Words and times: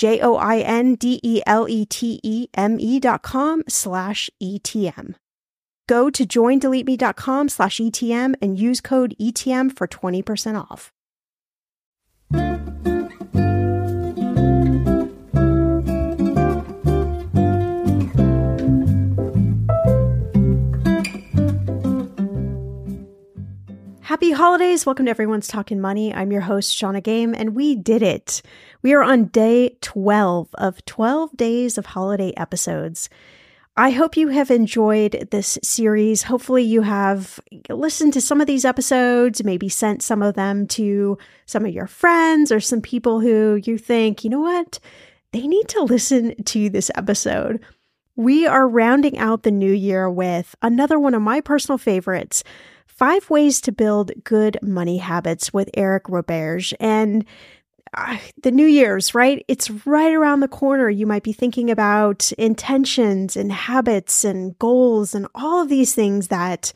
J 0.00 0.18
O 0.22 0.36
I 0.36 0.60
N 0.60 0.94
D 0.94 1.20
E 1.22 1.42
L 1.46 1.68
E 1.68 1.84
T 1.84 2.20
E 2.22 2.48
M 2.54 2.80
E 2.80 2.98
dot 2.98 3.20
com 3.20 3.62
slash 3.68 4.30
ETM. 4.42 5.14
Go 5.86 6.08
to 6.08 6.24
joindeleteme.com 6.24 7.48
slash 7.50 7.76
ETM 7.78 8.34
and 8.40 8.56
use 8.58 8.80
code 8.80 9.14
ETM 9.20 9.76
for 9.76 9.86
20% 9.86 10.56
off. 10.56 10.90
Happy 24.10 24.32
holidays. 24.32 24.84
Welcome 24.84 25.06
to 25.06 25.10
Everyone's 25.10 25.46
Talking 25.46 25.80
Money. 25.80 26.12
I'm 26.12 26.32
your 26.32 26.40
host, 26.40 26.74
Shannah 26.74 27.00
Game, 27.00 27.32
and 27.32 27.54
we 27.54 27.76
did 27.76 28.02
it. 28.02 28.42
We 28.82 28.92
are 28.92 29.04
on 29.04 29.26
day 29.26 29.76
12 29.82 30.48
of 30.54 30.84
12 30.84 31.36
days 31.36 31.78
of 31.78 31.86
holiday 31.86 32.32
episodes. 32.36 33.08
I 33.76 33.90
hope 33.90 34.16
you 34.16 34.26
have 34.26 34.50
enjoyed 34.50 35.28
this 35.30 35.60
series. 35.62 36.24
Hopefully, 36.24 36.64
you 36.64 36.82
have 36.82 37.38
listened 37.68 38.12
to 38.14 38.20
some 38.20 38.40
of 38.40 38.48
these 38.48 38.64
episodes, 38.64 39.44
maybe 39.44 39.68
sent 39.68 40.02
some 40.02 40.22
of 40.22 40.34
them 40.34 40.66
to 40.66 41.16
some 41.46 41.64
of 41.64 41.72
your 41.72 41.86
friends 41.86 42.50
or 42.50 42.58
some 42.58 42.80
people 42.80 43.20
who 43.20 43.60
you 43.62 43.78
think, 43.78 44.24
you 44.24 44.30
know 44.30 44.40
what, 44.40 44.80
they 45.30 45.46
need 45.46 45.68
to 45.68 45.84
listen 45.84 46.34
to 46.42 46.68
this 46.68 46.90
episode. 46.96 47.60
We 48.16 48.44
are 48.44 48.68
rounding 48.68 49.18
out 49.18 49.44
the 49.44 49.52
new 49.52 49.72
year 49.72 50.10
with 50.10 50.56
another 50.62 50.98
one 50.98 51.14
of 51.14 51.22
my 51.22 51.40
personal 51.40 51.78
favorites 51.78 52.42
Five 53.00 53.30
Ways 53.30 53.62
to 53.62 53.72
Build 53.72 54.12
Good 54.24 54.58
Money 54.60 54.98
Habits 54.98 55.54
with 55.54 55.70
Eric 55.72 56.04
Roberge. 56.04 56.74
And 56.78 57.24
uh, 57.94 58.18
the 58.42 58.50
New 58.50 58.66
Year's, 58.66 59.14
right? 59.14 59.42
It's 59.48 59.70
right 59.86 60.12
around 60.12 60.40
the 60.40 60.48
corner. 60.48 60.90
You 60.90 61.06
might 61.06 61.22
be 61.22 61.32
thinking 61.32 61.70
about 61.70 62.30
intentions 62.32 63.38
and 63.38 63.50
habits 63.50 64.22
and 64.22 64.58
goals 64.58 65.14
and 65.14 65.26
all 65.34 65.62
of 65.62 65.70
these 65.70 65.94
things 65.94 66.28
that 66.28 66.74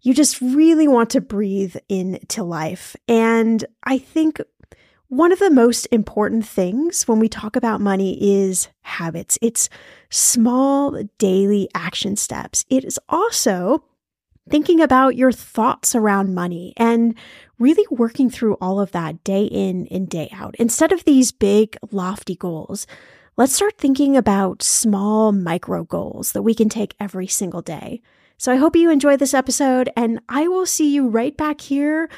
you 0.00 0.14
just 0.14 0.40
really 0.40 0.88
want 0.88 1.10
to 1.10 1.20
breathe 1.20 1.76
into 1.90 2.42
life. 2.42 2.96
And 3.06 3.62
I 3.84 3.98
think 3.98 4.40
one 5.08 5.30
of 5.30 5.40
the 5.40 5.50
most 5.50 5.86
important 5.92 6.46
things 6.46 7.06
when 7.06 7.18
we 7.18 7.28
talk 7.28 7.54
about 7.54 7.82
money 7.82 8.16
is 8.42 8.68
habits. 8.80 9.38
It's 9.42 9.68
small 10.08 11.02
daily 11.18 11.68
action 11.74 12.16
steps. 12.16 12.64
It 12.70 12.82
is 12.82 12.98
also 13.10 13.84
thinking 14.48 14.80
about 14.80 15.16
your 15.16 15.32
thoughts 15.32 15.94
around 15.94 16.34
money 16.34 16.72
and 16.76 17.14
really 17.58 17.86
working 17.90 18.30
through 18.30 18.54
all 18.60 18.80
of 18.80 18.92
that 18.92 19.22
day 19.22 19.44
in 19.44 19.86
and 19.90 20.08
day 20.08 20.28
out. 20.32 20.54
Instead 20.58 20.92
of 20.92 21.04
these 21.04 21.32
big, 21.32 21.76
lofty 21.92 22.34
goals, 22.34 22.86
let's 23.36 23.52
start 23.52 23.76
thinking 23.78 24.16
about 24.16 24.62
small 24.62 25.32
micro 25.32 25.84
goals 25.84 26.32
that 26.32 26.42
we 26.42 26.54
can 26.54 26.68
take 26.68 26.94
every 26.98 27.26
single 27.26 27.62
day. 27.62 28.00
So 28.38 28.50
I 28.50 28.56
hope 28.56 28.74
you 28.74 28.90
enjoyed 28.90 29.18
this 29.18 29.34
episode, 29.34 29.90
and 29.96 30.20
I 30.28 30.48
will 30.48 30.64
see 30.64 30.94
you 30.94 31.08
right 31.08 31.36
back 31.36 31.60
here 31.60 32.08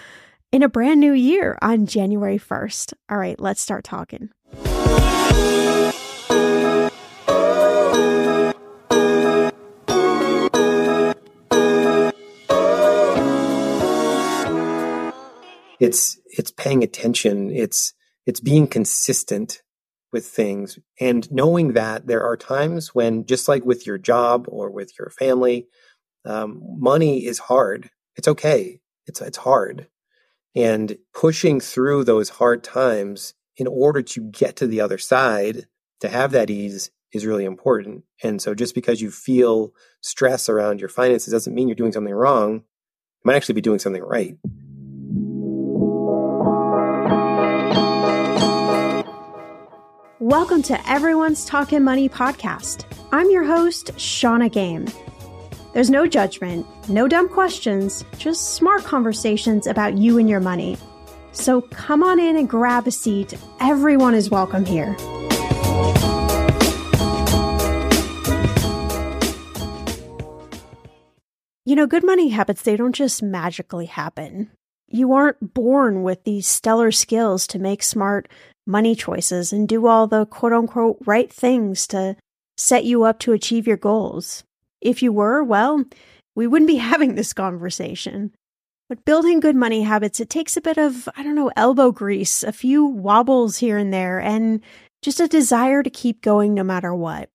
in 0.52 0.62
a 0.62 0.68
brand 0.68 1.00
new 1.00 1.12
year 1.12 1.58
on 1.60 1.86
January 1.86 2.38
1st. 2.38 2.94
All 3.10 3.18
right, 3.18 3.40
let's 3.40 3.60
start 3.60 3.82
talking. 3.82 4.30
It's 15.82 16.18
it's 16.26 16.52
paying 16.52 16.84
attention 16.84 17.50
it's 17.50 17.92
it's 18.24 18.40
being 18.40 18.68
consistent 18.68 19.62
with 20.12 20.24
things 20.24 20.78
and 21.00 21.30
knowing 21.32 21.72
that 21.72 22.06
there 22.06 22.22
are 22.22 22.36
times 22.36 22.94
when 22.94 23.26
just 23.26 23.48
like 23.48 23.64
with 23.64 23.84
your 23.86 23.98
job 23.98 24.46
or 24.48 24.70
with 24.70 24.92
your 24.96 25.10
family 25.10 25.66
um, 26.24 26.60
money 26.78 27.26
is 27.26 27.38
hard 27.40 27.90
it's 28.16 28.28
okay 28.28 28.80
it's 29.06 29.20
it's 29.20 29.38
hard 29.38 29.88
and 30.54 30.98
pushing 31.12 31.58
through 31.58 32.04
those 32.04 32.28
hard 32.28 32.62
times 32.62 33.34
in 33.56 33.66
order 33.66 34.02
to 34.02 34.20
get 34.20 34.54
to 34.56 34.68
the 34.68 34.80
other 34.80 34.98
side 34.98 35.66
to 36.00 36.08
have 36.08 36.30
that 36.30 36.50
ease 36.50 36.90
is 37.12 37.26
really 37.26 37.44
important. 37.44 38.04
And 38.22 38.40
so 38.40 38.54
just 38.54 38.74
because 38.74 39.00
you 39.00 39.10
feel 39.10 39.72
stress 40.00 40.48
around 40.48 40.80
your 40.80 40.88
finances 40.88 41.32
doesn't 41.32 41.54
mean 41.54 41.68
you're 41.68 41.74
doing 41.74 41.92
something 41.92 42.14
wrong. 42.14 42.54
You 42.54 42.62
might 43.24 43.36
actually 43.36 43.54
be 43.54 43.60
doing 43.60 43.78
something 43.78 44.02
right. 44.02 44.36
Welcome 50.22 50.62
to 50.62 50.88
Everyone's 50.88 51.44
Talking 51.44 51.82
Money 51.82 52.08
podcast. 52.08 52.84
I'm 53.10 53.28
your 53.32 53.42
host, 53.42 53.90
Shannah 53.98 54.48
Game. 54.48 54.86
There's 55.74 55.90
no 55.90 56.06
judgment, 56.06 56.64
no 56.88 57.08
dumb 57.08 57.28
questions, 57.28 58.04
just 58.18 58.54
smart 58.54 58.84
conversations 58.84 59.66
about 59.66 59.98
you 59.98 60.18
and 60.18 60.30
your 60.30 60.38
money. 60.38 60.78
So 61.32 61.62
come 61.62 62.04
on 62.04 62.20
in 62.20 62.36
and 62.36 62.48
grab 62.48 62.86
a 62.86 62.92
seat. 62.92 63.34
Everyone 63.58 64.14
is 64.14 64.30
welcome 64.30 64.64
here. 64.64 64.96
You 71.64 71.74
know, 71.74 71.88
good 71.88 72.04
money 72.04 72.28
habits, 72.28 72.62
they 72.62 72.76
don't 72.76 72.94
just 72.94 73.24
magically 73.24 73.86
happen. 73.86 74.52
You 74.86 75.14
aren't 75.14 75.54
born 75.54 76.04
with 76.04 76.22
these 76.22 76.46
stellar 76.46 76.92
skills 76.92 77.48
to 77.48 77.58
make 77.58 77.82
smart 77.82 78.28
money 78.66 78.94
choices 78.94 79.52
and 79.52 79.68
do 79.68 79.86
all 79.86 80.06
the 80.06 80.26
quote 80.26 80.52
unquote 80.52 80.98
right 81.04 81.32
things 81.32 81.86
to 81.88 82.16
set 82.56 82.84
you 82.84 83.04
up 83.04 83.18
to 83.20 83.32
achieve 83.32 83.66
your 83.66 83.76
goals. 83.76 84.44
If 84.80 85.02
you 85.02 85.12
were, 85.12 85.42
well, 85.42 85.84
we 86.34 86.46
wouldn't 86.46 86.68
be 86.68 86.76
having 86.90 87.14
this 87.14 87.32
conversation. 87.32 88.32
But 88.88 89.04
building 89.04 89.40
good 89.40 89.56
money 89.56 89.82
habits, 89.82 90.20
it 90.20 90.28
takes 90.28 90.56
a 90.56 90.60
bit 90.60 90.76
of, 90.76 91.08
I 91.16 91.22
don't 91.22 91.34
know, 91.34 91.50
elbow 91.56 91.92
grease, 91.92 92.42
a 92.42 92.52
few 92.52 92.84
wobbles 92.84 93.56
here 93.56 93.78
and 93.78 93.92
there, 93.92 94.20
and 94.20 94.60
just 95.00 95.18
a 95.18 95.26
desire 95.26 95.82
to 95.82 95.88
keep 95.88 96.20
going 96.20 96.52
no 96.52 96.62
matter 96.62 96.94
what. 96.94 97.30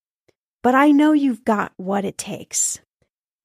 But 0.61 0.75
I 0.75 0.91
know 0.91 1.13
you've 1.13 1.43
got 1.45 1.71
what 1.77 2.05
it 2.05 2.17
takes. 2.17 2.79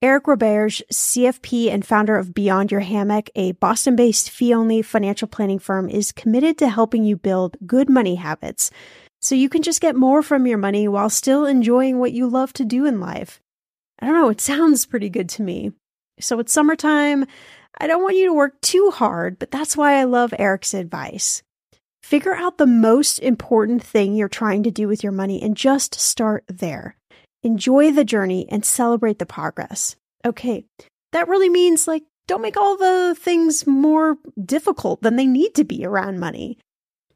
Eric 0.02 0.24
Roberge, 0.24 0.82
CFP 0.92 1.70
and 1.70 1.86
founder 1.86 2.16
of 2.16 2.34
Beyond 2.34 2.72
Your 2.72 2.80
Hammock, 2.80 3.30
a 3.36 3.52
Boston 3.52 3.94
based 3.94 4.30
fee 4.30 4.52
only 4.52 4.82
financial 4.82 5.28
planning 5.28 5.60
firm, 5.60 5.88
is 5.88 6.10
committed 6.10 6.58
to 6.58 6.68
helping 6.68 7.04
you 7.04 7.16
build 7.16 7.56
good 7.64 7.88
money 7.88 8.16
habits 8.16 8.72
so 9.20 9.36
you 9.36 9.48
can 9.48 9.62
just 9.62 9.80
get 9.80 9.94
more 9.94 10.20
from 10.20 10.44
your 10.44 10.58
money 10.58 10.88
while 10.88 11.08
still 11.08 11.46
enjoying 11.46 12.00
what 12.00 12.10
you 12.10 12.26
love 12.26 12.52
to 12.54 12.64
do 12.64 12.84
in 12.84 12.98
life. 12.98 13.40
I 14.00 14.06
don't 14.06 14.16
know, 14.16 14.28
it 14.28 14.40
sounds 14.40 14.86
pretty 14.86 15.08
good 15.08 15.28
to 15.30 15.42
me. 15.42 15.70
So 16.18 16.40
it's 16.40 16.52
summertime. 16.52 17.24
I 17.78 17.86
don't 17.86 18.02
want 18.02 18.16
you 18.16 18.26
to 18.26 18.34
work 18.34 18.60
too 18.60 18.90
hard, 18.90 19.38
but 19.38 19.52
that's 19.52 19.76
why 19.76 20.00
I 20.00 20.02
love 20.02 20.34
Eric's 20.36 20.74
advice. 20.74 21.44
Figure 22.02 22.34
out 22.34 22.58
the 22.58 22.66
most 22.66 23.20
important 23.20 23.84
thing 23.84 24.16
you're 24.16 24.28
trying 24.28 24.64
to 24.64 24.72
do 24.72 24.88
with 24.88 25.04
your 25.04 25.12
money 25.12 25.40
and 25.40 25.56
just 25.56 25.94
start 25.94 26.42
there. 26.48 26.96
Enjoy 27.42 27.90
the 27.90 28.04
journey 28.04 28.46
and 28.48 28.64
celebrate 28.64 29.18
the 29.18 29.26
progress. 29.26 29.96
Okay, 30.24 30.64
that 31.12 31.28
really 31.28 31.48
means 31.48 31.88
like 31.88 32.04
don't 32.26 32.42
make 32.42 32.56
all 32.56 32.76
the 32.76 33.16
things 33.18 33.66
more 33.66 34.16
difficult 34.44 35.02
than 35.02 35.16
they 35.16 35.26
need 35.26 35.54
to 35.56 35.64
be 35.64 35.84
around 35.84 36.20
money. 36.20 36.58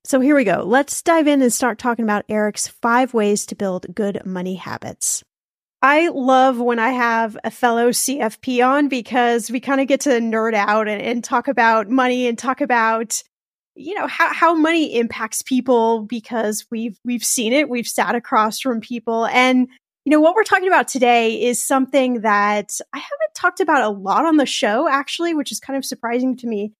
So 0.04 0.20
here 0.20 0.36
we 0.36 0.44
go. 0.44 0.62
Let's 0.64 1.02
dive 1.02 1.26
in 1.26 1.42
and 1.42 1.52
start 1.52 1.78
talking 1.78 2.04
about 2.04 2.24
Eric's 2.28 2.68
five 2.68 3.12
ways 3.12 3.46
to 3.46 3.56
build 3.56 3.92
good 3.94 4.24
money 4.24 4.54
habits. 4.54 5.24
I 5.82 6.08
love 6.08 6.58
when 6.58 6.78
I 6.78 6.90
have 6.90 7.36
a 7.44 7.50
fellow 7.50 7.90
CFP 7.90 8.66
on 8.66 8.88
because 8.88 9.50
we 9.50 9.60
kind 9.60 9.80
of 9.80 9.88
get 9.88 10.00
to 10.02 10.10
nerd 10.10 10.54
out 10.54 10.88
and, 10.88 11.02
and, 11.02 11.22
talk 11.22 11.48
about 11.48 11.88
money 11.88 12.26
and 12.26 12.38
talk 12.38 12.60
about, 12.60 13.22
you 13.74 13.94
know, 13.94 14.06
how, 14.06 14.32
how 14.32 14.54
money 14.54 14.96
impacts 14.96 15.42
people 15.42 16.02
because 16.02 16.66
we've, 16.70 16.98
we've 17.04 17.24
seen 17.24 17.52
it. 17.52 17.68
We've 17.68 17.86
sat 17.86 18.14
across 18.14 18.58
from 18.60 18.80
people 18.80 19.26
and 19.26 19.68
you 20.06 20.12
know, 20.12 20.20
what 20.20 20.36
we're 20.36 20.44
talking 20.44 20.68
about 20.68 20.86
today 20.86 21.42
is 21.42 21.62
something 21.62 22.20
that 22.20 22.70
I 22.92 22.98
haven't 22.98 23.34
talked 23.34 23.58
about 23.58 23.82
a 23.82 23.88
lot 23.88 24.24
on 24.24 24.36
the 24.36 24.46
show, 24.46 24.88
actually, 24.88 25.34
which 25.34 25.50
is 25.50 25.58
kind 25.58 25.76
of 25.76 25.84
surprising 25.84 26.36
to 26.36 26.46
me. 26.46 26.72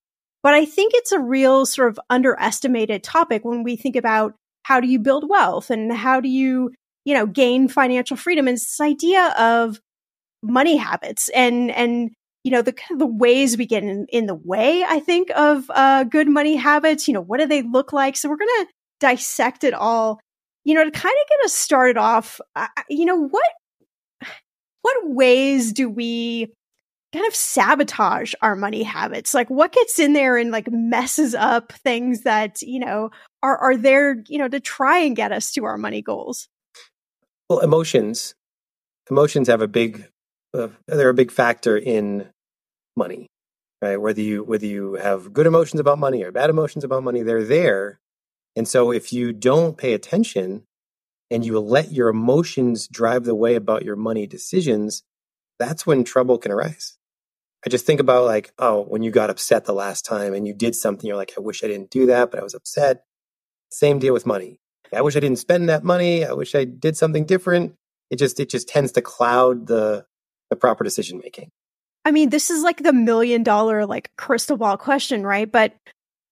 But 0.45 0.55
I 0.55 0.65
think 0.65 0.93
it's 0.95 1.11
a 1.11 1.19
real 1.19 1.67
sort 1.67 1.89
of 1.89 1.99
underestimated 2.09 3.03
topic 3.03 3.45
when 3.45 3.65
we 3.65 3.75
think 3.75 3.97
about 3.97 4.35
how 4.63 4.79
do 4.79 4.87
you 4.87 5.01
build 5.01 5.29
wealth 5.29 5.71
and 5.71 5.93
how 5.93 6.21
do 6.21 6.29
you, 6.29 6.73
you 7.05 7.15
know, 7.15 7.27
gain 7.27 7.67
financial 7.67 8.17
freedom. 8.17 8.47
And 8.47 8.57
this 8.57 8.81
idea 8.81 9.35
of 9.37 9.81
money 10.41 10.77
habits 10.77 11.29
and, 11.31 11.73
and, 11.73 12.13
you 12.45 12.53
know, 12.53 12.63
the 12.63 12.77
the 12.97 13.07
ways 13.07 13.59
we 13.59 13.67
get 13.67 13.83
in, 13.83 14.07
in 14.11 14.27
the 14.27 14.37
way, 14.37 14.85
I 14.85 15.01
think, 15.01 15.31
of 15.35 15.69
uh, 15.71 16.05
good 16.05 16.29
money 16.29 16.55
habits. 16.55 17.09
You 17.09 17.15
know, 17.15 17.23
what 17.23 17.41
do 17.41 17.47
they 17.47 17.63
look 17.63 17.93
like? 17.93 18.17
So 18.17 18.29
we're 18.29 18.37
going 18.37 18.67
to 18.67 18.73
dissect 19.01 19.65
it 19.65 19.75
all 19.75 20.21
you 20.67 20.75
know, 20.75 20.85
to 20.85 20.91
kind 20.91 21.15
of 21.23 21.29
get 21.29 21.45
us 21.45 21.53
started 21.53 21.97
off, 21.97 22.41
uh, 22.57 22.67
you 22.91 23.05
know, 23.05 23.17
what 23.17 23.51
what 24.83 24.97
ways 25.05 25.73
do 25.73 25.89
we 25.89 26.53
kind 27.13 27.25
of 27.25 27.37
sabotage 27.37 28.35
our 28.43 28.57
money 28.57 28.83
habits? 28.83 29.33
Like 29.33 29.49
what 29.49 29.73
gets 29.73 30.01
in 30.01 30.13
there 30.13 30.37
and 30.37 30.51
like 30.51 30.69
messes 30.69 31.37
up 31.37 31.73
things 31.73 32.23
that, 32.23 32.63
you 32.63 32.81
know, 32.81 33.11
are 33.45 33.57
are 33.59 33.77
there, 33.77 34.25
you 34.27 34.39
know, 34.39 34.49
to 34.49 34.59
try 34.59 34.99
and 34.99 35.15
get 35.15 35.31
us 35.31 35.53
to 35.53 35.65
our 35.65 35.79
money 35.79 36.03
goals? 36.03 36.49
Well, 37.49 37.61
emotions 37.61 38.35
emotions 39.09 39.47
have 39.47 39.63
a 39.63 39.69
big 39.69 40.09
uh, 40.53 40.69
they're 40.89 41.11
a 41.11 41.15
big 41.15 41.31
factor 41.31 41.77
in 41.79 42.27
money. 42.97 43.29
Right? 43.81 43.99
Whether 43.99 44.23
you 44.23 44.43
whether 44.43 44.67
you 44.67 44.95
have 44.95 45.33
good 45.33 45.47
emotions 45.47 45.79
about 45.79 46.01
money 46.01 46.25
or 46.25 46.33
bad 46.33 46.51
emotions 46.51 46.83
about 46.83 47.05
money, 47.05 47.23
they're 47.23 47.45
there 47.45 48.01
and 48.57 48.67
so 48.67 48.91
if 48.91 49.13
you 49.13 49.33
don't 49.33 49.77
pay 49.77 49.93
attention 49.93 50.65
and 51.31 51.45
you 51.45 51.61
let 51.61 51.93
your 51.93 52.09
emotions 52.09 52.89
drive 52.89 53.25
the 53.25 53.35
way 53.35 53.55
about 53.55 53.85
your 53.85 53.97
money 53.97 54.27
decisions, 54.27 55.03
that's 55.59 55.87
when 55.87 56.05
trouble 56.05 56.39
can 56.39 56.51
arise. 56.51 56.97
I 57.65 57.69
just 57.69 57.85
think 57.85 58.01
about 58.01 58.25
like, 58.25 58.53
oh, 58.59 58.83
when 58.83 59.03
you 59.03 59.11
got 59.11 59.29
upset 59.29 59.65
the 59.65 59.73
last 59.73 60.05
time 60.05 60.35
and 60.35 60.47
you 60.47 60.55
did 60.55 60.75
something, 60.75 61.07
you're 61.07 61.17
like, 61.17 61.33
I 61.37 61.41
wish 61.41 61.63
I 61.65 61.67
didn't 61.67 61.91
do 61.91 62.07
that, 62.07 62.31
but 62.31 62.41
I 62.41 62.43
was 62.43 62.55
upset. 62.55 63.05
Same 63.71 63.99
deal 63.99 64.15
with 64.15 64.25
money. 64.25 64.61
I 64.95 65.03
wish 65.03 65.17
I 65.17 65.21
didn't 65.21 65.39
spend 65.39 65.69
that 65.69 65.83
money. 65.83 66.25
I 66.25 66.33
wish 66.33 66.55
I 66.55 66.65
did 66.65 66.97
something 66.97 67.25
different. 67.25 67.75
It 68.09 68.17
just 68.17 68.39
it 68.39 68.49
just 68.49 68.69
tends 68.69 68.93
to 68.93 69.03
cloud 69.03 69.67
the 69.67 70.07
the 70.49 70.55
proper 70.55 70.85
decision 70.85 71.19
making. 71.19 71.51
I 72.05 72.13
mean, 72.13 72.31
this 72.31 72.51
is 72.51 72.63
like 72.63 72.85
the 72.85 72.93
million 72.93 73.43
dollar 73.43 73.85
like 73.85 74.13
crystal 74.17 74.57
ball 74.57 74.77
question, 74.77 75.27
right? 75.27 75.51
But 75.51 75.75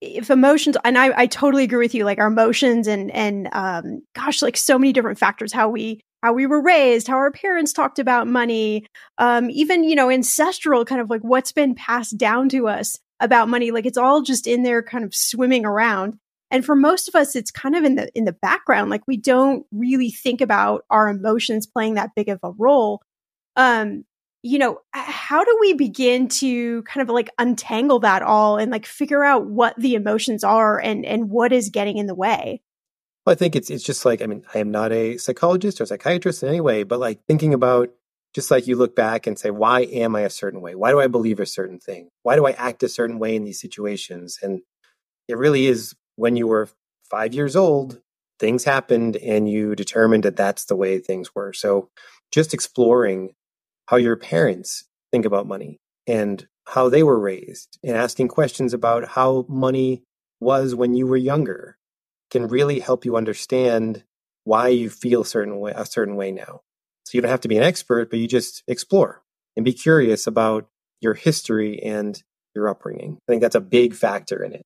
if 0.04 0.30
emotions 0.30 0.76
and 0.84 0.98
I, 0.98 1.12
I 1.22 1.26
totally 1.26 1.64
agree 1.64 1.84
with 1.84 1.94
you 1.94 2.04
like 2.04 2.18
our 2.18 2.26
emotions 2.26 2.86
and 2.86 3.10
and 3.10 3.48
um 3.52 4.02
gosh 4.14 4.42
like 4.42 4.56
so 4.56 4.78
many 4.78 4.92
different 4.92 5.18
factors 5.18 5.52
how 5.52 5.68
we 5.68 6.00
how 6.22 6.32
we 6.32 6.46
were 6.46 6.62
raised 6.62 7.06
how 7.08 7.16
our 7.16 7.30
parents 7.30 7.72
talked 7.72 7.98
about 7.98 8.26
money 8.26 8.86
um 9.18 9.50
even 9.50 9.84
you 9.84 9.94
know 9.94 10.10
ancestral 10.10 10.84
kind 10.84 11.00
of 11.00 11.10
like 11.10 11.22
what's 11.22 11.52
been 11.52 11.74
passed 11.74 12.16
down 12.16 12.48
to 12.50 12.68
us 12.68 12.98
about 13.20 13.48
money 13.48 13.70
like 13.70 13.86
it's 13.86 13.98
all 13.98 14.22
just 14.22 14.46
in 14.46 14.62
there 14.62 14.82
kind 14.82 15.04
of 15.04 15.14
swimming 15.14 15.64
around. 15.64 16.18
And 16.50 16.64
for 16.64 16.76
most 16.76 17.08
of 17.08 17.14
us 17.14 17.34
it's 17.34 17.50
kind 17.50 17.74
of 17.74 17.84
in 17.84 17.96
the 17.96 18.08
in 18.14 18.24
the 18.24 18.32
background 18.32 18.90
like 18.90 19.02
we 19.06 19.16
don't 19.16 19.66
really 19.72 20.10
think 20.10 20.40
about 20.40 20.84
our 20.90 21.08
emotions 21.08 21.66
playing 21.66 21.94
that 21.94 22.10
big 22.14 22.28
of 22.28 22.38
a 22.42 22.52
role. 22.52 23.00
Um 23.56 24.04
you 24.44 24.58
know, 24.58 24.78
how 24.92 25.42
do 25.42 25.56
we 25.58 25.72
begin 25.72 26.28
to 26.28 26.82
kind 26.82 27.00
of 27.00 27.12
like 27.12 27.30
untangle 27.38 28.00
that 28.00 28.20
all 28.20 28.58
and 28.58 28.70
like 28.70 28.84
figure 28.84 29.24
out 29.24 29.46
what 29.46 29.74
the 29.78 29.94
emotions 29.94 30.44
are 30.44 30.78
and 30.78 31.06
and 31.06 31.30
what 31.30 31.50
is 31.50 31.70
getting 31.70 31.96
in 31.96 32.06
the 32.06 32.14
way? 32.14 32.60
Well, 33.24 33.32
I 33.32 33.36
think 33.36 33.56
it's 33.56 33.70
it's 33.70 33.82
just 33.82 34.04
like 34.04 34.20
I 34.20 34.26
mean, 34.26 34.44
I 34.54 34.58
am 34.58 34.70
not 34.70 34.92
a 34.92 35.16
psychologist 35.16 35.80
or 35.80 35.86
psychiatrist 35.86 36.42
in 36.42 36.50
any 36.50 36.60
way, 36.60 36.82
but 36.82 37.00
like 37.00 37.20
thinking 37.26 37.54
about 37.54 37.88
just 38.34 38.50
like 38.50 38.66
you 38.66 38.76
look 38.76 38.94
back 38.94 39.26
and 39.26 39.38
say, 39.38 39.50
why 39.50 39.80
am 39.84 40.14
I 40.14 40.20
a 40.20 40.30
certain 40.30 40.60
way? 40.60 40.74
Why 40.74 40.90
do 40.90 41.00
I 41.00 41.06
believe 41.06 41.40
a 41.40 41.46
certain 41.46 41.78
thing? 41.78 42.10
Why 42.22 42.36
do 42.36 42.46
I 42.46 42.50
act 42.50 42.82
a 42.82 42.88
certain 42.88 43.18
way 43.18 43.36
in 43.36 43.44
these 43.44 43.60
situations? 43.60 44.38
And 44.42 44.60
it 45.26 45.38
really 45.38 45.66
is 45.66 45.94
when 46.16 46.36
you 46.36 46.48
were 46.48 46.68
five 47.08 47.32
years 47.32 47.56
old, 47.56 47.98
things 48.38 48.64
happened 48.64 49.16
and 49.16 49.48
you 49.48 49.74
determined 49.74 50.24
that 50.24 50.36
that's 50.36 50.66
the 50.66 50.76
way 50.76 50.98
things 50.98 51.34
were. 51.34 51.54
So 51.54 51.88
just 52.30 52.52
exploring 52.52 53.32
how 53.86 53.96
your 53.96 54.16
parents 54.16 54.84
think 55.12 55.24
about 55.24 55.46
money 55.46 55.78
and 56.06 56.46
how 56.66 56.88
they 56.88 57.02
were 57.02 57.18
raised 57.18 57.78
and 57.82 57.96
asking 57.96 58.28
questions 58.28 58.72
about 58.72 59.08
how 59.08 59.44
money 59.48 60.02
was 60.40 60.74
when 60.74 60.94
you 60.94 61.06
were 61.06 61.16
younger 61.16 61.76
can 62.30 62.48
really 62.48 62.80
help 62.80 63.04
you 63.04 63.16
understand 63.16 64.02
why 64.44 64.68
you 64.68 64.90
feel 64.90 65.24
certain 65.24 65.58
way 65.58 65.72
a 65.74 65.86
certain 65.86 66.16
way 66.16 66.30
now. 66.30 66.60
So 67.04 67.16
you 67.16 67.22
don't 67.22 67.30
have 67.30 67.40
to 67.42 67.48
be 67.48 67.56
an 67.56 67.62
expert, 67.62 68.10
but 68.10 68.18
you 68.18 68.26
just 68.26 68.62
explore 68.66 69.22
and 69.56 69.64
be 69.64 69.72
curious 69.72 70.26
about 70.26 70.68
your 71.00 71.14
history 71.14 71.82
and 71.82 72.20
your 72.54 72.68
upbringing. 72.68 73.18
I 73.28 73.32
think 73.32 73.42
that's 73.42 73.54
a 73.54 73.60
big 73.60 73.94
factor 73.94 74.42
in 74.42 74.52
it. 74.52 74.62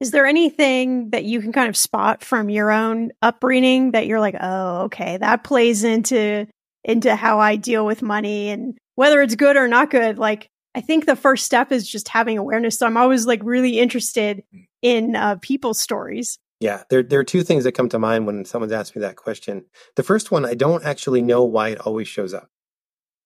Is 0.00 0.10
there 0.10 0.26
anything 0.26 1.10
that 1.10 1.24
you 1.24 1.40
can 1.40 1.52
kind 1.52 1.68
of 1.68 1.76
spot 1.76 2.24
from 2.24 2.50
your 2.50 2.70
own 2.70 3.12
upbringing 3.22 3.92
that 3.92 4.06
you're 4.06 4.20
like, 4.20 4.36
oh, 4.40 4.82
okay, 4.82 5.16
that 5.16 5.44
plays 5.44 5.84
into 5.84 6.46
into 6.84 7.14
how 7.14 7.38
I 7.38 7.56
deal 7.56 7.86
with 7.86 8.02
money 8.02 8.50
and 8.50 8.76
whether 8.94 9.20
it's 9.22 9.34
good 9.34 9.56
or 9.56 9.68
not 9.68 9.90
good. 9.90 10.18
Like, 10.18 10.48
I 10.74 10.80
think 10.80 11.06
the 11.06 11.16
first 11.16 11.44
step 11.44 11.70
is 11.70 11.88
just 11.88 12.08
having 12.08 12.38
awareness. 12.38 12.78
So 12.78 12.86
I'm 12.86 12.96
always 12.96 13.26
like 13.26 13.40
really 13.42 13.78
interested 13.78 14.42
in 14.80 15.14
uh, 15.14 15.36
people's 15.40 15.80
stories. 15.80 16.38
Yeah, 16.60 16.84
there, 16.90 17.02
there 17.02 17.18
are 17.18 17.24
two 17.24 17.42
things 17.42 17.64
that 17.64 17.72
come 17.72 17.88
to 17.88 17.98
mind 17.98 18.26
when 18.26 18.44
someone's 18.44 18.72
asked 18.72 18.94
me 18.94 19.00
that 19.00 19.16
question. 19.16 19.64
The 19.96 20.02
first 20.02 20.30
one, 20.30 20.44
I 20.44 20.54
don't 20.54 20.84
actually 20.84 21.20
know 21.20 21.44
why 21.44 21.70
it 21.70 21.80
always 21.80 22.08
shows 22.08 22.32
up. 22.32 22.48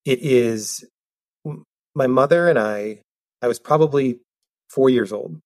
It 0.04 0.20
is 0.20 0.84
my 1.94 2.06
mother 2.06 2.48
and 2.48 2.58
I, 2.58 3.00
I 3.42 3.46
was 3.46 3.58
probably 3.58 4.20
four 4.70 4.88
years 4.88 5.12
old, 5.12 5.38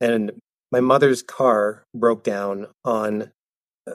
and 0.00 0.32
my 0.72 0.80
mother's 0.80 1.22
car 1.22 1.84
broke 1.94 2.24
down 2.24 2.66
on 2.84 3.30
uh, 3.86 3.92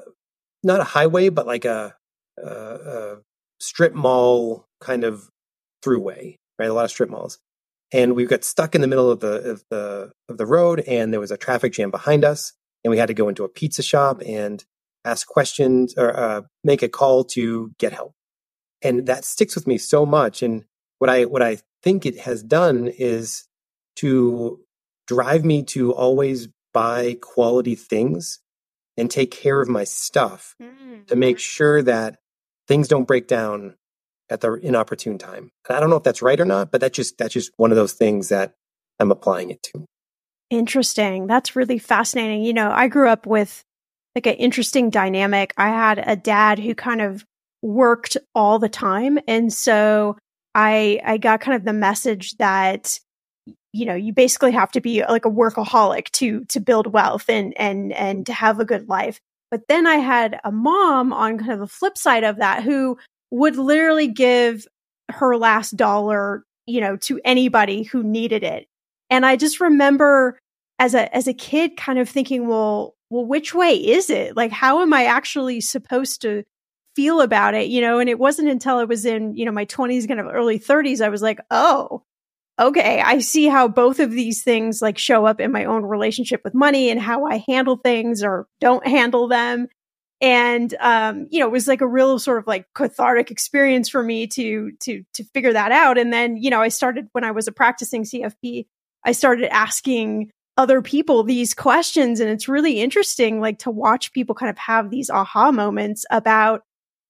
not 0.63 0.79
a 0.79 0.85
highway, 0.85 1.29
but 1.29 1.45
like 1.45 1.65
a, 1.65 1.93
a 2.41 3.17
strip 3.62 3.94
mall 3.94 4.65
kind 4.80 5.03
of 5.03 5.30
throughway, 5.84 6.36
right? 6.60 6.70
A 6.70 6.74
lot 6.74 6.86
of 6.86 6.91
strip 6.91 7.10
malls. 7.10 7.39
And 7.94 8.15
we 8.15 8.25
got 8.25 8.44
stuck 8.44 8.74
in 8.74 8.82
the 8.82 8.88
middle 8.88 9.12
of 9.12 9.20
the, 9.20 9.51
of 9.51 9.63
the, 9.70 10.12
of 10.30 10.38
the 10.38 10.46
road 10.46 10.80
and 10.82 11.12
there 11.12 11.20
was 11.20 11.32
a 11.32 11.38
traffic 11.38 11.74
jam 11.74 11.91
behind 11.91 12.24
us 12.24 12.53
and 12.84 12.91
we 12.91 12.98
had 12.98 13.08
to 13.08 13.13
go 13.13 13.30
into 13.30 13.44
a 13.44 13.50
pizza 13.50 13.84
shop 13.84 14.22
and 14.25 14.63
ask 15.03 15.27
questions 15.27 15.94
or 15.98 16.18
uh, 16.18 16.41
make 16.63 16.84
a 16.84 16.89
call 16.89 17.24
to 17.24 17.72
get 17.77 17.94
help. 17.94 18.13
And 18.82 19.06
that 19.08 19.25
sticks 19.25 19.56
with 19.56 19.68
me 19.68 19.77
so 19.77 20.06
much. 20.06 20.41
And 20.41 20.65
what 21.00 21.10
I 21.10 21.25
what 21.25 21.41
I 21.41 21.60
think 21.84 22.06
it 22.06 22.20
has 22.20 22.44
done 22.44 22.88
is 22.88 23.46
to 23.98 24.60
drive 25.08 25.44
me 25.44 25.63
to 25.63 25.94
always 25.94 26.48
buy 26.74 27.18
quality 27.22 27.75
things 27.75 28.39
and 28.98 29.10
take 29.10 29.32
care 29.32 29.62
of 29.62 29.68
my 29.68 29.84
stuff 29.84 30.56
mm-hmm. 30.62 31.03
to 31.08 31.15
make 31.15 31.39
sure 31.39 31.82
that 31.82 32.18
things 32.68 32.88
don't 32.88 33.08
break 33.08 33.27
down 33.27 33.75
at 34.30 34.41
the 34.41 34.53
inopportune 34.53 35.18
time. 35.18 35.51
And 35.68 35.77
I 35.77 35.80
don't 35.80 35.89
know 35.89 35.98
if 35.98 36.03
that's 36.03 36.22
right 36.22 36.39
or 36.39 36.46
not, 36.46 36.72
but 36.72 36.82
that's 36.82 36.96
just 36.96 37.18
that's 37.18 37.34
just 37.34 37.51
one 37.58 37.72
of 37.72 37.77
those 37.77 37.94
things 37.94 38.30
that 38.30 38.53
I'm 39.00 39.12
applying 39.12 39.51
it 39.51 39.62
to. 39.63 39.86
Interesting. 40.50 41.27
That's 41.27 41.56
really 41.56 41.77
fascinating. 41.77 42.44
You 42.44 42.53
know, 42.53 42.72
I 42.72 42.88
grew 42.88 43.10
up 43.10 43.25
with 43.25 43.63
like 44.15 44.25
an 44.25 44.36
interesting 44.36 44.89
dynamic. 44.89 45.53
I 45.58 45.70
had 45.70 46.03
a 46.06 46.15
dad 46.15 46.60
who 46.60 46.75
kind 46.75 47.01
of 47.01 47.25
worked 47.62 48.18
all 48.36 48.60
the 48.60 48.70
time. 48.70 49.20
And 49.27 49.51
so 49.51 50.18
I 50.56 51.00
I 51.06 51.18
got 51.18 51.41
kind 51.41 51.56
of 51.56 51.65
the 51.65 51.74
message 51.74 52.38
that 52.38 53.00
you 53.74 53.86
know, 53.86 53.96
you 53.96 54.12
basically 54.12 54.51
have 54.51 54.72
to 54.74 54.82
be 54.82 55.03
like 55.06 55.25
a 55.25 55.32
workaholic 55.32 56.10
to 56.12 56.44
to 56.46 56.60
build 56.60 56.88
wealth 56.88 57.30
and 57.30 57.53
and 57.58 57.94
and 57.94 58.25
to 58.25 58.34
have 58.34 58.60
a 58.60 58.65
good 58.65 58.89
life. 58.89 59.20
But 59.51 59.67
then 59.67 59.86
I 59.86 59.96
had 59.96 60.39
a 60.43 60.51
mom 60.51 61.12
on 61.12 61.38
kind 61.38 61.51
of 61.51 61.60
the 61.60 61.67
flip 61.67 61.98
side 61.98 62.24
of 62.24 62.38
that 62.38 62.63
who 62.63 62.98
would 63.31 63.58
literally 63.58 64.08
give 64.08 64.65
her 65.10 65.36
last 65.38 65.75
dollar, 65.75 66.43
you 66.65 66.79
know, 66.79 66.96
to 66.98 67.20
anybody 67.25 67.84
who 67.84 68.01
needed 68.01 68.43
it. 68.43 68.67
And 69.10 69.25
I 69.25 69.36
just 69.36 69.60
remember 69.60 70.39
as 70.79 70.96
a 70.96 71.13
as 71.15 71.27
a 71.27 71.34
kid 71.34 71.75
kind 71.75 72.00
of 72.00 72.10
thinking, 72.10 72.48
well, 72.48 72.96
well, 73.10 73.25
which 73.25 73.53
way 73.53 73.74
is 73.74 74.10
it? 74.10 74.38
Like 74.38 74.51
how 74.51 74.81
am 74.81 74.93
I 74.93 75.05
actually 75.05 75.60
supposed 75.62 76.22
to 76.22 76.43
feel 76.96 77.22
about 77.22 77.53
it, 77.53 77.67
you 77.67 77.81
know? 77.81 78.00
And 78.00 78.10
it 78.10 78.20
wasn't 78.20 78.50
until 78.50 78.77
I 78.77 78.86
was 78.86 79.05
in, 79.05 79.36
you 79.36 79.46
know, 79.46 79.51
my 79.51 79.65
20s, 79.65 80.08
kind 80.08 80.20
of 80.20 80.27
early 80.27 80.60
30s, 80.60 81.01
I 81.01 81.10
was 81.10 81.22
like, 81.22 81.39
oh, 81.51 82.03
okay, 82.62 83.01
I 83.01 83.20
see 83.20 83.48
how 83.48 83.68
both 83.68 84.00
of 84.00 84.12
these 84.12 84.44
things 84.44 84.82
like 84.82 84.98
show 84.98 85.25
up 85.25 85.39
in 85.39 85.51
my 85.51 85.65
own 85.65 85.84
relationship 85.84 86.41
with 86.44 86.53
money 86.53 86.89
and 86.89 87.00
how 87.00 87.25
I 87.25 87.44
handle 87.48 87.77
things 87.77 88.24
or 88.24 88.48
don't 88.60 88.86
handle 88.86 89.27
them. 89.27 89.68
And 90.22 90.74
um, 90.80 91.27
you 91.32 91.39
know, 91.39 91.48
it 91.48 91.51
was 91.51 91.68
like 91.68 91.82
a 91.82 91.88
real 91.88 92.20
sort 92.20 92.38
of 92.38 92.46
like 92.46 92.68
cathartic 92.75 93.32
experience 93.32 93.89
for 93.89 94.03
me 94.03 94.27
to 94.27 94.72
to 94.82 95.03
to 95.15 95.24
figure 95.34 95.53
that 95.53 95.72
out. 95.72 95.98
And 95.98 96.13
then, 96.13 96.38
you 96.38 96.51
know, 96.51 96.62
I 96.62 96.68
started 96.68 97.08
when 97.13 97.24
I 97.24 97.32
was 97.32 97.48
a 97.48 97.51
practicing 97.51 98.03
CFP, 98.03 98.68
I 99.03 99.13
started 99.13 99.51
asking 99.51 100.32
other 100.58 100.84
people 100.84 101.24
these 101.24 101.56
questions 101.56 102.20
and 102.20 102.30
it's 102.30 102.48
really 102.48 102.82
interesting 102.82 103.39
like 103.39 103.60
to 103.60 103.72
watch 103.72 104.12
people 104.12 104.36
kind 104.36 104.50
of 104.50 104.58
have 104.58 104.91
these 104.91 105.10
aha 105.10 105.51
moments 105.51 106.06
about 106.12 106.62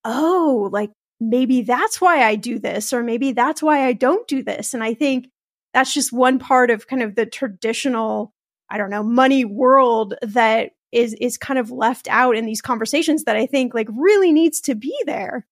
oh 0.06 0.70
like 0.72 0.92
maybe 1.20 1.64
that's 1.64 2.00
why 2.00 2.24
I 2.24 2.36
do 2.36 2.60
this 2.60 2.94
or 2.94 3.04
maybe 3.04 3.34
that's 3.34 3.62
why 3.62 3.88
I 3.88 3.94
don't 3.94 4.28
do 4.28 4.44
this 4.44 4.74
and 4.74 4.84
I 4.84 4.94
think 4.94 5.28
that's 5.74 5.94
just 5.94 6.14
one 6.14 6.40
part 6.40 6.70
of 6.70 6.88
kind 6.88 7.02
of 7.02 7.16
the 7.16 7.26
traditional 7.26 8.34
I 8.70 8.78
don't 8.78 8.90
know 8.90 9.04
money 9.04 9.46
world 9.46 10.16
that 10.22 10.72
is 10.92 11.16
is 11.16 11.38
kind 11.38 11.60
of 11.60 11.72
left 11.72 12.08
out 12.10 12.36
in 12.36 12.46
these 12.46 12.62
conversations 12.62 13.24
that 13.26 13.36
I 13.36 13.46
think 13.46 13.74
like 13.74 13.88
really 13.92 14.32
needs 14.32 14.62
to 14.62 14.76
be 14.76 14.98
there. 15.06 15.48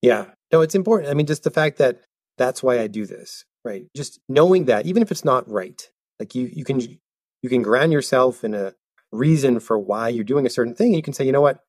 Yeah. 0.00 0.26
No, 0.52 0.60
it's 0.60 0.74
important. 0.74 1.10
I 1.10 1.14
mean 1.14 1.26
just 1.26 1.44
the 1.44 1.50
fact 1.50 1.78
that 1.78 2.02
that's 2.38 2.62
why 2.62 2.80
I 2.80 2.86
do 2.86 3.06
this, 3.06 3.44
right? 3.64 3.84
Just 3.96 4.20
knowing 4.28 4.66
that 4.66 4.86
even 4.86 5.02
if 5.02 5.10
it's 5.10 5.24
not 5.24 5.48
right. 5.48 5.88
Like 6.18 6.34
you 6.34 6.50
you 6.52 6.64
can 6.64 6.80
you 6.80 7.48
can 7.48 7.62
ground 7.62 7.92
yourself 7.92 8.44
in 8.44 8.54
a 8.54 8.74
reason 9.12 9.60
for 9.60 9.78
why 9.78 10.08
you're 10.08 10.24
doing 10.24 10.46
a 10.46 10.50
certain 10.50 10.74
thing. 10.74 10.88
And 10.88 10.96
you 10.96 11.02
can 11.02 11.12
say, 11.12 11.24
you 11.24 11.32
know 11.32 11.40
what? 11.40 11.62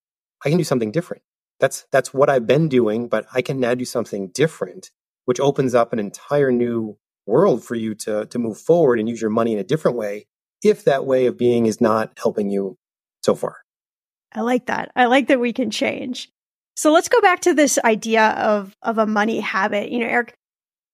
I 0.43 0.49
can 0.49 0.57
do 0.57 0.63
something 0.63 0.91
different. 0.91 1.23
That's, 1.59 1.85
that's 1.91 2.13
what 2.13 2.29
I've 2.29 2.47
been 2.47 2.67
doing, 2.67 3.07
but 3.07 3.25
I 3.33 3.41
can 3.41 3.59
now 3.59 3.75
do 3.75 3.85
something 3.85 4.29
different, 4.29 4.91
which 5.25 5.39
opens 5.39 5.75
up 5.75 5.93
an 5.93 5.99
entire 5.99 6.51
new 6.51 6.97
world 7.25 7.63
for 7.63 7.75
you 7.75 7.95
to, 7.95 8.25
to 8.25 8.39
move 8.39 8.57
forward 8.57 8.99
and 8.99 9.07
use 9.07 9.21
your 9.21 9.29
money 9.29 9.53
in 9.53 9.59
a 9.59 9.63
different 9.63 9.97
way 9.97 10.25
if 10.63 10.85
that 10.85 11.05
way 11.05 11.25
of 11.25 11.37
being 11.37 11.65
is 11.65 11.81
not 11.81 12.11
helping 12.17 12.49
you 12.49 12.77
so 13.21 13.35
far. 13.35 13.57
I 14.33 14.41
like 14.41 14.67
that. 14.67 14.91
I 14.95 15.05
like 15.05 15.27
that 15.27 15.39
we 15.39 15.53
can 15.53 15.71
change. 15.71 16.29
So 16.75 16.91
let's 16.91 17.09
go 17.09 17.21
back 17.21 17.41
to 17.41 17.53
this 17.53 17.77
idea 17.83 18.29
of 18.29 18.75
of 18.81 18.97
a 18.97 19.05
money 19.05 19.39
habit. 19.39 19.91
You 19.91 19.99
know, 19.99 20.07
Eric, 20.07 20.35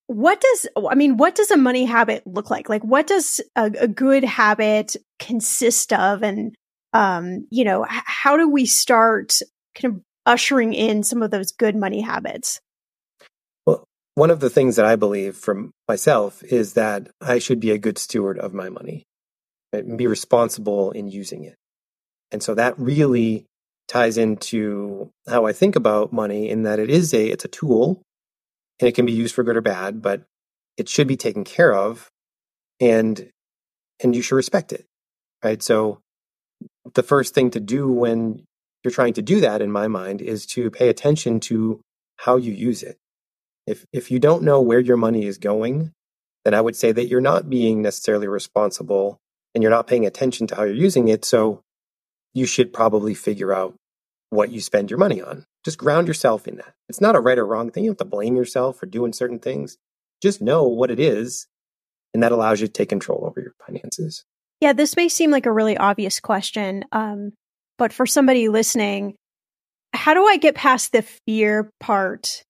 what 0.10 0.42
does 0.42 0.68
i 0.90 0.96
mean 0.96 1.18
what 1.18 1.36
does 1.36 1.52
a 1.52 1.58
money 1.58 1.86
habit 1.86 2.26
look 2.26 2.50
like 2.50 2.68
like 2.68 2.84
what 2.84 3.06
does 3.06 3.40
a, 3.56 3.66
a 3.80 3.88
good 3.88 4.24
habit 4.24 4.96
consist 5.20 5.94
of 5.94 6.24
and 6.24 6.56
um 6.94 7.46
you 7.52 7.64
know 7.64 7.86
h- 7.86 8.02
how 8.06 8.36
do 8.36 8.50
we 8.50 8.66
start 8.66 9.38
kind 9.76 9.94
of 9.94 10.02
ushering 10.26 10.74
in 10.74 11.04
some 11.04 11.22
of 11.22 11.30
those 11.30 11.52
good 11.52 11.76
money 11.76 12.02
habits 12.02 12.60
one 14.20 14.32
of 14.32 14.40
the 14.40 14.50
things 14.50 14.76
that 14.76 14.86
i 14.86 14.96
believe 14.96 15.36
from 15.36 15.72
myself 15.88 16.44
is 16.44 16.74
that 16.74 17.10
i 17.22 17.40
should 17.40 17.60
be 17.60 17.72
a 17.72 17.78
good 17.78 17.98
steward 17.98 18.38
of 18.38 18.54
my 18.54 18.70
money 18.70 19.04
and 19.74 19.98
be 19.98 20.08
responsible 20.08 20.92
in 20.92 21.08
using 21.08 21.44
it 21.44 21.56
and 22.32 22.44
so 22.44 22.54
that 22.56 22.78
really 22.80 23.46
ties 23.88 24.18
into 24.18 25.10
how 25.28 25.46
i 25.46 25.54
think 25.54 25.76
about 25.76 26.14
money 26.14 26.50
in 26.50 26.64
that 26.64 26.80
it 26.80 26.90
is 26.90 27.14
a 27.14 27.28
it's 27.28 27.46
a 27.46 27.50
tool 27.50 28.02
and 28.80 28.88
it 28.88 28.96
can 28.96 29.06
be 29.06 29.12
used 29.12 29.36
for 29.36 29.44
good 29.44 29.58
or 29.58 29.62
bad, 29.62 30.02
but 30.02 30.24
it 30.78 30.88
should 30.88 31.08
be 31.08 31.18
taken 31.18 31.44
care 31.44 31.74
of 31.74 32.10
and 32.80 33.30
and 34.02 34.16
you 34.16 34.22
should 34.22 34.36
respect 34.36 34.72
it. 34.72 34.86
Right? 35.44 35.62
So 35.62 36.00
the 36.94 37.04
first 37.04 37.34
thing 37.34 37.52
to 37.52 37.60
do 37.60 37.92
when 37.92 38.44
you're 38.84 38.92
trying 38.92 39.14
to 39.14 39.22
do 39.22 39.42
that 39.42 39.62
in 39.62 39.72
my 39.72 39.88
mind 39.88 40.22
is 40.22 40.46
to 40.48 40.72
pay 40.72 40.90
attention 40.90 41.40
to 41.42 41.82
how 42.18 42.38
you 42.38 42.54
use 42.54 42.84
it. 42.84 42.98
If 43.70 43.86
if 43.94 44.10
you 44.10 44.20
don't 44.20 44.44
know 44.44 44.62
where 44.62 44.80
your 44.80 44.98
money 44.98 45.26
is 45.26 45.38
going, 45.38 45.94
then 46.44 46.54
I 46.54 46.62
would 46.62 46.76
say 46.76 46.92
that 46.92 47.08
you're 47.08 47.22
not 47.22 47.50
being 47.50 47.82
necessarily 47.82 48.28
responsible 48.28 49.20
and 49.54 49.62
you're 49.62 49.72
not 49.72 49.88
paying 49.88 50.06
attention 50.06 50.48
to 50.48 50.56
how 50.56 50.64
you're 50.64 50.74
using 50.74 51.08
it. 51.08 51.24
So 51.24 51.62
you 52.34 52.46
should 52.46 52.74
probably 52.74 53.14
figure 53.14 53.54
out 53.54 53.76
what 54.30 54.52
you 54.52 54.60
spend 54.60 54.90
your 54.90 54.98
money 54.98 55.22
on. 55.22 55.46
Just 55.64 55.78
ground 55.78 56.08
yourself 56.08 56.48
in 56.48 56.56
that. 56.58 56.74
It's 56.88 57.02
not 57.02 57.16
a 57.16 57.20
right 57.20 57.38
or 57.38 57.46
wrong 57.46 57.70
thing. 57.70 57.84
You 57.84 57.92
don't 57.92 58.00
have 58.00 58.08
to 58.08 58.16
blame 58.16 58.36
yourself 58.36 58.78
for 58.78 58.86
doing 58.86 59.14
certain 59.14 59.40
things. 59.40 59.78
Just 60.22 60.42
know 60.42 60.64
what 60.64 60.92
it 60.92 61.00
is, 61.00 61.48
and 62.14 62.24
that 62.24 62.32
allows 62.32 62.62
you 62.62 62.68
to 62.68 62.74
take 62.74 62.90
control 62.90 63.26
over 63.26 63.40
your 63.40 63.54
finances. 63.66 64.26
Yeah, 64.62 64.74
this 64.74 64.96
may 64.96 65.10
seem 65.10 65.32
like 65.32 65.46
a 65.46 65.52
really 65.52 65.78
obvious 65.78 66.20
question, 66.20 66.86
um, 66.92 67.34
but 67.78 67.94
for 67.94 68.06
somebody 68.06 68.50
listening, 68.50 69.16
how 69.94 70.14
do 70.14 70.26
I 70.26 70.38
get 70.38 70.56
past 70.56 70.92
the 70.92 71.02
fear 71.02 71.70
part? 71.80 72.44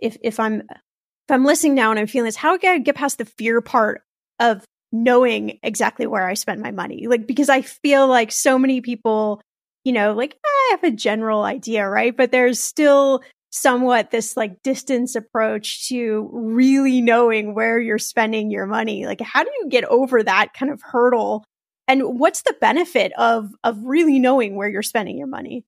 If 0.00 0.16
if 0.22 0.40
I'm 0.40 0.62
if 0.70 1.30
I'm 1.30 1.44
listening 1.44 1.74
now 1.74 1.90
and 1.90 1.98
I'm 1.98 2.06
feeling 2.06 2.26
this, 2.26 2.36
how 2.36 2.56
can 2.58 2.74
I 2.74 2.78
get 2.78 2.96
past 2.96 3.18
the 3.18 3.24
fear 3.24 3.60
part 3.60 4.02
of 4.38 4.64
knowing 4.92 5.58
exactly 5.62 6.06
where 6.06 6.26
I 6.26 6.34
spend 6.34 6.60
my 6.60 6.70
money? 6.70 7.06
Like 7.06 7.26
because 7.26 7.48
I 7.48 7.62
feel 7.62 8.06
like 8.06 8.32
so 8.32 8.58
many 8.58 8.80
people 8.80 9.40
you 9.84 9.92
know, 9.92 10.12
like 10.12 10.36
ah, 10.44 10.48
I 10.48 10.68
have 10.72 10.84
a 10.84 10.96
general 10.96 11.42
idea, 11.42 11.88
right? 11.88 12.14
But 12.16 12.30
there's 12.32 12.60
still 12.60 13.22
somewhat 13.50 14.10
this 14.10 14.36
like 14.36 14.62
distance 14.62 15.16
approach 15.16 15.88
to 15.88 16.28
really 16.32 17.00
knowing 17.00 17.54
where 17.54 17.80
you're 17.80 17.98
spending 17.98 18.50
your 18.50 18.66
money. 18.66 19.06
Like 19.06 19.20
how 19.20 19.42
do 19.42 19.50
you 19.60 19.68
get 19.68 19.84
over 19.84 20.22
that 20.22 20.54
kind 20.54 20.70
of 20.70 20.80
hurdle? 20.82 21.44
And 21.88 22.20
what's 22.20 22.42
the 22.42 22.54
benefit 22.60 23.12
of 23.18 23.50
of 23.64 23.78
really 23.82 24.18
knowing 24.18 24.54
where 24.54 24.68
you're 24.68 24.82
spending 24.82 25.18
your 25.18 25.26
money? 25.26 25.64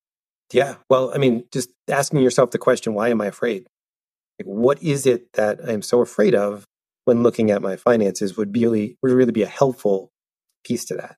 Yeah. 0.52 0.76
Well, 0.88 1.12
I 1.14 1.18
mean, 1.18 1.44
just 1.50 1.70
asking 1.88 2.20
yourself 2.20 2.50
the 2.50 2.58
question, 2.58 2.94
why 2.94 3.08
am 3.08 3.20
I 3.20 3.26
afraid? 3.26 3.66
What 4.46 4.82
is 4.82 5.06
it 5.06 5.32
that 5.34 5.60
I'm 5.66 5.82
so 5.82 6.00
afraid 6.00 6.34
of 6.34 6.66
when 7.04 7.22
looking 7.22 7.50
at 7.50 7.62
my 7.62 7.76
finances 7.76 8.36
would 8.36 8.56
really 8.56 8.96
would 9.02 9.12
really 9.12 9.32
be 9.32 9.42
a 9.42 9.48
helpful 9.48 10.10
piece 10.64 10.84
to 10.86 10.94
that. 10.94 11.16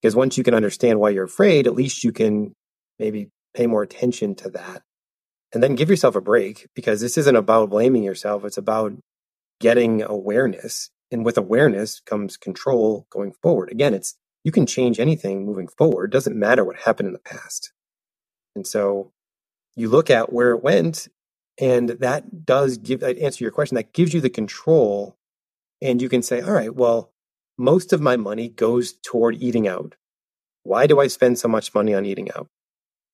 Because 0.00 0.14
once 0.14 0.38
you 0.38 0.44
can 0.44 0.54
understand 0.54 1.00
why 1.00 1.10
you're 1.10 1.24
afraid, 1.24 1.66
at 1.66 1.74
least 1.74 2.04
you 2.04 2.12
can 2.12 2.54
maybe 2.98 3.30
pay 3.54 3.66
more 3.66 3.82
attention 3.82 4.34
to 4.36 4.50
that. 4.50 4.82
And 5.52 5.62
then 5.62 5.74
give 5.74 5.90
yourself 5.90 6.14
a 6.14 6.20
break 6.20 6.68
because 6.74 7.00
this 7.00 7.16
isn't 7.18 7.36
about 7.36 7.70
blaming 7.70 8.04
yourself. 8.04 8.44
It's 8.44 8.58
about 8.58 8.92
getting 9.60 10.02
awareness. 10.02 10.90
And 11.10 11.24
with 11.24 11.38
awareness 11.38 12.00
comes 12.00 12.36
control 12.36 13.06
going 13.10 13.32
forward. 13.42 13.72
Again, 13.72 13.94
it's 13.94 14.14
you 14.44 14.52
can 14.52 14.66
change 14.66 15.00
anything 15.00 15.44
moving 15.44 15.66
forward. 15.66 16.06
It 16.06 16.12
doesn't 16.12 16.38
matter 16.38 16.64
what 16.64 16.76
happened 16.76 17.08
in 17.08 17.12
the 17.14 17.18
past. 17.18 17.72
And 18.54 18.66
so 18.66 19.12
you 19.74 19.88
look 19.88 20.10
at 20.10 20.32
where 20.32 20.50
it 20.50 20.62
went, 20.62 21.08
and 21.60 21.90
that 21.90 22.44
does 22.44 22.78
give, 22.78 23.00
that 23.00 23.18
answer 23.18 23.44
your 23.44 23.50
question, 23.50 23.74
that 23.74 23.92
gives 23.92 24.14
you 24.14 24.20
the 24.20 24.30
control. 24.30 25.16
And 25.82 26.00
you 26.00 26.08
can 26.08 26.22
say, 26.22 26.40
all 26.40 26.52
right, 26.52 26.74
well, 26.74 27.12
most 27.56 27.92
of 27.92 28.00
my 28.00 28.16
money 28.16 28.48
goes 28.48 28.92
toward 28.92 29.36
eating 29.42 29.66
out. 29.66 29.96
Why 30.62 30.86
do 30.86 31.00
I 31.00 31.08
spend 31.08 31.38
so 31.38 31.48
much 31.48 31.74
money 31.74 31.94
on 31.94 32.04
eating 32.04 32.30
out? 32.36 32.46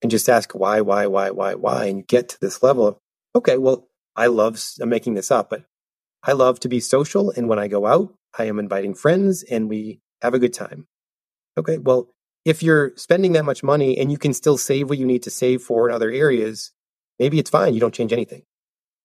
And 0.02 0.10
just 0.10 0.28
ask 0.28 0.52
why, 0.52 0.80
why, 0.82 1.06
why, 1.06 1.30
why, 1.30 1.54
why, 1.54 1.86
and 1.86 1.98
you 1.98 2.04
get 2.04 2.28
to 2.30 2.40
this 2.40 2.62
level 2.62 2.86
of, 2.86 2.98
okay, 3.34 3.56
well, 3.56 3.88
I 4.16 4.26
love, 4.26 4.62
I'm 4.80 4.88
making 4.90 5.14
this 5.14 5.30
up, 5.30 5.50
but 5.50 5.64
I 6.22 6.32
love 6.32 6.60
to 6.60 6.68
be 6.68 6.80
social. 6.80 7.30
And 7.30 7.48
when 7.48 7.58
I 7.58 7.68
go 7.68 7.86
out, 7.86 8.14
I 8.38 8.44
am 8.44 8.58
inviting 8.58 8.94
friends 8.94 9.42
and 9.42 9.68
we 9.68 10.00
have 10.20 10.34
a 10.34 10.38
good 10.38 10.52
time. 10.52 10.86
Okay, 11.56 11.78
well, 11.78 12.10
if 12.44 12.62
you're 12.62 12.92
spending 12.96 13.32
that 13.32 13.44
much 13.44 13.62
money 13.62 13.96
and 13.96 14.12
you 14.12 14.18
can 14.18 14.34
still 14.34 14.58
save 14.58 14.88
what 14.88 14.98
you 14.98 15.06
need 15.06 15.22
to 15.22 15.30
save 15.30 15.62
for 15.62 15.88
in 15.88 15.94
other 15.94 16.10
areas, 16.10 16.72
maybe 17.18 17.38
it's 17.38 17.50
fine. 17.50 17.74
You 17.74 17.80
don't 17.80 17.94
change 17.94 18.12
anything. 18.12 18.42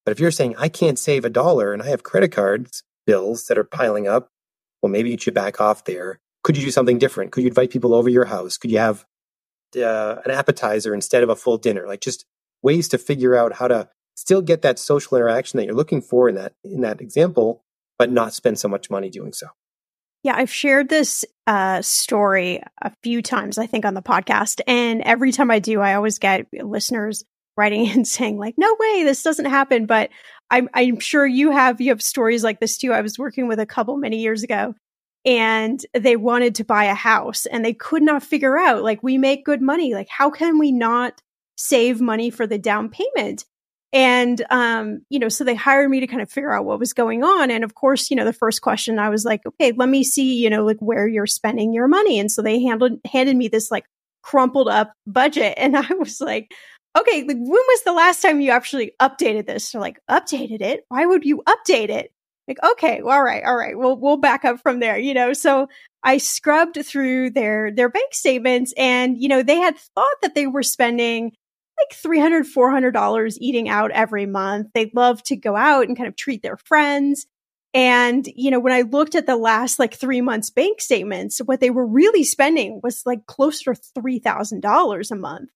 But 0.05 0.11
if 0.11 0.19
you're 0.19 0.31
saying, 0.31 0.55
I 0.57 0.69
can't 0.69 0.97
save 0.97 1.25
a 1.25 1.29
dollar 1.29 1.73
and 1.73 1.81
I 1.81 1.87
have 1.87 2.03
credit 2.03 2.31
cards 2.31 2.83
bills 3.05 3.45
that 3.47 3.57
are 3.57 3.63
piling 3.63 4.07
up, 4.07 4.29
well, 4.81 4.91
maybe 4.91 5.09
you 5.11 5.17
should 5.17 5.33
back 5.33 5.59
off 5.59 5.83
there. 5.85 6.19
Could 6.43 6.57
you 6.57 6.63
do 6.63 6.71
something 6.71 6.97
different? 6.97 7.31
Could 7.31 7.43
you 7.43 7.49
invite 7.49 7.69
people 7.69 7.93
over 7.93 8.09
your 8.09 8.25
house? 8.25 8.57
Could 8.57 8.71
you 8.71 8.79
have 8.79 9.05
uh, 9.75 10.15
an 10.25 10.31
appetizer 10.31 10.93
instead 10.93 11.23
of 11.23 11.29
a 11.29 11.35
full 11.35 11.57
dinner? 11.57 11.85
Like 11.85 12.01
just 12.01 12.25
ways 12.61 12.87
to 12.89 12.97
figure 12.97 13.35
out 13.35 13.53
how 13.53 13.67
to 13.67 13.89
still 14.15 14.41
get 14.41 14.61
that 14.61 14.79
social 14.79 15.17
interaction 15.17 15.57
that 15.57 15.65
you're 15.65 15.75
looking 15.75 16.01
for 16.01 16.29
in 16.29 16.35
that 16.35 16.53
in 16.63 16.81
that 16.81 17.01
example, 17.01 17.63
but 17.97 18.11
not 18.11 18.33
spend 18.33 18.59
so 18.59 18.67
much 18.67 18.89
money 18.89 19.09
doing 19.09 19.33
so. 19.33 19.47
Yeah, 20.23 20.35
I've 20.35 20.51
shared 20.51 20.89
this 20.89 21.23
uh, 21.47 21.81
story 21.81 22.61
a 22.81 22.91
few 23.03 23.21
times, 23.21 23.57
I 23.57 23.67
think, 23.67 23.85
on 23.85 23.93
the 23.93 24.01
podcast. 24.01 24.59
And 24.67 25.01
every 25.01 25.31
time 25.31 25.49
I 25.49 25.59
do, 25.59 25.79
I 25.79 25.93
always 25.93 26.19
get 26.19 26.47
listeners 26.51 27.23
writing 27.59 27.89
and 27.91 28.07
saying, 28.07 28.37
like, 28.37 28.55
no 28.57 28.75
way, 28.79 29.03
this 29.03 29.21
doesn't 29.21 29.45
happen. 29.45 29.85
But 29.85 30.09
I'm, 30.49 30.69
I'm 30.73 30.99
sure 30.99 31.27
you 31.27 31.51
have, 31.51 31.79
you 31.79 31.89
have 31.89 32.01
stories 32.01 32.43
like 32.43 32.59
this 32.59 32.77
too. 32.77 32.91
I 32.93 33.01
was 33.01 33.19
working 33.19 33.47
with 33.47 33.59
a 33.59 33.65
couple 33.65 33.97
many 33.97 34.17
years 34.17 34.41
ago 34.41 34.73
and 35.25 35.85
they 35.93 36.15
wanted 36.15 36.55
to 36.55 36.63
buy 36.63 36.85
a 36.85 36.95
house 36.95 37.45
and 37.45 37.63
they 37.63 37.73
could 37.73 38.01
not 38.01 38.23
figure 38.23 38.57
out, 38.57 38.83
like, 38.83 39.03
we 39.03 39.17
make 39.17 39.45
good 39.45 39.61
money. 39.61 39.93
Like, 39.93 40.09
how 40.09 40.29
can 40.29 40.57
we 40.57 40.71
not 40.71 41.21
save 41.57 42.01
money 42.01 42.29
for 42.29 42.47
the 42.47 42.57
down 42.57 42.89
payment? 42.89 43.45
And, 43.91 44.43
um, 44.51 45.01
you 45.09 45.17
know, 45.17 45.29
so 45.29 45.43
they 45.43 45.55
hired 45.55 45.89
me 45.89 45.99
to 45.99 46.07
kind 46.07 46.21
of 46.21 46.29
figure 46.31 46.53
out 46.53 46.65
what 46.65 46.79
was 46.79 46.93
going 46.93 47.23
on. 47.23 47.49
And 47.49 47.63
of 47.63 47.73
course, 47.73 48.11
you 48.11 48.15
know, 48.15 48.25
the 48.25 48.33
first 48.33 48.61
question 48.61 48.99
I 48.99 49.09
was 49.09 49.25
like, 49.25 49.41
okay, 49.45 49.71
let 49.71 49.89
me 49.89 50.03
see, 50.03 50.35
you 50.35 50.49
know, 50.49 50.63
like 50.63 50.77
where 50.79 51.07
you're 51.07 51.25
spending 51.25 51.73
your 51.73 51.87
money. 51.87 52.19
And 52.19 52.31
so 52.31 52.41
they 52.41 52.61
handled, 52.61 52.99
handed 53.11 53.35
me 53.35 53.47
this 53.47 53.71
like 53.71 53.85
crumpled 54.21 54.67
up 54.67 54.93
budget. 55.07 55.55
And 55.57 55.75
I 55.75 55.91
was 55.95 56.21
like, 56.21 56.53
okay, 56.97 57.23
like 57.23 57.37
when 57.37 57.47
was 57.47 57.83
the 57.83 57.93
last 57.93 58.21
time 58.21 58.41
you 58.41 58.51
actually 58.51 58.93
updated 58.99 59.47
this? 59.47 59.71
They're 59.71 59.81
like, 59.81 59.99
updated 60.09 60.61
it? 60.61 60.85
Why 60.89 61.05
would 61.05 61.23
you 61.23 61.43
update 61.47 61.89
it? 61.89 62.11
Like, 62.47 62.57
okay, 62.71 63.01
well, 63.03 63.15
all 63.15 63.23
right, 63.23 63.43
all 63.43 63.55
right, 63.55 63.77
we'll, 63.77 63.95
we'll 63.95 64.17
back 64.17 64.43
up 64.43 64.59
from 64.61 64.79
there, 64.79 64.97
you 64.97 65.13
know? 65.13 65.33
So 65.33 65.67
I 66.03 66.17
scrubbed 66.17 66.83
through 66.83 67.31
their, 67.31 67.71
their 67.71 67.89
bank 67.89 68.13
statements 68.13 68.73
and, 68.75 69.17
you 69.17 69.27
know, 69.27 69.43
they 69.43 69.57
had 69.57 69.77
thought 69.77 70.15
that 70.23 70.33
they 70.33 70.47
were 70.47 70.63
spending 70.63 71.31
like 71.79 71.97
300 71.97 72.45
$400 72.45 73.37
eating 73.39 73.69
out 73.69 73.91
every 73.91 74.25
month. 74.25 74.69
They 74.73 74.91
love 74.95 75.21
to 75.23 75.35
go 75.35 75.55
out 75.55 75.87
and 75.87 75.95
kind 75.95 76.07
of 76.07 76.15
treat 76.15 76.41
their 76.41 76.57
friends. 76.57 77.27
And, 77.73 78.27
you 78.35 78.49
know, 78.49 78.59
when 78.59 78.73
I 78.73 78.81
looked 78.81 79.15
at 79.15 79.27
the 79.27 79.37
last 79.37 79.77
like 79.77 79.93
three 79.93 80.21
months 80.21 80.49
bank 80.49 80.81
statements, 80.81 81.39
what 81.39 81.59
they 81.59 81.69
were 81.69 81.85
really 81.85 82.23
spending 82.23 82.81
was 82.83 83.03
like 83.05 83.27
closer 83.27 83.75
to 83.75 83.81
$3,000 83.97 85.11
a 85.11 85.15
month. 85.15 85.49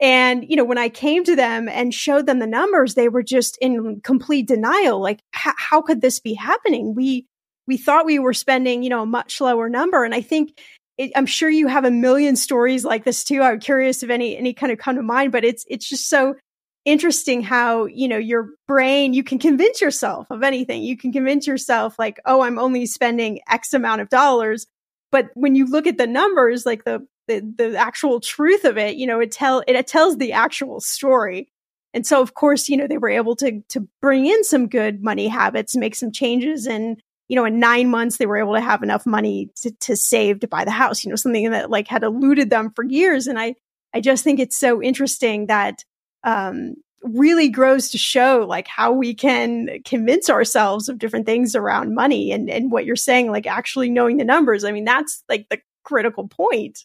And, 0.00 0.44
you 0.48 0.56
know, 0.56 0.64
when 0.64 0.78
I 0.78 0.88
came 0.88 1.24
to 1.24 1.36
them 1.36 1.68
and 1.68 1.94
showed 1.94 2.26
them 2.26 2.40
the 2.40 2.46
numbers, 2.46 2.94
they 2.94 3.08
were 3.08 3.22
just 3.22 3.56
in 3.60 4.00
complete 4.02 4.48
denial. 4.48 5.00
Like, 5.00 5.20
how 5.32 5.82
could 5.82 6.00
this 6.00 6.18
be 6.18 6.34
happening? 6.34 6.94
We, 6.94 7.26
we 7.66 7.76
thought 7.76 8.04
we 8.04 8.18
were 8.18 8.34
spending, 8.34 8.82
you 8.82 8.90
know, 8.90 9.02
a 9.02 9.06
much 9.06 9.40
lower 9.40 9.68
number. 9.68 10.04
And 10.04 10.14
I 10.14 10.20
think 10.20 10.58
it, 10.98 11.12
I'm 11.16 11.26
sure 11.26 11.50
you 11.50 11.66
have 11.66 11.84
a 11.84 11.90
million 11.90 12.36
stories 12.36 12.84
like 12.84 13.04
this 13.04 13.24
too. 13.24 13.42
I'm 13.42 13.60
curious 13.60 14.02
if 14.02 14.10
any 14.10 14.36
any 14.36 14.52
kind 14.52 14.72
of 14.72 14.78
come 14.78 14.96
to 14.96 15.02
mind, 15.02 15.32
but 15.32 15.44
it's 15.44 15.64
it's 15.68 15.88
just 15.88 16.08
so 16.08 16.36
interesting 16.84 17.42
how 17.42 17.86
you 17.86 18.06
know 18.06 18.18
your 18.18 18.50
brain 18.68 19.14
you 19.14 19.24
can 19.24 19.38
convince 19.38 19.80
yourself 19.80 20.26
of 20.30 20.42
anything. 20.42 20.82
You 20.82 20.96
can 20.96 21.12
convince 21.12 21.46
yourself 21.46 21.98
like, 21.98 22.20
oh, 22.26 22.42
I'm 22.42 22.58
only 22.58 22.86
spending 22.86 23.40
X 23.48 23.72
amount 23.74 24.02
of 24.02 24.08
dollars, 24.08 24.66
but 25.10 25.30
when 25.34 25.54
you 25.54 25.66
look 25.66 25.86
at 25.86 25.98
the 25.98 26.06
numbers, 26.06 26.64
like 26.64 26.84
the 26.84 27.06
the, 27.28 27.40
the 27.40 27.76
actual 27.76 28.20
truth 28.20 28.64
of 28.64 28.78
it, 28.78 28.96
you 28.96 29.06
know, 29.06 29.20
it 29.20 29.32
tell 29.32 29.62
it, 29.66 29.76
it 29.76 29.86
tells 29.86 30.16
the 30.16 30.32
actual 30.32 30.80
story. 30.80 31.48
And 31.92 32.06
so, 32.06 32.20
of 32.20 32.34
course, 32.34 32.68
you 32.68 32.76
know, 32.76 32.86
they 32.86 32.98
were 32.98 33.08
able 33.08 33.36
to 33.36 33.62
to 33.68 33.88
bring 34.02 34.26
in 34.26 34.44
some 34.44 34.68
good 34.68 35.02
money 35.02 35.28
habits, 35.28 35.76
make 35.76 35.94
some 35.94 36.12
changes, 36.12 36.66
and 36.66 37.00
you 37.28 37.36
know, 37.36 37.44
in 37.46 37.58
nine 37.58 37.88
months, 37.88 38.18
they 38.18 38.26
were 38.26 38.36
able 38.36 38.54
to 38.54 38.60
have 38.60 38.82
enough 38.82 39.06
money 39.06 39.50
to, 39.62 39.70
to 39.80 39.96
save 39.96 40.40
to 40.40 40.48
buy 40.48 40.64
the 40.64 40.70
house, 40.70 41.04
you 41.04 41.10
know, 41.10 41.16
something 41.16 41.50
that 41.52 41.70
like 41.70 41.88
had 41.88 42.02
eluded 42.02 42.50
them 42.50 42.70
for 42.76 42.84
years. 42.84 43.26
And 43.26 43.38
I, 43.38 43.54
I 43.94 44.00
just 44.00 44.24
think 44.24 44.40
it's 44.40 44.58
so 44.58 44.82
interesting 44.82 45.46
that, 45.46 45.84
um, 46.22 46.74
really 47.02 47.50
grows 47.50 47.90
to 47.90 47.98
show 47.98 48.46
like 48.48 48.66
how 48.66 48.92
we 48.92 49.14
can 49.14 49.68
convince 49.84 50.30
ourselves 50.30 50.88
of 50.88 50.98
different 50.98 51.26
things 51.26 51.54
around 51.54 51.94
money 51.94 52.32
and, 52.32 52.48
and 52.48 52.72
what 52.72 52.86
you're 52.86 52.96
saying, 52.96 53.30
like 53.30 53.46
actually 53.46 53.90
knowing 53.90 54.16
the 54.16 54.24
numbers. 54.24 54.64
I 54.64 54.72
mean, 54.72 54.84
that's 54.84 55.22
like 55.28 55.46
the 55.50 55.58
critical 55.84 56.28
point. 56.28 56.84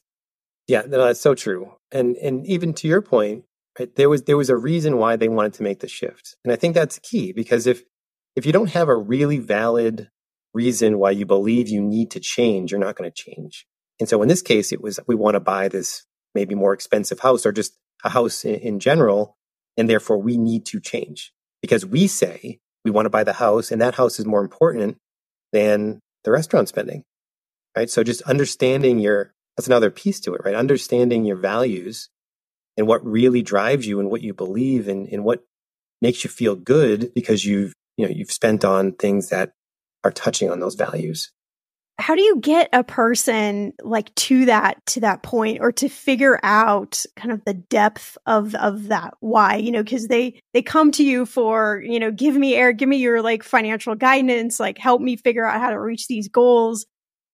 Yeah, 0.70 0.84
no, 0.88 1.04
that's 1.04 1.20
so 1.20 1.34
true. 1.34 1.74
And, 1.92 2.16
and 2.18 2.46
even 2.46 2.74
to 2.76 2.88
your 2.88 3.02
point, 3.02 3.44
right, 3.80 3.94
there 3.96 4.08
was, 4.08 4.24
there 4.24 4.38
was 4.38 4.52
a 4.52 4.56
reason 4.56 4.98
why 4.98 5.16
they 5.16 5.28
wanted 5.28 5.56
to 5.56 5.64
make 5.64 5.80
the 5.80 5.88
shift. 5.88 6.38
And 6.46 6.54
I 6.54 6.58
think 6.58 6.76
that's 6.76 7.00
key 7.00 7.34
because 7.34 7.66
if, 7.66 7.82
if 8.36 8.46
you 8.46 8.54
don't 8.54 8.70
have 8.70 8.88
a 8.88 8.96
really 8.96 9.40
valid 9.40 10.12
reason 10.54 11.00
why 11.00 11.10
you 11.10 11.26
believe 11.26 11.70
you 11.70 11.82
need 11.82 12.12
to 12.12 12.20
change, 12.20 12.72
you're 12.72 12.80
not 12.80 12.96
going 12.96 13.10
to 13.10 13.24
change. 13.24 13.66
And 14.00 14.08
so 14.08 14.22
in 14.22 14.28
this 14.28 14.44
case, 14.44 14.72
it 14.72 14.80
was 14.80 15.00
we 15.08 15.16
want 15.16 15.34
to 15.34 15.40
buy 15.40 15.70
this 15.70 16.06
maybe 16.36 16.54
more 16.54 16.74
expensive 16.74 17.20
house 17.20 17.48
or 17.48 17.52
just 17.52 17.74
a 18.04 18.10
house 18.10 18.46
in, 18.46 18.56
in 18.56 18.80
general. 18.80 19.38
And 19.76 19.90
therefore, 19.90 20.22
we 20.22 20.38
need 20.38 20.68
to 20.68 20.80
change 20.80 21.34
because 21.64 21.84
we 21.84 22.06
say 22.06 22.60
we 22.86 22.92
want 22.92 23.08
to 23.08 23.10
buy 23.10 23.24
the 23.24 23.34
house 23.34 23.72
and 23.72 23.82
that 23.82 23.96
house 23.96 24.20
is 24.20 24.26
more 24.28 24.42
important 24.42 24.98
than 25.52 26.00
the 26.24 26.32
restaurant 26.32 26.70
spending. 26.70 27.06
Right. 27.76 27.90
So 27.90 28.04
just 28.04 28.22
understanding 28.24 29.00
your, 29.00 29.34
that's 29.58 29.68
another 29.68 29.92
piece 29.92 30.20
to 30.22 30.34
it, 30.36 30.42
right? 30.46 30.56
Understanding 30.56 31.26
your 31.26 31.38
values 31.38 32.10
and 32.78 32.88
what 32.88 33.06
really 33.06 33.42
drives 33.42 33.86
you 33.86 34.00
and 34.00 34.10
what 34.10 34.22
you 34.22 34.34
believe 34.34 34.88
and, 34.88 35.08
and 35.08 35.24
what 35.24 35.44
makes 36.02 36.24
you 36.24 36.30
feel 36.30 36.56
good 36.56 37.14
because 37.14 37.46
you've, 37.46 37.74
you 37.98 38.06
know, 38.06 38.12
you've 38.12 38.32
spent 38.32 38.64
on 38.64 38.94
things 38.94 39.30
that 39.30 39.52
are 40.04 40.12
touching 40.12 40.50
on 40.50 40.60
those 40.60 40.76
values. 40.76 41.32
How 42.00 42.16
do 42.16 42.22
you 42.22 42.40
get 42.40 42.70
a 42.72 42.82
person 42.82 43.74
like 43.84 44.16
to 44.16 44.46
that 44.46 44.78
to 44.88 45.02
that 45.02 45.22
point 45.22 45.58
or 45.60 45.74
to 45.74 45.90
figure 45.90 46.40
out 46.42 47.04
kind 47.18 47.34
of 47.34 47.44
the 47.44 47.54
depth 47.54 48.18
of 48.26 48.56
of 48.56 48.88
that 48.88 49.16
why? 49.20 49.58
You 49.58 49.74
know 49.74 49.84
because 49.84 50.08
they 50.08 50.40
they 50.54 50.62
come 50.62 50.92
to 50.94 51.04
you 51.04 51.26
for 51.26 51.84
you 51.86 52.00
know 52.00 52.10
give 52.10 52.36
me 52.36 52.56
air 52.56 52.72
give 52.72 52.88
me 52.88 52.98
your 52.98 53.22
like 53.22 53.44
financial 53.44 53.96
guidance 53.96 54.62
like 54.62 54.78
help 54.78 55.02
me 55.02 55.18
figure 55.18 55.46
out 55.46 55.60
how 55.60 55.72
to 55.72 55.80
reach 55.80 56.08
these 56.08 56.30
goals 56.30 56.86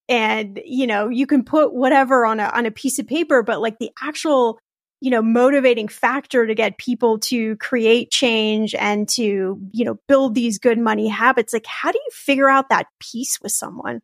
and 0.08 0.60
you 0.64 0.86
know 0.86 1.08
you 1.08 1.26
can 1.26 1.44
put 1.44 1.74
whatever 1.74 2.26
on 2.26 2.40
a 2.40 2.44
on 2.54 2.66
a 2.66 2.70
piece 2.70 2.98
of 2.98 3.06
paper 3.06 3.42
but 3.42 3.60
like 3.60 3.78
the 3.78 3.90
actual 4.02 4.58
you 5.00 5.10
know 5.10 5.22
motivating 5.22 5.88
factor 5.88 6.46
to 6.46 6.54
get 6.54 6.78
people 6.78 7.18
to 7.18 7.56
create 7.56 8.10
change 8.10 8.74
and 8.74 9.08
to 9.08 9.60
you 9.72 9.84
know 9.84 9.98
build 10.08 10.34
these 10.34 10.58
good 10.58 10.78
money 10.78 11.08
habits 11.08 11.52
like 11.52 11.66
how 11.66 11.90
do 11.92 11.98
you 11.98 12.10
figure 12.12 12.48
out 12.48 12.68
that 12.68 12.86
piece 13.00 13.40
with 13.40 13.52
someone? 13.52 14.00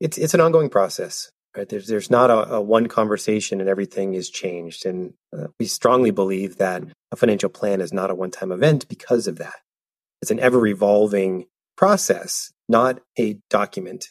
It's 0.00 0.18
it's 0.18 0.34
an 0.34 0.40
ongoing 0.40 0.70
process 0.70 1.30
right? 1.56 1.68
There's 1.68 1.86
there's 1.86 2.10
not 2.10 2.30
a, 2.30 2.54
a 2.54 2.60
one 2.60 2.86
conversation 2.86 3.60
and 3.60 3.68
everything 3.68 4.14
is 4.14 4.30
changed. 4.30 4.86
And 4.86 5.14
uh, 5.36 5.48
we 5.58 5.66
strongly 5.66 6.10
believe 6.10 6.58
that 6.58 6.84
a 7.10 7.16
financial 7.16 7.50
plan 7.50 7.80
is 7.80 7.92
not 7.92 8.10
a 8.10 8.14
one 8.14 8.30
time 8.30 8.52
event 8.52 8.88
because 8.88 9.26
of 9.26 9.38
that. 9.38 9.56
It's 10.22 10.30
an 10.30 10.40
ever 10.40 10.66
evolving 10.66 11.46
process 11.76 12.52
not 12.68 13.00
a 13.18 13.38
document 13.48 14.10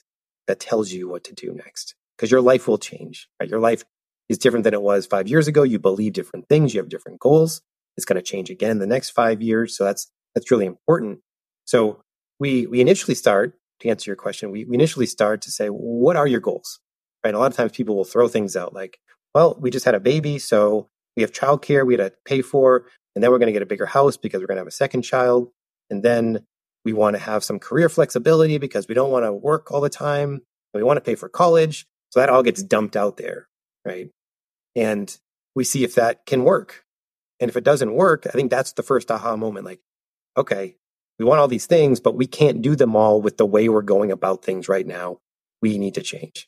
that 0.50 0.60
tells 0.60 0.92
you 0.92 1.08
what 1.08 1.24
to 1.24 1.34
do 1.34 1.54
next 1.54 1.96
because 2.18 2.30
your 2.30 2.42
life 2.42 2.68
will 2.68 2.78
change 2.78 3.30
right 3.40 3.50
your 3.50 3.62
life 3.62 3.86
is 4.30 4.38
different 4.38 4.64
than 4.64 4.74
it 4.74 4.82
was 4.82 5.08
five 5.08 5.28
years 5.28 5.48
ago. 5.48 5.64
You 5.64 5.80
believe 5.80 6.14
different 6.14 6.48
things. 6.48 6.74
You 6.74 6.80
have 6.80 6.90
different 6.90 7.20
goals. 7.20 7.62
It's 7.98 8.06
going 8.06 8.16
to 8.16 8.22
change 8.22 8.50
again 8.50 8.72
in 8.72 8.80
the 8.80 8.88
next 8.88 9.10
five 9.10 9.42
years. 9.42 9.76
So 9.76 9.84
that's, 9.84 10.10
that's 10.34 10.52
really 10.52 10.68
important. 10.68 11.20
So 11.66 12.02
we, 12.40 12.68
we 12.68 12.80
initially 12.80 13.16
start 13.16 13.56
to 13.82 13.90
answer 13.90 14.10
your 14.10 14.16
question. 14.16 14.52
We, 14.52 14.64
we 14.66 14.76
initially 14.76 15.08
start 15.08 15.42
to 15.42 15.52
say, 15.52 15.68
what 15.68 16.16
are 16.16 16.28
your 16.28 16.40
goals? 16.40 16.80
Right. 17.24 17.34
A 17.34 17.40
lot 17.40 17.52
of 17.52 17.58
times 17.58 17.74
people 17.74 17.96
will 17.96 18.06
throw 18.06 18.28
things 18.28 18.56
out 18.56 18.74
like, 18.74 19.00
well, 19.36 19.58
we 19.60 19.72
just 19.72 19.86
had 19.86 19.96
a 19.96 20.00
baby. 20.00 20.40
So 20.40 20.88
we 21.18 21.24
have 21.24 21.34
childcare 21.34 21.86
we 21.86 21.96
had 21.96 22.12
to 22.12 22.18
pay 22.24 22.42
for. 22.42 22.86
And 23.16 23.24
then 23.24 23.32
we're 23.32 23.40
going 23.40 23.48
to 23.48 23.54
get 23.54 23.62
a 23.62 23.66
bigger 23.66 23.88
house 23.88 24.16
because 24.16 24.40
we're 24.40 24.48
going 24.48 24.58
to 24.58 24.62
have 24.62 24.68
a 24.68 24.72
second 24.72 25.02
child. 25.02 25.50
And 25.90 26.04
then 26.04 26.46
we 26.86 26.94
want 26.94 27.16
to 27.16 27.22
have 27.22 27.44
some 27.44 27.60
career 27.60 27.90
flexibility 27.90 28.58
because 28.58 28.88
we 28.88 28.96
don't 28.96 29.12
want 29.12 29.26
to 29.26 29.34
work 29.34 29.72
all 29.72 29.82
the 29.82 29.90
time. 29.90 30.42
We 30.74 30.84
want 30.84 30.98
to 30.98 31.02
pay 31.02 31.16
for 31.16 31.30
college. 31.30 31.86
So 32.12 32.20
that 32.20 32.30
all 32.30 32.44
gets 32.44 32.64
dumped 32.64 32.96
out 32.96 33.18
there, 33.18 33.48
right? 33.86 34.10
And 34.76 35.16
we 35.56 35.64
see 35.64 35.84
if 35.84 35.96
that 35.96 36.26
can 36.26 36.44
work. 36.44 36.86
And 37.40 37.50
if 37.50 37.58
it 37.58 37.64
doesn't 37.64 37.94
work, 37.94 38.26
I 38.28 38.32
think 38.32 38.50
that's 38.50 38.74
the 38.74 38.84
first 38.84 39.12
aha 39.12 39.36
moment 39.36 39.66
like, 39.66 39.80
okay, 40.38 40.76
we 41.18 41.26
want 41.26 41.40
all 41.40 41.48
these 41.48 41.66
things, 41.66 42.00
but 42.00 42.16
we 42.16 42.28
can't 42.28 42.62
do 42.62 42.76
them 42.76 42.96
all 42.96 43.22
with 43.22 43.38
the 43.38 43.46
way 43.46 43.70
we're 43.70 43.82
going 43.82 44.12
about 44.12 44.44
things 44.44 44.70
right 44.70 44.88
now. 44.88 45.20
We 45.62 45.78
need 45.78 45.96
to 45.96 46.02
change. 46.02 46.48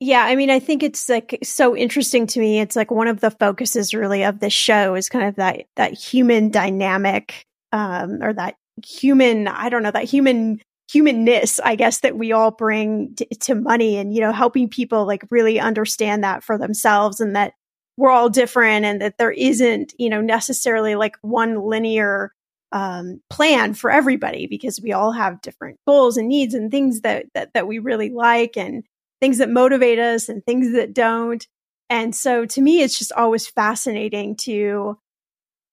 Yeah, 0.00 0.24
I 0.24 0.34
mean, 0.34 0.50
I 0.50 0.58
think 0.58 0.82
it's 0.82 1.08
like 1.08 1.38
so 1.42 1.76
interesting 1.76 2.26
to 2.28 2.40
me. 2.40 2.60
It's 2.60 2.74
like 2.74 2.90
one 2.90 3.06
of 3.06 3.20
the 3.20 3.30
focuses 3.30 3.94
really 3.94 4.24
of 4.24 4.40
the 4.40 4.50
show 4.50 4.96
is 4.96 5.08
kind 5.08 5.28
of 5.28 5.36
that 5.36 5.66
that 5.76 5.94
human 5.94 6.50
dynamic, 6.50 7.46
um, 7.70 8.20
or 8.20 8.32
that 8.32 8.56
human, 8.86 9.48
I 9.48 9.68
don't 9.68 9.82
know, 9.82 9.90
that 9.90 10.04
human 10.04 10.60
humanness, 10.90 11.58
I 11.64 11.74
guess, 11.74 12.00
that 12.00 12.16
we 12.16 12.32
all 12.32 12.50
bring 12.50 13.14
to, 13.16 13.26
to 13.26 13.54
money, 13.54 13.96
and 13.96 14.14
you 14.14 14.20
know, 14.20 14.32
helping 14.32 14.68
people 14.68 15.06
like 15.06 15.24
really 15.30 15.58
understand 15.58 16.24
that 16.24 16.44
for 16.44 16.58
themselves, 16.58 17.20
and 17.20 17.34
that 17.36 17.54
we're 17.96 18.10
all 18.10 18.28
different, 18.28 18.84
and 18.84 19.00
that 19.00 19.18
there 19.18 19.32
isn't, 19.32 19.94
you 19.98 20.08
know, 20.10 20.20
necessarily 20.20 20.94
like 20.94 21.16
one 21.22 21.60
linear 21.62 22.32
um, 22.72 23.20
plan 23.28 23.74
for 23.74 23.90
everybody 23.90 24.46
because 24.46 24.80
we 24.80 24.92
all 24.92 25.12
have 25.12 25.42
different 25.42 25.78
goals 25.86 26.16
and 26.16 26.28
needs 26.28 26.54
and 26.54 26.70
things 26.70 27.02
that 27.02 27.26
that 27.34 27.52
that 27.54 27.66
we 27.66 27.78
really 27.78 28.10
like 28.10 28.56
and 28.56 28.84
things 29.20 29.38
that 29.38 29.50
motivate 29.50 29.98
us 29.98 30.28
and 30.28 30.44
things 30.44 30.72
that 30.72 30.94
don't. 30.94 31.46
And 31.88 32.14
so 32.16 32.46
to 32.46 32.60
me, 32.60 32.82
it's 32.82 32.98
just 32.98 33.12
always 33.12 33.46
fascinating 33.46 34.34
to, 34.36 34.98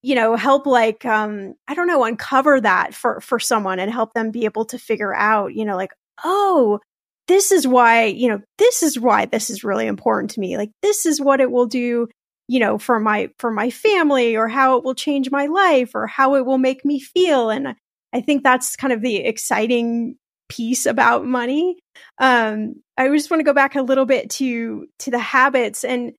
you 0.01 0.15
know, 0.15 0.35
help 0.35 0.65
like, 0.65 1.05
um, 1.05 1.55
I 1.67 1.73
don't 1.73 1.87
know, 1.87 2.03
uncover 2.03 2.61
that 2.61 2.93
for, 2.93 3.19
for 3.21 3.39
someone 3.39 3.79
and 3.79 3.91
help 3.91 4.13
them 4.13 4.31
be 4.31 4.45
able 4.45 4.65
to 4.65 4.77
figure 4.77 5.13
out, 5.13 5.53
you 5.53 5.65
know, 5.65 5.75
like, 5.75 5.91
oh, 6.23 6.79
this 7.27 7.51
is 7.51 7.67
why, 7.67 8.05
you 8.05 8.29
know, 8.29 8.39
this 8.57 8.81
is 8.81 8.99
why 8.99 9.25
this 9.25 9.49
is 9.49 9.63
really 9.63 9.87
important 9.87 10.31
to 10.31 10.39
me. 10.39 10.57
Like, 10.57 10.71
this 10.81 11.05
is 11.05 11.21
what 11.21 11.41
it 11.41 11.51
will 11.51 11.67
do, 11.67 12.07
you 12.47 12.59
know, 12.59 12.77
for 12.77 12.99
my, 12.99 13.29
for 13.37 13.51
my 13.51 13.69
family 13.69 14.35
or 14.35 14.47
how 14.47 14.77
it 14.77 14.83
will 14.83 14.95
change 14.95 15.29
my 15.31 15.47
life 15.47 15.91
or 15.93 16.07
how 16.07 16.35
it 16.35 16.45
will 16.45 16.57
make 16.57 16.85
me 16.85 16.99
feel. 16.99 17.49
And 17.49 17.75
I 18.13 18.21
think 18.21 18.43
that's 18.43 18.75
kind 18.75 18.93
of 18.93 19.01
the 19.01 19.17
exciting 19.17 20.15
piece 20.47 20.85
about 20.85 21.25
money. 21.25 21.77
Um, 22.17 22.75
I 22.97 23.07
just 23.09 23.29
want 23.29 23.39
to 23.39 23.45
go 23.45 23.53
back 23.53 23.75
a 23.75 23.81
little 23.81 24.05
bit 24.05 24.29
to 24.31 24.87
to 24.99 25.11
the 25.11 25.19
habits, 25.19 25.83
and 25.83 26.13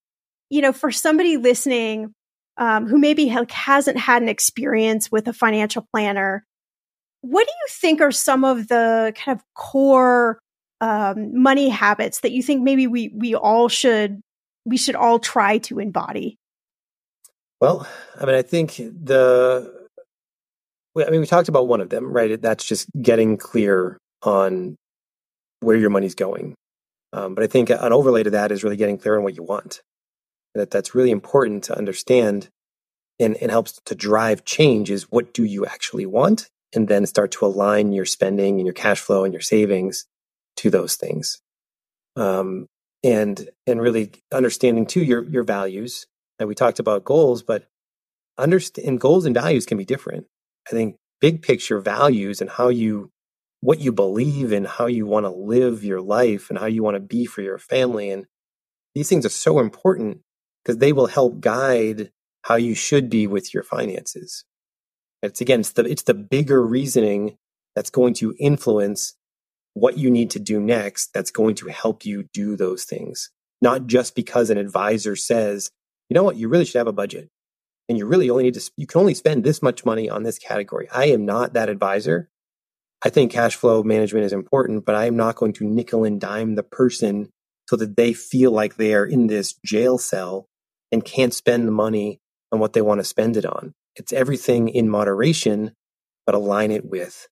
you 0.48 0.62
know, 0.62 0.72
for 0.72 0.90
somebody 0.90 1.36
listening 1.36 2.14
um, 2.60 2.86
who 2.86 2.98
maybe 2.98 3.26
hasn't 3.26 3.98
had 3.98 4.22
an 4.22 4.28
experience 4.28 5.10
with 5.10 5.26
a 5.26 5.32
financial 5.32 5.84
planner, 5.92 6.44
what 7.22 7.46
do 7.46 7.52
you 7.52 7.66
think 7.70 8.00
are 8.00 8.12
some 8.12 8.44
of 8.44 8.68
the 8.68 9.12
kind 9.16 9.36
of 9.36 9.44
core 9.54 10.38
um, 10.80 11.42
money 11.42 11.70
habits 11.70 12.20
that 12.20 12.32
you 12.32 12.42
think 12.42 12.62
maybe 12.62 12.86
we 12.86 13.08
we 13.08 13.34
all 13.34 13.68
should 13.68 14.20
we 14.64 14.76
should 14.76 14.94
all 14.94 15.18
try 15.18 15.58
to 15.58 15.78
embody? 15.78 16.36
Well, 17.60 17.86
I 18.18 18.26
mean, 18.26 18.34
I 18.34 18.42
think 18.42 18.76
the 18.76 19.80
I 20.96 21.10
mean, 21.10 21.20
we 21.20 21.26
talked 21.26 21.48
about 21.48 21.66
one 21.66 21.80
of 21.80 21.88
them, 21.88 22.12
right? 22.12 22.40
That's 22.40 22.64
just 22.64 22.88
getting 23.00 23.36
clear 23.36 23.98
on 24.22 24.76
where 25.60 25.76
your 25.76 25.90
money's 25.90 26.14
going. 26.14 26.54
Um, 27.12 27.34
but 27.34 27.42
I 27.42 27.46
think 27.46 27.70
an 27.70 27.92
overlay 27.92 28.22
to 28.22 28.30
that 28.30 28.52
is 28.52 28.62
really 28.62 28.76
getting 28.76 28.98
clear 28.98 29.16
on 29.16 29.24
what 29.24 29.36
you 29.36 29.42
want. 29.42 29.80
That 30.54 30.70
that's 30.70 30.94
really 30.94 31.10
important 31.10 31.64
to 31.64 31.76
understand 31.76 32.48
and, 33.20 33.36
and 33.36 33.50
helps 33.50 33.80
to 33.84 33.94
drive 33.94 34.44
change 34.44 34.90
is 34.90 35.10
what 35.10 35.34
do 35.34 35.44
you 35.44 35.66
actually 35.66 36.06
want? 36.06 36.48
And 36.74 36.88
then 36.88 37.06
start 37.06 37.32
to 37.32 37.46
align 37.46 37.92
your 37.92 38.04
spending 38.06 38.56
and 38.56 38.66
your 38.66 38.74
cash 38.74 39.00
flow 39.00 39.24
and 39.24 39.32
your 39.34 39.42
savings 39.42 40.06
to 40.56 40.70
those 40.70 40.96
things. 40.96 41.40
Um, 42.16 42.66
and, 43.04 43.48
and 43.66 43.80
really 43.80 44.12
understanding 44.32 44.86
too 44.86 45.02
your, 45.02 45.22
your 45.24 45.42
values. 45.42 46.06
And 46.38 46.48
we 46.48 46.54
talked 46.54 46.78
about 46.78 47.04
goals, 47.04 47.42
but 47.42 47.66
understand 48.38 49.00
goals 49.00 49.26
and 49.26 49.34
values 49.34 49.66
can 49.66 49.78
be 49.78 49.84
different. 49.84 50.26
I 50.66 50.70
think 50.70 50.96
big 51.20 51.42
picture 51.42 51.80
values 51.80 52.40
and 52.40 52.50
how 52.50 52.68
you 52.68 53.10
what 53.62 53.78
you 53.78 53.92
believe 53.92 54.52
and 54.52 54.66
how 54.66 54.86
you 54.86 55.06
want 55.06 55.26
to 55.26 55.30
live 55.30 55.84
your 55.84 56.00
life 56.00 56.48
and 56.48 56.58
how 56.58 56.64
you 56.64 56.82
want 56.82 56.94
to 56.94 57.00
be 57.00 57.26
for 57.26 57.42
your 57.42 57.58
family. 57.58 58.10
And 58.10 58.24
these 58.94 59.08
things 59.08 59.26
are 59.26 59.30
so 59.30 59.58
important 59.58 60.20
because 60.70 60.78
they 60.78 60.92
will 60.92 61.08
help 61.08 61.40
guide 61.40 62.12
how 62.42 62.54
you 62.54 62.76
should 62.76 63.10
be 63.10 63.26
with 63.26 63.52
your 63.52 63.64
finances. 63.64 64.44
It's 65.20 65.40
again, 65.40 65.60
it's 65.60 65.72
the, 65.72 65.84
it's 65.84 66.04
the 66.04 66.14
bigger 66.14 66.64
reasoning 66.64 67.36
that's 67.74 67.90
going 67.90 68.14
to 68.14 68.36
influence 68.38 69.16
what 69.74 69.98
you 69.98 70.12
need 70.12 70.30
to 70.30 70.38
do 70.38 70.60
next 70.60 71.12
that's 71.12 71.32
going 71.32 71.56
to 71.56 71.66
help 71.68 72.04
you 72.04 72.28
do 72.32 72.54
those 72.54 72.84
things. 72.84 73.30
Not 73.60 73.88
just 73.88 74.14
because 74.14 74.48
an 74.48 74.58
advisor 74.58 75.16
says, 75.16 75.72
you 76.08 76.14
know 76.14 76.22
what, 76.22 76.36
you 76.36 76.48
really 76.48 76.64
should 76.64 76.78
have 76.78 76.86
a 76.86 76.92
budget 76.92 77.28
and 77.88 77.98
you 77.98 78.06
really 78.06 78.30
only 78.30 78.44
need 78.44 78.54
to, 78.54 78.70
you 78.76 78.86
can 78.86 79.00
only 79.00 79.14
spend 79.14 79.42
this 79.42 79.60
much 79.60 79.84
money 79.84 80.08
on 80.08 80.22
this 80.22 80.38
category. 80.38 80.88
I 80.92 81.06
am 81.06 81.26
not 81.26 81.54
that 81.54 81.68
advisor. 81.68 82.28
I 83.04 83.10
think 83.10 83.32
cash 83.32 83.56
flow 83.56 83.82
management 83.82 84.24
is 84.24 84.32
important, 84.32 84.84
but 84.84 84.94
I 84.94 85.06
am 85.06 85.16
not 85.16 85.34
going 85.34 85.52
to 85.54 85.64
nickel 85.64 86.04
and 86.04 86.20
dime 86.20 86.54
the 86.54 86.62
person 86.62 87.28
so 87.68 87.74
that 87.74 87.96
they 87.96 88.12
feel 88.12 88.52
like 88.52 88.76
they 88.76 88.94
are 88.94 89.04
in 89.04 89.26
this 89.26 89.54
jail 89.64 89.98
cell 89.98 90.46
and 90.92 91.04
can't 91.04 91.34
spend 91.34 91.66
the 91.66 91.72
money 91.72 92.18
on 92.52 92.58
what 92.58 92.72
they 92.72 92.82
want 92.82 93.00
to 93.00 93.04
spend 93.04 93.36
it 93.36 93.46
on. 93.46 93.72
It's 93.96 94.12
everything 94.12 94.68
in 94.68 94.88
moderation, 94.88 95.72
but 96.26 96.34
align 96.34 96.70
it 96.70 96.84
with 96.84 97.28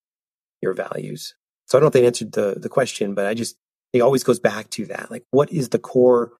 your 0.62 0.74
values. 0.74 1.34
So 1.66 1.76
I 1.76 1.80
don't 1.80 1.84
know 1.84 1.88
if 1.88 1.92
they 1.94 2.06
answered 2.06 2.32
the, 2.32 2.58
the 2.58 2.68
question, 2.68 3.14
but 3.14 3.26
I 3.26 3.34
just, 3.34 3.56
it 3.92 4.00
always 4.00 4.24
goes 4.24 4.40
back 4.40 4.70
to 4.70 4.86
that. 4.86 5.10
Like, 5.10 5.24
what 5.30 5.52
is 5.52 5.68
the 5.68 5.78
core? 5.78 6.32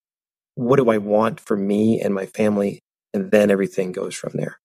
What 0.55 0.77
do 0.77 0.91
I 0.91 0.99
want 0.99 1.41
for 1.41 1.57
me 1.57 2.01
and 2.01 2.15
my 2.15 2.27
family? 2.27 2.81
And 3.15 3.31
then 3.31 3.51
everything 3.51 3.93
goes 3.93 4.15
from 4.15 4.33
there. 4.35 4.59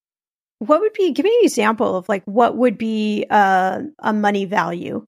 What 0.59 0.79
would 0.79 0.93
be, 0.93 1.11
give 1.11 1.25
me 1.25 1.37
an 1.41 1.45
example 1.45 1.97
of 1.97 2.07
like 2.07 2.23
what 2.25 2.55
would 2.57 2.77
be 2.77 3.25
a, 3.29 3.83
a 3.99 4.13
money 4.13 4.45
value? 4.45 5.05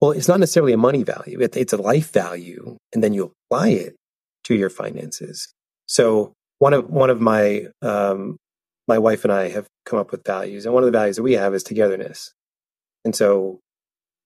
Well, 0.00 0.10
it's 0.10 0.28
not 0.28 0.40
necessarily 0.40 0.72
a 0.72 0.78
money 0.78 1.02
value, 1.02 1.40
it, 1.40 1.56
it's 1.56 1.72
a 1.72 1.78
life 1.78 2.12
value. 2.12 2.76
And 2.92 3.02
then 3.02 3.14
you 3.14 3.32
apply 3.50 3.68
it 3.68 3.96
to 4.44 4.54
your 4.54 4.70
finances. 4.70 5.52
So 5.86 6.32
one 6.58 6.72
of, 6.72 6.88
one 6.88 7.10
of 7.10 7.20
my, 7.20 7.66
um, 7.82 8.36
my 8.86 8.98
wife 8.98 9.24
and 9.24 9.32
I 9.32 9.48
have 9.48 9.66
come 9.84 9.98
up 9.98 10.10
with 10.10 10.24
values. 10.24 10.64
And 10.64 10.74
one 10.74 10.82
of 10.82 10.86
the 10.86 10.98
values 10.98 11.16
that 11.16 11.22
we 11.22 11.34
have 11.34 11.54
is 11.54 11.62
togetherness. 11.62 12.32
And 13.04 13.14
so 13.14 13.60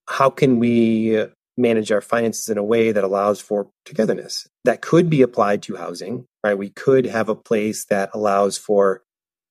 how 0.08 0.30
can 0.30 0.58
we 0.58 1.26
manage 1.56 1.90
our 1.90 2.00
finances 2.00 2.48
in 2.48 2.56
a 2.56 2.62
way 2.62 2.92
that 2.92 3.04
allows 3.04 3.40
for 3.40 3.68
togetherness 3.84 4.46
that 4.64 4.80
could 4.80 5.10
be 5.10 5.22
applied 5.22 5.62
to 5.62 5.76
housing, 5.76 6.24
right? 6.44 6.56
We 6.56 6.70
could 6.70 7.04
have 7.06 7.28
a 7.28 7.34
place 7.34 7.84
that 7.86 8.10
allows 8.14 8.56
for 8.56 9.02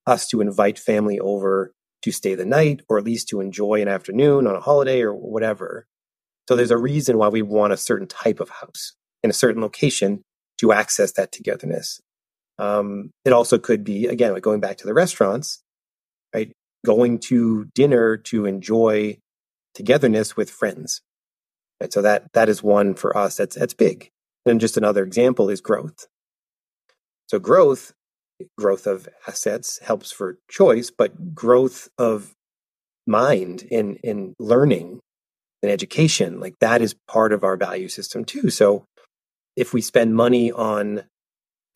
us 0.05 0.27
to 0.29 0.41
invite 0.41 0.79
family 0.79 1.19
over 1.19 1.73
to 2.03 2.11
stay 2.11 2.33
the 2.33 2.45
night 2.45 2.81
or 2.87 2.97
at 2.97 3.03
least 3.03 3.27
to 3.29 3.41
enjoy 3.41 3.81
an 3.81 3.89
afternoon 3.89 4.47
on 4.47 4.55
a 4.55 4.61
holiday 4.61 5.01
or 5.01 5.13
whatever. 5.13 5.85
So 6.47 6.55
there's 6.55 6.71
a 6.71 6.77
reason 6.77 7.17
why 7.17 7.27
we 7.27 7.41
want 7.41 7.73
a 7.73 7.77
certain 7.77 8.07
type 8.07 8.39
of 8.39 8.49
house 8.49 8.93
in 9.21 9.29
a 9.29 9.33
certain 9.33 9.61
location 9.61 10.21
to 10.59 10.71
access 10.71 11.11
that 11.13 11.31
togetherness. 11.33 11.99
Um, 12.59 13.11
it 13.25 13.33
also 13.33 13.57
could 13.57 13.83
be, 13.83 14.07
again, 14.07 14.33
like 14.33 14.43
going 14.43 14.59
back 14.59 14.77
to 14.77 14.87
the 14.87 14.93
restaurants, 14.93 15.61
right? 16.33 16.51
Going 16.85 17.19
to 17.19 17.65
dinner 17.75 18.17
to 18.17 18.45
enjoy 18.45 19.17
togetherness 19.75 20.35
with 20.35 20.49
friends. 20.49 21.01
Right? 21.79 21.93
So 21.93 22.01
that, 22.01 22.33
that 22.33 22.49
is 22.49 22.63
one 22.63 22.95
for 22.95 23.15
us 23.15 23.37
that's, 23.37 23.55
that's 23.55 23.73
big. 23.73 24.09
And 24.45 24.59
just 24.59 24.77
another 24.77 25.03
example 25.03 25.49
is 25.49 25.61
growth. 25.61 26.07
So 27.27 27.39
growth 27.39 27.93
growth 28.57 28.87
of 28.87 29.07
assets 29.27 29.79
helps 29.83 30.11
for 30.11 30.37
choice, 30.49 30.91
but 30.95 31.33
growth 31.33 31.89
of 31.97 32.33
mind 33.05 33.63
in 33.63 33.95
in 34.03 34.35
learning 34.39 34.99
and 35.63 35.71
education, 35.71 36.39
like 36.39 36.55
that 36.59 36.81
is 36.81 36.95
part 37.07 37.33
of 37.33 37.43
our 37.43 37.57
value 37.57 37.87
system 37.87 38.25
too. 38.25 38.49
So 38.49 38.85
if 39.55 39.73
we 39.73 39.81
spend 39.81 40.15
money 40.15 40.51
on 40.51 41.03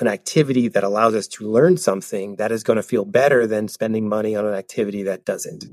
an 0.02 0.08
activity 0.08 0.68
that 0.68 0.84
allows 0.84 1.16
us 1.16 1.28
to 1.28 1.50
learn 1.50 1.78
something, 1.78 2.36
that 2.36 2.52
is 2.52 2.64
going 2.64 2.78
to 2.78 2.84
feel 2.84 3.06
better 3.06 3.48
than 3.48 3.68
spending 3.68 4.10
money 4.10 4.36
on 4.36 4.46
an 4.46 4.54
activity 4.54 5.04
that 5.04 5.26
doesn't. 5.26 5.66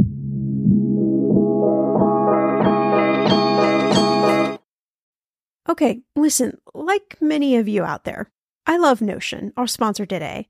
Okay, 5.68 6.00
listen, 6.16 6.58
like 6.74 7.16
many 7.20 7.56
of 7.56 7.68
you 7.68 7.84
out 7.84 8.04
there, 8.04 8.30
I 8.66 8.78
love 8.78 9.00
Notion, 9.00 9.52
our 9.56 9.66
sponsor 9.66 10.06
today. 10.06 10.48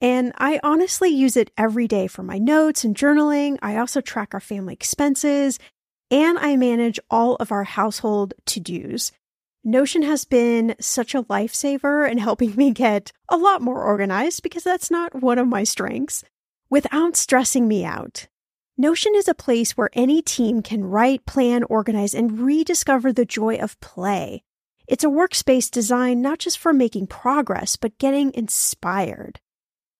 And 0.00 0.32
I 0.36 0.58
honestly 0.64 1.10
use 1.10 1.36
it 1.36 1.52
every 1.56 1.86
day 1.86 2.08
for 2.08 2.22
my 2.24 2.38
notes 2.38 2.82
and 2.82 2.96
journaling. 2.96 3.58
I 3.62 3.76
also 3.76 4.00
track 4.00 4.34
our 4.34 4.40
family 4.40 4.74
expenses 4.74 5.58
and 6.10 6.38
I 6.38 6.56
manage 6.56 6.98
all 7.08 7.36
of 7.36 7.52
our 7.52 7.64
household 7.64 8.34
to 8.46 8.60
dos. 8.60 9.12
Notion 9.64 10.02
has 10.02 10.24
been 10.24 10.74
such 10.80 11.14
a 11.14 11.22
lifesaver 11.22 12.10
in 12.10 12.18
helping 12.18 12.56
me 12.56 12.72
get 12.72 13.12
a 13.28 13.36
lot 13.36 13.62
more 13.62 13.84
organized 13.84 14.42
because 14.42 14.64
that's 14.64 14.90
not 14.90 15.22
one 15.22 15.38
of 15.38 15.46
my 15.46 15.62
strengths 15.62 16.24
without 16.68 17.14
stressing 17.14 17.68
me 17.68 17.84
out. 17.84 18.26
Notion 18.76 19.12
is 19.14 19.28
a 19.28 19.34
place 19.34 19.76
where 19.76 19.90
any 19.92 20.20
team 20.20 20.62
can 20.62 20.84
write, 20.84 21.26
plan, 21.26 21.62
organize, 21.64 22.12
and 22.12 22.40
rediscover 22.40 23.12
the 23.12 23.24
joy 23.24 23.54
of 23.56 23.78
play. 23.80 24.42
It's 24.88 25.04
a 25.04 25.08
workspace 25.08 25.70
designed 25.70 26.22
not 26.22 26.40
just 26.40 26.58
for 26.58 26.72
making 26.72 27.06
progress, 27.06 27.76
but 27.76 27.98
getting 27.98 28.34
inspired. 28.34 29.38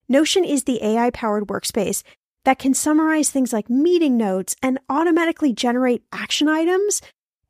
Notion 0.08 0.44
is 0.44 0.64
the 0.64 0.82
AI 0.82 1.10
powered 1.10 1.46
workspace 1.46 2.02
that 2.44 2.58
can 2.58 2.74
summarize 2.74 3.30
things 3.30 3.52
like 3.52 3.70
meeting 3.70 4.16
notes 4.16 4.56
and 4.60 4.80
automatically 4.88 5.52
generate 5.52 6.02
action 6.12 6.48
items 6.48 7.00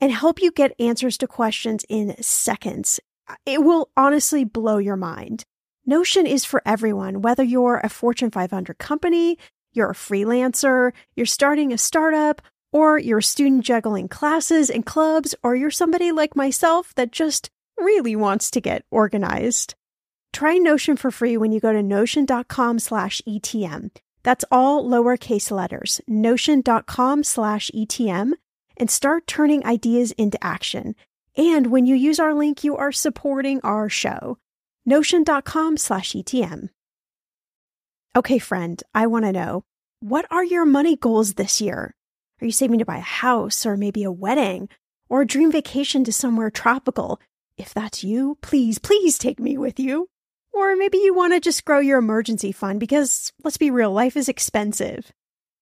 and 0.02 0.10
help 0.10 0.42
you 0.42 0.50
get 0.50 0.78
answers 0.80 1.16
to 1.16 1.28
questions 1.28 1.84
in 1.88 2.20
seconds. 2.20 2.98
It 3.46 3.62
will 3.62 3.88
honestly 3.96 4.44
blow 4.44 4.78
your 4.78 4.96
mind. 4.96 5.44
Notion 5.86 6.26
is 6.26 6.44
for 6.44 6.60
everyone, 6.66 7.22
whether 7.22 7.44
you're 7.44 7.78
a 7.78 7.88
Fortune 7.88 8.32
500 8.32 8.78
company, 8.78 9.38
you're 9.72 9.90
a 9.90 9.94
freelancer, 9.94 10.90
you're 11.14 11.24
starting 11.24 11.72
a 11.72 11.78
startup, 11.78 12.42
or 12.72 12.98
you're 12.98 13.18
a 13.18 13.22
student 13.22 13.64
juggling 13.64 14.08
classes 14.08 14.70
and 14.70 14.84
clubs, 14.84 15.36
or 15.44 15.54
you're 15.54 15.70
somebody 15.70 16.10
like 16.10 16.34
myself 16.34 16.92
that 16.96 17.12
just 17.12 17.48
really 17.78 18.16
wants 18.16 18.50
to 18.50 18.60
get 18.60 18.84
organized. 18.90 19.76
Try 20.32 20.58
Notion 20.58 20.96
for 20.96 21.12
free 21.12 21.36
when 21.36 21.52
you 21.52 21.60
go 21.60 21.72
to 21.72 21.82
notion.com 21.82 22.80
slash 22.80 23.22
ETM. 23.28 23.90
That's 24.24 24.44
all 24.50 24.84
lowercase 24.84 25.52
letters, 25.52 26.00
notion.com 26.08 27.22
slash 27.22 27.70
ETM, 27.72 28.32
and 28.82 28.90
start 28.90 29.28
turning 29.28 29.64
ideas 29.64 30.10
into 30.18 30.44
action. 30.44 30.96
And 31.36 31.68
when 31.68 31.86
you 31.86 31.94
use 31.94 32.18
our 32.18 32.34
link, 32.34 32.64
you 32.64 32.76
are 32.76 32.90
supporting 32.90 33.60
our 33.62 33.88
show. 33.88 34.38
Notion.com 34.84 35.76
slash 35.76 36.10
ETM. 36.10 36.68
Okay, 38.16 38.40
friend, 38.40 38.82
I 38.92 39.06
want 39.06 39.24
to 39.24 39.30
know 39.30 39.62
what 40.00 40.26
are 40.32 40.44
your 40.44 40.64
money 40.64 40.96
goals 40.96 41.34
this 41.34 41.60
year? 41.60 41.94
Are 42.40 42.44
you 42.44 42.50
saving 42.50 42.80
to 42.80 42.84
buy 42.84 42.96
a 42.96 43.02
house 43.02 43.64
or 43.64 43.76
maybe 43.76 44.02
a 44.02 44.10
wedding 44.10 44.68
or 45.08 45.20
a 45.22 45.26
dream 45.26 45.52
vacation 45.52 46.02
to 46.02 46.12
somewhere 46.12 46.50
tropical? 46.50 47.20
If 47.56 47.72
that's 47.72 48.02
you, 48.02 48.36
please, 48.42 48.80
please 48.80 49.16
take 49.16 49.38
me 49.38 49.56
with 49.56 49.78
you. 49.78 50.08
Or 50.52 50.74
maybe 50.74 50.98
you 50.98 51.14
want 51.14 51.34
to 51.34 51.40
just 51.40 51.64
grow 51.64 51.78
your 51.78 52.00
emergency 52.00 52.50
fund 52.50 52.80
because 52.80 53.32
let's 53.44 53.58
be 53.58 53.70
real, 53.70 53.92
life 53.92 54.16
is 54.16 54.28
expensive. 54.28 55.12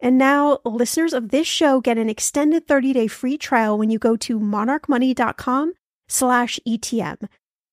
And 0.00 0.16
now 0.16 0.60
listeners 0.64 1.12
of 1.12 1.30
this 1.30 1.46
show 1.46 1.80
get 1.80 1.98
an 1.98 2.08
extended 2.08 2.66
30-day 2.66 3.08
free 3.08 3.36
trial 3.36 3.76
when 3.76 3.90
you 3.90 3.98
go 3.98 4.16
to 4.16 4.38
monarchmoney.com 4.38 5.74
slash 6.08 6.60
ETM. 6.66 7.28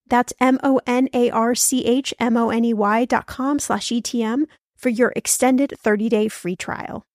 That's 0.08 0.34
M-O-N-A-R-C-H-M-O-N-E-Y 0.40 3.06
dot 3.06 3.28
com 3.28 3.60
slash 3.60 3.90
ETM 3.90 4.46
for 4.76 4.90
your 4.90 5.14
extended 5.16 5.74
30-day 5.84 6.28
free 6.28 6.56
trial. 6.56 7.06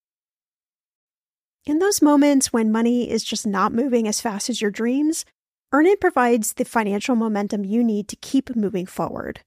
In 1.65 1.79
those 1.79 2.01
moments 2.01 2.51
when 2.51 2.71
money 2.71 3.09
is 3.09 3.23
just 3.23 3.45
not 3.45 3.73
moving 3.73 4.07
as 4.07 4.19
fast 4.19 4.49
as 4.49 4.61
your 4.61 4.71
dreams, 4.71 5.25
Earnin 5.71 5.95
provides 6.01 6.53
the 6.53 6.65
financial 6.65 7.15
momentum 7.15 7.63
you 7.63 7.83
need 7.83 8.07
to 8.09 8.15
keep 8.15 8.55
moving 8.55 8.85
forward. 8.85 9.41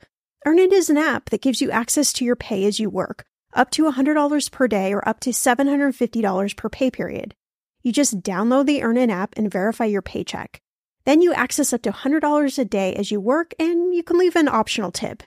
Earnin 0.46 0.72
is 0.72 0.88
an 0.88 0.96
app 0.96 1.30
that 1.30 1.42
gives 1.42 1.60
you 1.60 1.70
access 1.70 2.12
to 2.14 2.24
your 2.24 2.36
pay 2.36 2.64
as 2.66 2.78
you 2.78 2.88
work 2.88 3.24
up 3.54 3.70
to 3.70 3.90
$100 3.90 4.50
per 4.50 4.68
day 4.68 4.92
or 4.92 5.06
up 5.08 5.20
to 5.20 5.30
$750 5.30 6.56
per 6.56 6.68
pay 6.68 6.90
period. 6.90 7.34
You 7.82 7.92
just 7.92 8.22
download 8.22 8.66
the 8.66 8.82
Earnin 8.82 9.10
app 9.10 9.34
and 9.36 9.50
verify 9.50 9.84
your 9.84 10.02
paycheck. 10.02 10.60
Then 11.04 11.20
you 11.20 11.34
access 11.34 11.72
up 11.72 11.82
to 11.82 11.92
$100 11.92 12.58
a 12.58 12.64
day 12.64 12.94
as 12.94 13.10
you 13.10 13.20
work 13.20 13.52
and 13.58 13.94
you 13.94 14.02
can 14.02 14.18
leave 14.18 14.36
an 14.36 14.48
optional 14.48 14.90
tip. 14.90 15.22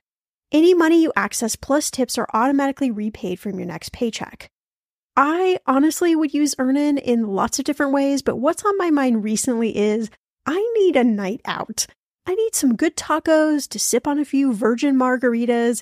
Any 0.52 0.74
money 0.74 1.02
you 1.02 1.12
access 1.16 1.56
plus 1.56 1.92
tips 1.92 2.18
are 2.18 2.28
automatically 2.34 2.90
repaid 2.90 3.40
from 3.40 3.60
your 3.60 3.68
next 3.68 3.92
paycheck. 3.92 4.50
I 5.16 5.60
honestly 5.66 6.16
would 6.16 6.34
use 6.34 6.56
Earnin 6.58 6.98
in 6.98 7.28
lots 7.28 7.60
of 7.60 7.66
different 7.66 7.92
ways, 7.92 8.22
but 8.22 8.38
what's 8.38 8.64
on 8.64 8.78
my 8.78 8.92
mind 8.92 9.24
recently 9.24 9.76
is 9.76 10.10
I 10.46 10.74
need 10.78 10.96
a 10.96 11.04
night 11.04 11.42
out. 11.46 11.86
I 12.26 12.36
need 12.36 12.56
some 12.56 12.76
good 12.76 12.96
tacos 12.96 13.68
to 13.70 13.80
sip 13.80 14.08
on 14.08 14.20
a 14.20 14.26
few 14.26 14.54
virgin 14.54 14.96
margaritas 14.96 15.82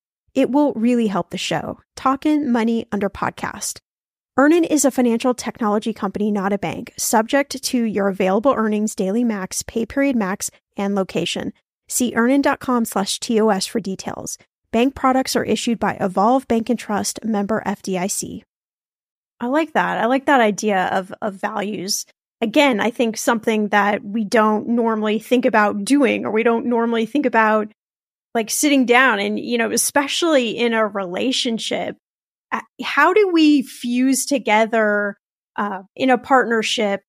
It 0.33 0.49
will 0.49 0.73
really 0.73 1.07
help 1.07 1.29
the 1.29 1.37
show. 1.37 1.79
Talkin' 1.95 2.51
Money 2.51 2.87
Under 2.91 3.09
Podcast. 3.09 3.79
Earnin 4.37 4.63
is 4.63 4.85
a 4.85 4.91
financial 4.91 5.33
technology 5.33 5.93
company, 5.93 6.31
not 6.31 6.53
a 6.53 6.57
bank, 6.57 6.93
subject 6.97 7.61
to 7.61 7.83
your 7.83 8.07
available 8.07 8.53
earnings, 8.55 8.95
daily 8.95 9.25
max, 9.25 9.61
pay 9.61 9.85
period 9.85 10.15
max, 10.15 10.49
and 10.77 10.95
location. 10.95 11.51
See 11.89 12.13
earnin.com 12.15 12.85
slash 12.85 13.19
TOS 13.19 13.65
for 13.65 13.81
details. 13.81 14.37
Bank 14.71 14.95
products 14.95 15.35
are 15.35 15.43
issued 15.43 15.79
by 15.79 15.97
Evolve 15.99 16.47
Bank 16.47 16.69
and 16.69 16.79
Trust, 16.79 17.19
member 17.25 17.61
FDIC. 17.65 18.43
I 19.41 19.47
like 19.47 19.73
that. 19.73 19.97
I 19.97 20.05
like 20.05 20.27
that 20.27 20.39
idea 20.39 20.85
of, 20.93 21.13
of 21.21 21.33
values. 21.33 22.05
Again, 22.39 22.79
I 22.79 22.89
think 22.89 23.17
something 23.17 23.67
that 23.67 24.01
we 24.01 24.23
don't 24.23 24.69
normally 24.69 25.19
think 25.19 25.45
about 25.45 25.83
doing 25.83 26.25
or 26.25 26.31
we 26.31 26.43
don't 26.43 26.67
normally 26.67 27.05
think 27.05 27.25
about 27.25 27.67
like 28.33 28.49
sitting 28.49 28.85
down 28.85 29.19
and, 29.19 29.39
you 29.39 29.57
know, 29.57 29.71
especially 29.71 30.51
in 30.51 30.73
a 30.73 30.87
relationship, 30.87 31.97
uh, 32.51 32.61
how 32.83 33.13
do 33.13 33.29
we 33.31 33.61
fuse 33.61 34.25
together 34.25 35.17
uh, 35.57 35.81
in 35.95 36.09
a 36.09 36.17
partnership, 36.17 37.01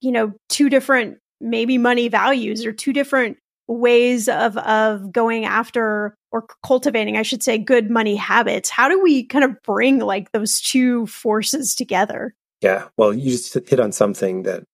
you 0.00 0.12
know, 0.12 0.32
two 0.48 0.68
different 0.68 1.18
maybe 1.40 1.78
money 1.78 2.08
values 2.08 2.64
or 2.64 2.72
two 2.72 2.92
different 2.92 3.36
ways 3.68 4.28
of 4.28 4.56
of 4.58 5.12
going 5.12 5.44
after 5.44 6.14
or 6.30 6.46
cultivating, 6.64 7.16
I 7.16 7.22
should 7.22 7.42
say, 7.42 7.58
good 7.58 7.90
money 7.90 8.16
habits. 8.16 8.70
How 8.70 8.88
do 8.88 9.02
we 9.02 9.24
kind 9.24 9.44
of 9.44 9.60
bring 9.62 9.98
like 9.98 10.30
those 10.32 10.60
two 10.60 11.06
forces 11.06 11.74
together? 11.74 12.34
Yeah, 12.60 12.88
well, 12.96 13.12
you 13.12 13.30
just 13.30 13.54
hit 13.54 13.80
on 13.80 13.92
something 13.92 14.44
that 14.44 14.64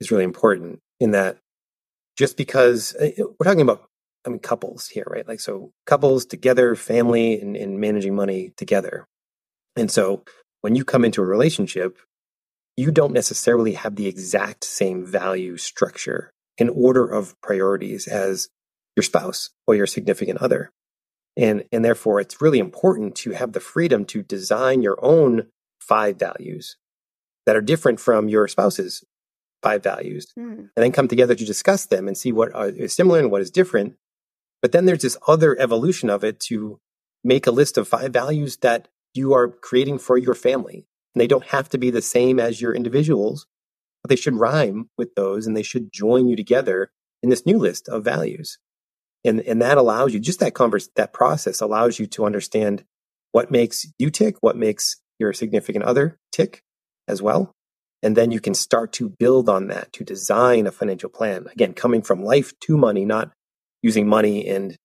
is 0.00 0.10
really 0.10 0.24
important 0.24 0.80
in 1.00 1.12
that 1.12 1.38
just 2.16 2.36
because 2.36 2.94
uh, 2.96 3.10
we're 3.18 3.44
talking 3.44 3.60
about 3.60 3.88
I 4.26 4.30
mean, 4.30 4.38
couples 4.38 4.88
here, 4.88 5.06
right? 5.06 5.26
Like, 5.26 5.40
so 5.40 5.72
couples 5.86 6.24
together, 6.24 6.74
family, 6.74 7.40
and, 7.40 7.56
and 7.56 7.78
managing 7.78 8.14
money 8.14 8.52
together. 8.56 9.06
And 9.76 9.90
so 9.90 10.24
when 10.62 10.74
you 10.74 10.84
come 10.84 11.04
into 11.04 11.22
a 11.22 11.26
relationship, 11.26 11.98
you 12.76 12.90
don't 12.90 13.12
necessarily 13.12 13.74
have 13.74 13.96
the 13.96 14.06
exact 14.06 14.64
same 14.64 15.04
value 15.04 15.56
structure 15.56 16.30
an 16.58 16.68
order 16.68 17.06
of 17.06 17.34
priorities 17.40 18.06
as 18.06 18.48
your 18.96 19.02
spouse 19.02 19.50
or 19.66 19.74
your 19.74 19.86
significant 19.86 20.40
other. 20.40 20.70
And, 21.36 21.64
and 21.72 21.84
therefore, 21.84 22.20
it's 22.20 22.40
really 22.40 22.60
important 22.60 23.16
to 23.16 23.32
have 23.32 23.52
the 23.52 23.60
freedom 23.60 24.04
to 24.06 24.22
design 24.22 24.82
your 24.82 24.96
own 25.04 25.48
five 25.80 26.16
values 26.16 26.76
that 27.46 27.56
are 27.56 27.60
different 27.60 27.98
from 27.98 28.28
your 28.28 28.46
spouse's 28.46 29.04
five 29.62 29.82
values, 29.82 30.32
mm. 30.38 30.58
and 30.58 30.70
then 30.76 30.92
come 30.92 31.08
together 31.08 31.34
to 31.34 31.44
discuss 31.44 31.86
them 31.86 32.06
and 32.06 32.16
see 32.16 32.32
what 32.32 32.50
is 32.76 32.92
similar 32.92 33.18
and 33.18 33.30
what 33.30 33.40
is 33.40 33.50
different. 33.50 33.96
But 34.64 34.72
then 34.72 34.86
there's 34.86 35.02
this 35.02 35.18
other 35.28 35.60
evolution 35.60 36.08
of 36.08 36.24
it 36.24 36.40
to 36.48 36.80
make 37.22 37.46
a 37.46 37.50
list 37.50 37.76
of 37.76 37.86
five 37.86 38.14
values 38.14 38.56
that 38.62 38.88
you 39.12 39.34
are 39.34 39.48
creating 39.48 39.98
for 39.98 40.16
your 40.16 40.32
family. 40.34 40.86
And 41.14 41.20
they 41.20 41.26
don't 41.26 41.48
have 41.48 41.68
to 41.68 41.76
be 41.76 41.90
the 41.90 42.00
same 42.00 42.40
as 42.40 42.62
your 42.62 42.74
individuals, 42.74 43.46
but 44.02 44.08
they 44.08 44.16
should 44.16 44.40
rhyme 44.40 44.88
with 44.96 45.14
those 45.16 45.46
and 45.46 45.54
they 45.54 45.62
should 45.62 45.92
join 45.92 46.28
you 46.28 46.34
together 46.34 46.90
in 47.22 47.28
this 47.28 47.44
new 47.44 47.58
list 47.58 47.90
of 47.90 48.04
values. 48.04 48.58
And, 49.22 49.42
and 49.42 49.60
that 49.60 49.76
allows 49.76 50.14
you, 50.14 50.18
just 50.18 50.40
that 50.40 50.54
converse, 50.54 50.88
that 50.96 51.12
process 51.12 51.60
allows 51.60 51.98
you 51.98 52.06
to 52.06 52.24
understand 52.24 52.86
what 53.32 53.50
makes 53.50 53.84
you 53.98 54.08
tick, 54.08 54.36
what 54.40 54.56
makes 54.56 54.96
your 55.18 55.34
significant 55.34 55.84
other 55.84 56.18
tick 56.32 56.62
as 57.06 57.20
well. 57.20 57.52
And 58.02 58.16
then 58.16 58.30
you 58.30 58.40
can 58.40 58.54
start 58.54 58.94
to 58.94 59.10
build 59.10 59.50
on 59.50 59.66
that 59.68 59.92
to 59.92 60.04
design 60.04 60.66
a 60.66 60.72
financial 60.72 61.10
plan. 61.10 61.48
Again, 61.52 61.74
coming 61.74 62.00
from 62.00 62.24
life 62.24 62.58
to 62.60 62.78
money, 62.78 63.04
not 63.04 63.30
using 63.84 64.08
money 64.08 64.48
and 64.48 64.76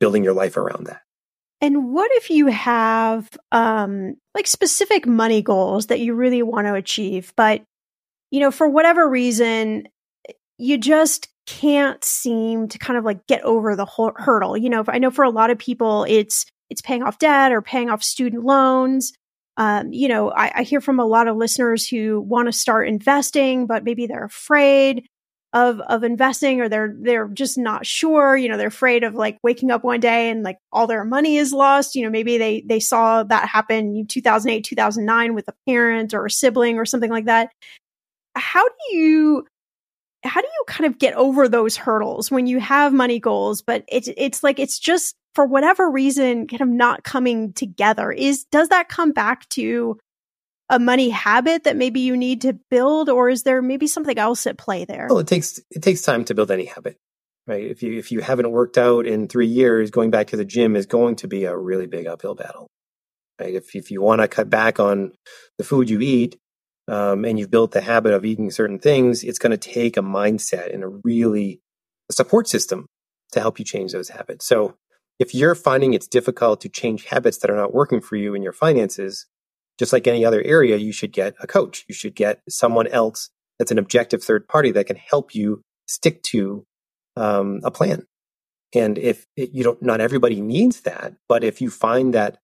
building 0.00 0.24
your 0.24 0.32
life 0.32 0.56
around 0.56 0.86
that. 0.86 1.02
And 1.60 1.92
what 1.92 2.10
if 2.14 2.30
you 2.30 2.46
have 2.46 3.28
um, 3.52 4.14
like 4.34 4.46
specific 4.46 5.06
money 5.06 5.42
goals 5.42 5.88
that 5.88 6.00
you 6.00 6.14
really 6.14 6.42
want 6.42 6.66
to 6.66 6.74
achieve, 6.74 7.32
but 7.36 7.62
you 8.30 8.40
know, 8.40 8.50
for 8.50 8.68
whatever 8.68 9.08
reason, 9.08 9.88
you 10.56 10.78
just 10.78 11.28
can't 11.46 12.02
seem 12.02 12.68
to 12.68 12.78
kind 12.78 12.98
of 12.98 13.04
like 13.04 13.26
get 13.26 13.42
over 13.42 13.76
the 13.76 13.84
whole 13.84 14.12
hurdle. 14.16 14.56
You 14.56 14.70
know, 14.70 14.84
I 14.88 14.98
know 14.98 15.10
for 15.10 15.24
a 15.24 15.30
lot 15.30 15.50
of 15.50 15.58
people, 15.58 16.04
it's 16.04 16.46
it's 16.70 16.82
paying 16.82 17.02
off 17.02 17.18
debt 17.18 17.52
or 17.52 17.60
paying 17.60 17.90
off 17.90 18.02
student 18.02 18.44
loans. 18.44 19.12
Um, 19.56 19.92
you 19.92 20.08
know, 20.08 20.30
I, 20.30 20.52
I 20.56 20.62
hear 20.62 20.80
from 20.80 21.00
a 21.00 21.06
lot 21.06 21.26
of 21.26 21.36
listeners 21.36 21.86
who 21.86 22.20
want 22.20 22.46
to 22.46 22.52
start 22.52 22.88
investing, 22.88 23.66
but 23.66 23.82
maybe 23.84 24.06
they're 24.06 24.24
afraid 24.24 25.06
of 25.52 25.80
of 25.80 26.04
investing 26.04 26.60
or 26.60 26.68
they're 26.68 26.94
they're 27.00 27.28
just 27.28 27.56
not 27.56 27.86
sure 27.86 28.36
you 28.36 28.48
know 28.48 28.58
they're 28.58 28.68
afraid 28.68 29.02
of 29.02 29.14
like 29.14 29.38
waking 29.42 29.70
up 29.70 29.82
one 29.82 30.00
day 30.00 30.28
and 30.28 30.42
like 30.42 30.58
all 30.72 30.86
their 30.86 31.04
money 31.04 31.36
is 31.36 31.52
lost. 31.52 31.94
You 31.94 32.04
know 32.04 32.10
maybe 32.10 32.38
they 32.38 32.62
they 32.66 32.80
saw 32.80 33.22
that 33.22 33.48
happen 33.48 33.96
in 33.96 34.06
2008 34.06 34.62
2009 34.64 35.34
with 35.34 35.48
a 35.48 35.54
parent 35.66 36.12
or 36.12 36.26
a 36.26 36.30
sibling 36.30 36.78
or 36.78 36.84
something 36.84 37.10
like 37.10 37.24
that. 37.26 37.50
How 38.34 38.66
do 38.66 38.96
you 38.96 39.46
how 40.24 40.40
do 40.40 40.46
you 40.46 40.64
kind 40.66 40.86
of 40.86 40.98
get 40.98 41.14
over 41.14 41.48
those 41.48 41.76
hurdles 41.76 42.30
when 42.30 42.46
you 42.46 42.60
have 42.60 42.92
money 42.92 43.18
goals 43.20 43.62
but 43.62 43.84
it's 43.88 44.08
it's 44.16 44.42
like 44.42 44.58
it's 44.58 44.78
just 44.78 45.14
for 45.34 45.46
whatever 45.46 45.88
reason 45.90 46.46
kind 46.46 46.60
of 46.60 46.68
not 46.68 47.04
coming 47.04 47.52
together? 47.52 48.10
Is 48.12 48.44
does 48.50 48.68
that 48.70 48.88
come 48.88 49.12
back 49.12 49.48
to 49.50 49.98
a 50.70 50.78
money 50.78 51.10
habit 51.10 51.64
that 51.64 51.76
maybe 51.76 52.00
you 52.00 52.16
need 52.16 52.42
to 52.42 52.52
build 52.70 53.08
or 53.08 53.28
is 53.28 53.42
there 53.42 53.62
maybe 53.62 53.86
something 53.86 54.18
else 54.18 54.46
at 54.46 54.58
play 54.58 54.84
there? 54.84 55.06
Well 55.08 55.18
it 55.18 55.26
takes 55.26 55.60
it 55.70 55.82
takes 55.82 56.02
time 56.02 56.24
to 56.26 56.34
build 56.34 56.50
any 56.50 56.66
habit 56.66 56.96
right? 57.46 57.64
If 57.64 57.82
you 57.82 57.98
if 57.98 58.12
you 58.12 58.20
haven't 58.20 58.50
worked 58.50 58.78
out 58.78 59.06
in 59.06 59.28
3 59.28 59.46
years 59.46 59.90
going 59.90 60.10
back 60.10 60.28
to 60.28 60.36
the 60.36 60.44
gym 60.44 60.76
is 60.76 60.86
going 60.86 61.16
to 61.16 61.28
be 61.28 61.44
a 61.44 61.56
really 61.56 61.86
big 61.86 62.06
uphill 62.06 62.34
battle 62.34 62.68
right? 63.40 63.54
If 63.54 63.74
if 63.74 63.90
you 63.90 64.02
want 64.02 64.20
to 64.20 64.28
cut 64.28 64.50
back 64.50 64.80
on 64.80 65.12
the 65.56 65.64
food 65.64 65.90
you 65.90 66.00
eat 66.00 66.36
um, 66.88 67.24
and 67.24 67.38
you've 67.38 67.50
built 67.50 67.72
the 67.72 67.80
habit 67.80 68.12
of 68.12 68.24
eating 68.24 68.50
certain 68.50 68.78
things, 68.78 69.22
it's 69.22 69.38
going 69.38 69.50
to 69.50 69.56
take 69.56 69.96
a 69.96 70.02
mindset 70.02 70.72
and 70.72 70.82
a 70.82 70.88
really 71.04 71.60
a 72.10 72.12
support 72.12 72.48
system 72.48 72.86
to 73.32 73.40
help 73.40 73.58
you 73.58 73.64
change 73.64 73.92
those 73.92 74.08
habits. 74.08 74.46
So 74.46 74.76
if 75.18 75.34
you're 75.34 75.54
finding 75.54 75.92
it's 75.92 76.08
difficult 76.08 76.60
to 76.62 76.68
change 76.68 77.06
habits 77.06 77.38
that 77.38 77.50
are 77.50 77.56
not 77.56 77.74
working 77.74 78.00
for 78.00 78.16
you 78.16 78.34
in 78.34 78.42
your 78.42 78.52
finances, 78.52 79.26
just 79.78 79.92
like 79.92 80.06
any 80.06 80.24
other 80.24 80.42
area, 80.42 80.76
you 80.76 80.92
should 80.92 81.12
get 81.12 81.34
a 81.40 81.46
coach. 81.46 81.84
You 81.88 81.94
should 81.94 82.14
get 82.14 82.40
someone 82.48 82.86
else 82.88 83.30
that's 83.58 83.70
an 83.70 83.78
objective 83.78 84.22
third 84.22 84.48
party 84.48 84.70
that 84.72 84.86
can 84.86 84.96
help 84.96 85.34
you 85.34 85.62
stick 85.86 86.22
to 86.22 86.64
um, 87.16 87.60
a 87.64 87.70
plan. 87.70 88.06
And 88.74 88.98
if 88.98 89.26
it, 89.36 89.50
you 89.52 89.64
don't, 89.64 89.82
not 89.82 90.00
everybody 90.00 90.40
needs 90.40 90.82
that, 90.82 91.14
but 91.28 91.42
if 91.42 91.60
you 91.60 91.70
find 91.70 92.14
that 92.14 92.38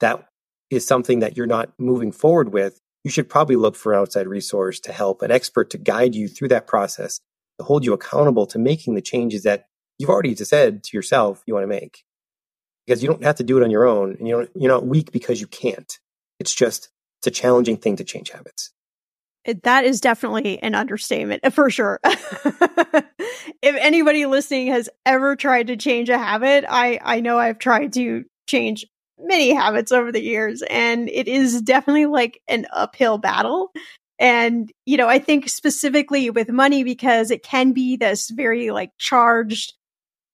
that 0.00 0.26
is 0.70 0.86
something 0.86 1.20
that 1.20 1.36
you're 1.36 1.46
not 1.46 1.72
moving 1.78 2.12
forward 2.12 2.52
with, 2.52 2.78
you 3.02 3.10
should 3.10 3.28
probably 3.28 3.56
look 3.56 3.76
for 3.76 3.94
an 3.94 4.00
outside 4.00 4.26
resource 4.26 4.78
to 4.80 4.92
help, 4.92 5.22
an 5.22 5.30
expert 5.30 5.70
to 5.70 5.78
guide 5.78 6.14
you 6.14 6.28
through 6.28 6.48
that 6.48 6.66
process, 6.66 7.20
to 7.58 7.64
hold 7.64 7.84
you 7.84 7.92
accountable 7.92 8.46
to 8.46 8.58
making 8.58 8.94
the 8.94 9.00
changes 9.00 9.42
that 9.44 9.66
you've 9.98 10.10
already 10.10 10.34
said 10.36 10.84
to 10.84 10.96
yourself 10.96 11.42
you 11.46 11.54
want 11.54 11.64
to 11.64 11.68
make. 11.68 12.04
Because 12.86 13.02
you 13.02 13.08
don't 13.08 13.24
have 13.24 13.36
to 13.36 13.44
do 13.44 13.56
it 13.56 13.62
on 13.62 13.70
your 13.70 13.86
own, 13.86 14.16
and 14.18 14.26
you 14.26 14.48
you're 14.54 14.72
not 14.72 14.86
weak 14.86 15.12
because 15.12 15.40
you 15.40 15.46
can't. 15.46 15.98
It's 16.40 16.54
just 16.54 16.88
it's 17.20 17.28
a 17.28 17.30
challenging 17.30 17.76
thing 17.76 17.96
to 17.96 18.04
change 18.04 18.30
habits. 18.30 18.72
That 19.62 19.84
is 19.84 20.00
definitely 20.00 20.60
an 20.62 20.74
understatement 20.74 21.52
for 21.52 21.70
sure. 21.70 22.00
if 22.04 23.04
anybody 23.62 24.26
listening 24.26 24.68
has 24.68 24.88
ever 25.06 25.36
tried 25.36 25.68
to 25.68 25.76
change 25.76 26.08
a 26.08 26.18
habit, 26.18 26.64
I 26.68 26.98
I 27.02 27.20
know 27.20 27.38
I've 27.38 27.58
tried 27.58 27.92
to 27.94 28.24
change 28.48 28.86
many 29.22 29.52
habits 29.52 29.92
over 29.92 30.10
the 30.10 30.22
years 30.22 30.62
and 30.62 31.08
it 31.08 31.28
is 31.28 31.60
definitely 31.62 32.06
like 32.06 32.40
an 32.48 32.66
uphill 32.72 33.18
battle 33.18 33.70
and 34.18 34.72
you 34.86 34.96
know 34.96 35.08
i 35.08 35.18
think 35.18 35.48
specifically 35.48 36.30
with 36.30 36.48
money 36.48 36.84
because 36.84 37.30
it 37.30 37.42
can 37.42 37.72
be 37.72 37.96
this 37.96 38.30
very 38.30 38.70
like 38.70 38.90
charged 38.98 39.74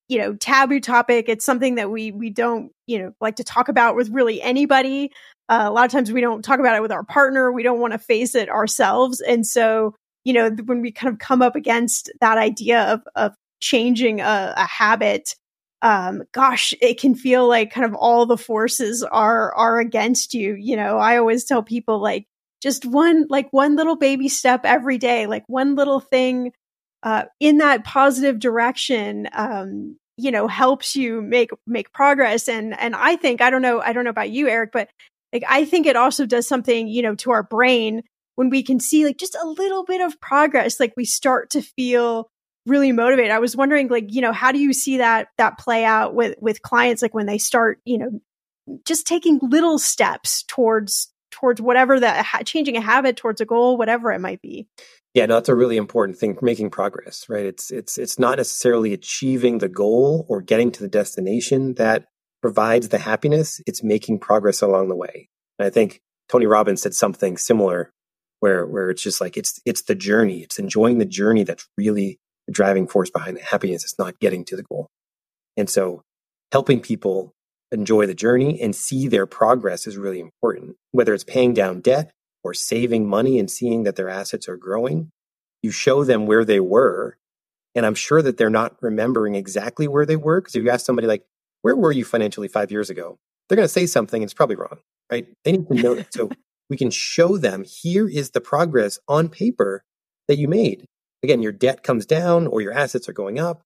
you 0.09 0.19
know 0.19 0.35
taboo 0.35 0.81
topic 0.81 1.29
it's 1.29 1.45
something 1.45 1.77
that 1.77 1.91
we 1.91 2.13
we 2.13 2.31
don't 2.31 2.71
you 2.87 2.99
know 2.99 3.13
like 3.21 3.37
to 3.37 3.45
talk 3.45 3.69
about 3.69 3.97
with 3.97 4.09
really 4.11 4.41
anybody 4.41 5.11
uh, 5.49 5.65
a 5.67 5.71
lot 5.71 5.85
of 5.85 5.93
times 5.93 6.13
we 6.13 6.21
don't 6.21 6.45
talk 6.45 6.61
about 6.61 6.77
it 6.77 6.83
with 6.83 6.93
our 6.93 7.05
partner 7.05 7.53
we 7.53 7.63
don't 7.63 7.81
want 7.81 7.93
to 7.93 7.99
face 7.99 8.35
it 8.35 8.49
ourselves 8.49 9.21
and 9.21 9.47
so 9.47 9.95
you 10.25 10.33
know 10.33 10.51
when 10.65 10.81
we 10.81 10.91
kind 10.91 11.13
of 11.13 11.19
come 11.19 11.43
up 11.43 11.57
against 11.57 12.11
that 12.21 12.39
idea 12.39 12.83
of 12.93 13.03
of 13.15 13.35
changing 13.61 14.21
a, 14.21 14.55
a 14.57 14.67
habit 14.67 15.35
um, 15.83 16.23
gosh, 16.33 16.73
it 16.81 16.99
can 16.99 17.15
feel 17.15 17.47
like 17.47 17.71
kind 17.71 17.85
of 17.85 17.95
all 17.95 18.27
the 18.27 18.39
forces 18.39 19.03
are 19.03 19.53
are 19.55 19.79
against 19.79 20.35
you. 20.35 20.55
You 20.55 20.77
know, 20.77 20.99
I 20.99 21.19
always 21.19 21.45
tell 21.45 21.63
people 21.63 22.01
like 22.01 22.27
just 22.63 22.85
one 22.87 23.27
like 23.29 23.53
one 23.53 23.77
little 23.77 23.97
baby 23.97 24.29
step 24.29 24.63
every 24.65 24.99
day, 24.99 25.27
like 25.27 25.45
one 25.47 25.75
little 25.75 26.01
thing 26.01 26.53
uh, 27.03 27.25
in 27.41 27.59
that 27.59 27.85
positive 27.85 28.39
direction. 28.39 29.29
Um, 29.33 29.97
you 30.17 30.31
know, 30.31 30.49
helps 30.49 30.97
you 30.97 31.21
make 31.21 31.51
make 31.67 31.93
progress. 31.93 32.49
And 32.49 32.79
and 32.79 32.97
I 32.97 33.17
think 33.17 33.43
I 33.43 33.51
don't 33.51 33.63
know 33.63 33.81
I 33.81 33.93
don't 33.93 34.05
know 34.05 34.11
about 34.11 34.31
you, 34.31 34.49
Eric, 34.49 34.71
but 34.73 34.89
like 35.37 35.45
I 35.49 35.65
think 35.67 35.87
it 35.87 35.97
also 35.97 36.25
does 36.25 36.49
something 36.49 36.89
you 36.89 37.03
know 37.03 37.15
to 37.17 37.31
our 37.31 37.43
brain 37.43 38.03
when 38.37 38.49
we 38.49 38.63
can 38.63 38.81
see 38.81 39.05
like 39.05 39.19
just 39.19 39.35
a 39.35 39.47
little 39.47 39.85
bit 39.85 40.01
of 40.01 40.19
progress. 40.21 40.81
Like 40.81 40.95
we 40.97 41.05
start 41.05 41.51
to 41.51 41.63
feel 41.63 42.31
really 42.65 42.93
motivated. 42.93 43.31
I 43.31 43.39
was 43.39 43.57
wondering, 43.57 43.89
like, 43.89 44.13
you 44.15 44.21
know, 44.23 44.33
how 44.33 44.53
do 44.53 44.59
you 44.59 44.73
see 44.73 44.99
that 44.99 45.29
that 45.37 45.59
play 45.59 45.85
out 45.85 46.15
with 46.15 46.37
with 46.41 46.63
clients, 46.63 47.03
like 47.03 47.15
when 47.15 47.27
they 47.27 47.39
start, 47.39 47.81
you 47.85 47.99
know, 47.99 48.21
just 48.85 49.07
taking 49.07 49.39
little 49.43 49.79
steps 49.79 50.43
towards 50.45 51.13
towards 51.31 51.61
whatever 51.61 52.01
that 52.01 52.27
changing 52.47 52.77
a 52.79 52.81
habit 52.81 53.17
towards 53.19 53.43
a 53.43 53.45
goal, 53.45 53.77
whatever 53.77 54.11
it 54.13 54.21
might 54.21 54.41
be. 54.41 54.67
Yeah, 55.13 55.27
no, 55.27 55.35
that's 55.35 55.49
a 55.49 55.55
really 55.55 55.77
important 55.77 56.19
thing. 56.19 56.37
Making 56.41 56.71
progress, 56.71 57.27
right? 57.29 57.45
It's 57.45 57.71
it's 57.71 57.99
it's 57.99 58.19
not 58.19 58.39
necessarily 58.39 58.95
achieving 58.95 59.59
the 59.59 59.69
goal 59.69 60.25
or 60.29 60.41
getting 60.41 60.71
to 60.73 60.81
the 60.81 60.89
destination 60.89 61.75
that 61.75 62.07
provides 62.43 62.89
the 62.89 62.99
happiness. 62.99 63.61
It's 63.67 63.83
making 63.83 64.21
progress 64.21 64.63
along 64.63 64.89
the 64.89 64.97
way. 64.97 65.29
And 65.59 65.67
I 65.67 65.71
think 65.71 66.01
Tony 66.29 66.47
Robbins 66.47 66.83
said 66.83 66.95
something 66.95 67.37
similar, 67.37 67.93
where 68.41 68.67
where 68.67 68.91
it's 68.91 69.03
just 69.03 69.21
like 69.21 69.37
it's 69.37 69.61
it's 69.65 69.83
the 69.83 69.95
journey. 69.95 70.43
It's 70.43 70.59
enjoying 70.59 70.99
the 70.99 71.05
journey 71.05 71.45
that's 71.45 71.69
really 71.77 72.19
the 72.47 72.53
driving 72.53 72.87
force 72.87 73.11
behind 73.11 73.37
the 73.37 73.43
happiness. 73.43 73.85
It's 73.85 73.99
not 73.99 74.19
getting 74.21 74.45
to 74.47 74.57
the 74.57 74.63
goal. 74.63 74.89
And 75.57 75.71
so 75.71 76.03
helping 76.53 76.81
people 76.81 77.33
enjoy 77.73 78.07
the 78.07 78.15
journey 78.15 78.61
and 78.61 78.75
see 78.75 79.09
their 79.09 79.27
progress 79.27 79.87
is 79.87 79.97
really 79.97 80.21
important. 80.21 80.77
Whether 80.93 81.15
it's 81.15 81.25
paying 81.25 81.55
down 81.55 81.81
debt 81.81 82.13
or 82.45 82.55
saving 82.55 83.09
money 83.09 83.39
and 83.39 83.51
seeing 83.51 83.83
that 83.85 83.97
their 83.97 84.09
assets 84.09 84.49
are 84.49 84.57
growing, 84.57 85.11
you 85.63 85.71
show 85.71 86.05
them 86.05 86.27
where 86.27 86.45
they 86.45 86.61
were. 86.61 87.17
And 87.75 87.85
I'm 87.85 87.95
sure 87.95 88.23
that 88.23 88.37
they're 88.37 88.51
not 88.51 88.77
remembering 88.81 89.35
exactly 89.35 89.89
where 89.89 90.07
they 90.07 90.17
were. 90.17 90.41
Because 90.41 90.55
if 90.55 90.63
you 90.63 90.71
ask 90.71 90.87
somebody 90.87 91.09
like, 91.09 91.25
where 91.67 91.75
were 91.75 91.91
you 91.91 92.05
financially 92.05 92.47
five 92.47 92.71
years 92.71 92.91
ago? 92.91 93.19
They're 93.49 93.57
going 93.57 93.67
to 93.67 93.73
say 93.73 93.87
something 93.87 94.23
and 94.23 94.29
it's 94.29 94.35
probably 94.35 94.55
wrong, 94.55 94.79
right? 95.11 95.27
They 95.43 95.51
need 95.51 95.67
to 95.67 95.75
know 95.75 95.95
it. 95.95 96.07
So 96.15 96.31
we 96.71 96.77
can 96.77 96.93
show 96.93 97.37
them 97.39 97.65
here 97.67 98.09
is 98.09 98.31
the 98.31 98.41
progress 98.41 99.01
on 99.09 99.29
paper 99.29 99.83
that 100.29 100.39
you 100.39 100.47
made. 100.47 100.85
Again, 101.25 101.43
your 101.43 101.51
debt 101.51 101.83
comes 101.83 102.07
down 102.07 102.47
or 102.47 102.61
your 102.61 102.73
assets 102.73 103.09
are 103.09 103.13
going 103.13 103.41
up. 103.41 103.63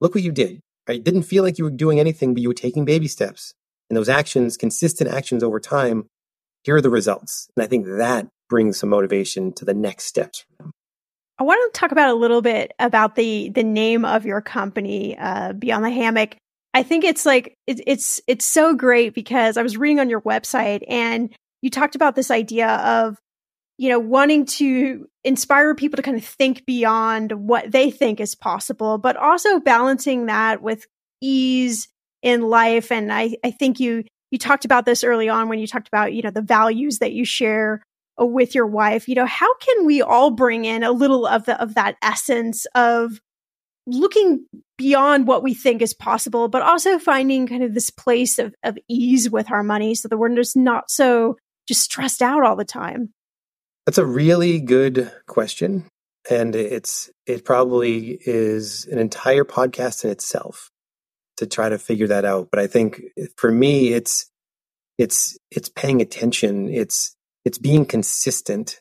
Look 0.00 0.12
what 0.12 0.24
you 0.24 0.32
did, 0.32 0.58
right? 0.88 0.98
It 0.98 1.04
didn't 1.04 1.22
feel 1.22 1.44
like 1.44 1.56
you 1.56 1.62
were 1.62 1.70
doing 1.70 2.00
anything, 2.00 2.34
but 2.34 2.42
you 2.42 2.48
were 2.48 2.54
taking 2.54 2.84
baby 2.84 3.06
steps. 3.06 3.54
And 3.88 3.96
those 3.96 4.08
actions, 4.08 4.56
consistent 4.56 5.08
actions 5.08 5.44
over 5.44 5.60
time, 5.60 6.06
here 6.64 6.74
are 6.74 6.80
the 6.80 6.90
results. 6.90 7.46
And 7.56 7.62
I 7.62 7.68
think 7.68 7.86
that 7.86 8.26
brings 8.48 8.80
some 8.80 8.88
motivation 8.88 9.52
to 9.52 9.64
the 9.64 9.74
next 9.74 10.06
steps 10.06 10.44
I 11.38 11.42
want 11.42 11.72
to 11.72 11.78
talk 11.78 11.92
about 11.92 12.08
a 12.08 12.14
little 12.14 12.40
bit 12.40 12.72
about 12.78 13.14
the 13.14 13.50
the 13.50 13.62
name 13.62 14.06
of 14.06 14.24
your 14.24 14.40
company, 14.40 15.18
uh, 15.18 15.52
Beyond 15.52 15.84
the 15.84 15.90
Hammock. 15.90 16.36
I 16.76 16.82
think 16.82 17.04
it's 17.04 17.24
like 17.24 17.56
it, 17.66 17.80
it's 17.86 18.20
it's 18.26 18.44
so 18.44 18.74
great 18.74 19.14
because 19.14 19.56
I 19.56 19.62
was 19.62 19.78
reading 19.78 19.98
on 19.98 20.10
your 20.10 20.20
website 20.20 20.84
and 20.86 21.34
you 21.62 21.70
talked 21.70 21.94
about 21.94 22.14
this 22.14 22.30
idea 22.30 22.68
of 22.68 23.18
you 23.78 23.88
know 23.88 23.98
wanting 23.98 24.44
to 24.44 25.06
inspire 25.24 25.74
people 25.74 25.96
to 25.96 26.02
kind 26.02 26.18
of 26.18 26.24
think 26.24 26.66
beyond 26.66 27.32
what 27.32 27.72
they 27.72 27.90
think 27.90 28.20
is 28.20 28.34
possible, 28.34 28.98
but 28.98 29.16
also 29.16 29.58
balancing 29.58 30.26
that 30.26 30.60
with 30.60 30.84
ease 31.22 31.88
in 32.20 32.42
life. 32.42 32.92
And 32.92 33.10
I 33.10 33.36
I 33.42 33.52
think 33.52 33.80
you 33.80 34.04
you 34.30 34.36
talked 34.36 34.66
about 34.66 34.84
this 34.84 35.02
early 35.02 35.30
on 35.30 35.48
when 35.48 35.58
you 35.58 35.66
talked 35.66 35.88
about 35.88 36.12
you 36.12 36.20
know 36.20 36.30
the 36.30 36.42
values 36.42 36.98
that 36.98 37.14
you 37.14 37.24
share 37.24 37.82
uh, 38.20 38.26
with 38.26 38.54
your 38.54 38.66
wife, 38.66 39.08
you 39.08 39.14
know, 39.14 39.24
how 39.24 39.54
can 39.60 39.86
we 39.86 40.02
all 40.02 40.30
bring 40.30 40.66
in 40.66 40.82
a 40.82 40.92
little 40.92 41.26
of 41.26 41.46
the 41.46 41.58
of 41.58 41.72
that 41.76 41.96
essence 42.02 42.66
of 42.74 43.18
looking 43.86 44.46
beyond 44.76 45.26
what 45.26 45.42
we 45.42 45.54
think 45.54 45.80
is 45.80 45.94
possible, 45.94 46.48
but 46.48 46.62
also 46.62 46.98
finding 46.98 47.46
kind 47.46 47.62
of 47.62 47.74
this 47.74 47.90
place 47.90 48.38
of, 48.38 48.54
of 48.62 48.78
ease 48.88 49.30
with 49.30 49.50
our 49.50 49.62
money 49.62 49.94
so 49.94 50.08
that 50.08 50.16
we're 50.16 50.34
just 50.34 50.56
not 50.56 50.90
so 50.90 51.36
just 51.66 51.82
stressed 51.82 52.22
out 52.22 52.44
all 52.44 52.56
the 52.56 52.64
time? 52.64 53.12
That's 53.86 53.98
a 53.98 54.06
really 54.06 54.60
good 54.60 55.12
question. 55.26 55.86
And 56.28 56.56
it's 56.56 57.08
it 57.24 57.44
probably 57.44 58.18
is 58.20 58.86
an 58.86 58.98
entire 58.98 59.44
podcast 59.44 60.04
in 60.04 60.10
itself 60.10 60.70
to 61.36 61.46
try 61.46 61.68
to 61.68 61.78
figure 61.78 62.08
that 62.08 62.24
out. 62.24 62.48
But 62.50 62.58
I 62.58 62.66
think 62.66 63.02
for 63.36 63.50
me 63.50 63.92
it's 63.92 64.28
it's 64.98 65.38
it's 65.52 65.68
paying 65.68 66.02
attention. 66.02 66.68
It's 66.68 67.14
it's 67.44 67.58
being 67.58 67.86
consistent 67.86 68.80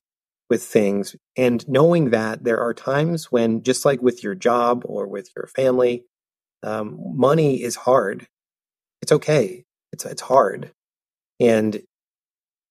with 0.50 0.64
things 0.64 1.16
and 1.36 1.68
knowing 1.68 2.12
that 2.12 2.44
there 2.44 2.60
are 2.60 2.74
times 2.74 3.32
when, 3.32 3.64
just 3.64 3.86
like 3.86 4.02
with 4.02 4.24
your 4.24 4.36
job 4.36 4.84
or 4.86 5.08
with 5.08 5.30
your 5.36 5.48
family, 5.48 6.06
um, 6.64 7.00
money 7.16 7.62
is 7.62 7.76
hard. 7.76 8.28
It's 9.02 9.12
okay. 9.12 9.64
It's 9.92 10.06
it's 10.06 10.22
hard, 10.22 10.72
and 11.40 11.82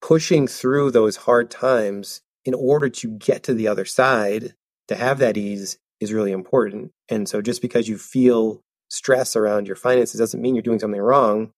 pushing 0.03 0.47
through 0.47 0.91
those 0.91 1.17
hard 1.17 1.51
times 1.51 2.21
in 2.45 2.55
order 2.55 2.89
to 2.89 3.09
get 3.09 3.43
to 3.45 3.55
the 3.55 3.69
other 3.69 3.85
side 3.85 4.55
to 4.89 4.97
have 4.97 5.19
that 5.19 5.37
ease 5.37 5.79
is 6.01 6.13
really 6.13 6.33
important. 6.33 6.91
And 7.09 7.29
so, 7.29 7.41
just 7.41 7.63
because 7.63 7.89
you 7.89 7.97
feel 7.97 8.61
stress 8.89 9.37
around 9.37 9.67
your 9.67 9.77
finances 9.77 10.19
doesn't 10.19 10.43
mean 10.43 10.55
you're 10.55 10.63
doing 10.63 10.81
something 10.81 11.01
wrong. 11.01 11.41
You 11.41 11.51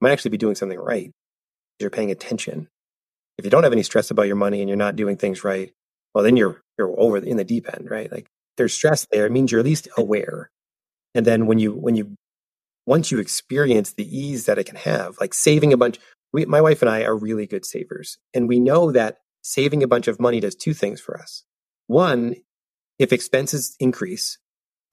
might 0.00 0.12
actually 0.12 0.32
be 0.32 0.38
doing 0.38 0.54
something 0.54 0.78
right. 0.78 1.12
You're 1.78 1.90
paying 1.90 2.10
attention 2.10 2.68
if 3.38 3.44
you 3.44 3.50
don't 3.50 3.62
have 3.62 3.72
any 3.72 3.82
stress 3.82 4.10
about 4.10 4.26
your 4.26 4.36
money 4.36 4.60
and 4.60 4.68
you're 4.68 4.76
not 4.76 4.96
doing 4.96 5.16
things 5.16 5.44
right, 5.44 5.72
well, 6.14 6.24
then 6.24 6.36
you're 6.36 6.60
you're 6.76 6.98
over 6.98 7.18
in 7.18 7.36
the 7.36 7.44
deep 7.44 7.72
end, 7.72 7.90
right? 7.90 8.10
Like 8.10 8.28
there's 8.56 8.74
stress 8.74 9.06
there. 9.10 9.26
It 9.26 9.32
means 9.32 9.50
you're 9.50 9.60
at 9.60 9.66
least 9.66 9.88
aware. 9.96 10.50
And 11.14 11.24
then 11.24 11.46
when 11.46 11.58
you 11.58 11.72
when 11.72 11.94
you 11.94 12.14
once 12.86 13.10
you 13.10 13.18
experience 13.18 13.92
the 13.92 14.18
ease 14.18 14.46
that 14.46 14.58
it 14.58 14.64
can 14.64 14.76
have, 14.76 15.16
like 15.20 15.34
saving 15.34 15.72
a 15.72 15.76
bunch, 15.76 15.98
we, 16.32 16.44
my 16.46 16.60
wife 16.60 16.82
and 16.82 16.90
I 16.90 17.04
are 17.04 17.16
really 17.16 17.46
good 17.46 17.64
savers, 17.64 18.18
and 18.34 18.48
we 18.48 18.58
know 18.58 18.92
that 18.92 19.18
saving 19.42 19.82
a 19.82 19.88
bunch 19.88 20.08
of 20.08 20.20
money 20.20 20.40
does 20.40 20.54
two 20.54 20.74
things 20.74 21.00
for 21.00 21.18
us. 21.18 21.44
One, 21.86 22.34
if 22.98 23.12
expenses 23.12 23.76
increase 23.78 24.38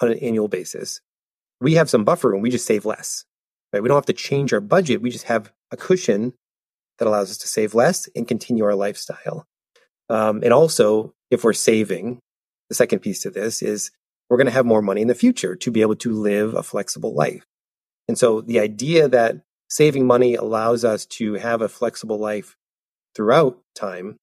on 0.01 0.11
an 0.11 0.19
annual 0.19 0.47
basis, 0.47 1.01
we 1.59 1.75
have 1.75 1.89
some 1.89 2.03
buffer 2.03 2.29
room. 2.29 2.41
We 2.41 2.51
just 2.51 2.65
save 2.65 2.85
less. 2.85 3.25
Right? 3.73 3.81
We 3.81 3.89
don't 3.89 3.97
have 3.97 4.05
to 4.05 4.13
change 4.13 4.53
our 4.53 4.61
budget. 4.61 5.01
We 5.01 5.09
just 5.09 5.25
have 5.25 5.51
a 5.71 5.77
cushion 5.77 6.33
that 6.99 7.07
allows 7.07 7.31
us 7.31 7.37
to 7.39 7.47
save 7.47 7.73
less 7.73 8.09
and 8.15 8.27
continue 8.27 8.63
our 8.63 8.75
lifestyle. 8.75 9.45
Um, 10.09 10.41
and 10.43 10.53
also, 10.53 11.13
if 11.31 11.43
we're 11.43 11.53
saving, 11.53 12.19
the 12.69 12.75
second 12.75 12.99
piece 12.99 13.21
to 13.23 13.29
this 13.29 13.61
is 13.61 13.91
we're 14.29 14.37
going 14.37 14.47
to 14.47 14.53
have 14.53 14.65
more 14.65 14.81
money 14.81 15.01
in 15.01 15.07
the 15.07 15.15
future 15.15 15.55
to 15.55 15.71
be 15.71 15.81
able 15.81 15.95
to 15.97 16.11
live 16.11 16.53
a 16.53 16.63
flexible 16.63 17.13
life. 17.13 17.43
And 18.07 18.17
so 18.17 18.41
the 18.41 18.59
idea 18.59 19.07
that 19.07 19.37
saving 19.69 20.05
money 20.05 20.35
allows 20.35 20.85
us 20.85 21.05
to 21.05 21.33
have 21.35 21.61
a 21.61 21.69
flexible 21.69 22.19
life 22.19 22.55
throughout 23.15 23.59
time 23.75 24.17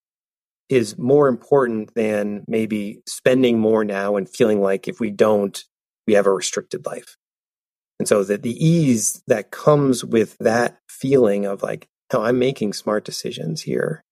is 0.68 0.96
more 0.96 1.28
important 1.28 1.94
than 1.94 2.44
maybe 2.48 3.02
spending 3.06 3.58
more 3.58 3.84
now 3.84 4.16
and 4.16 4.28
feeling 4.28 4.60
like 4.60 4.88
if 4.88 5.00
we 5.00 5.10
don't, 5.10 5.64
we 6.06 6.14
have 6.14 6.26
a 6.26 6.32
restricted 6.32 6.86
life. 6.86 7.16
And 7.98 8.08
so 8.08 8.24
that 8.24 8.42
the 8.42 8.64
ease 8.64 9.22
that 9.26 9.50
comes 9.50 10.04
with 10.04 10.36
that 10.38 10.78
feeling 10.88 11.44
of 11.44 11.62
like, 11.62 11.88
no, 12.12 12.22
I'm 12.22 12.38
making 12.38 12.72
smart 12.72 13.04
decisions 13.04 13.62
here. 13.62 14.02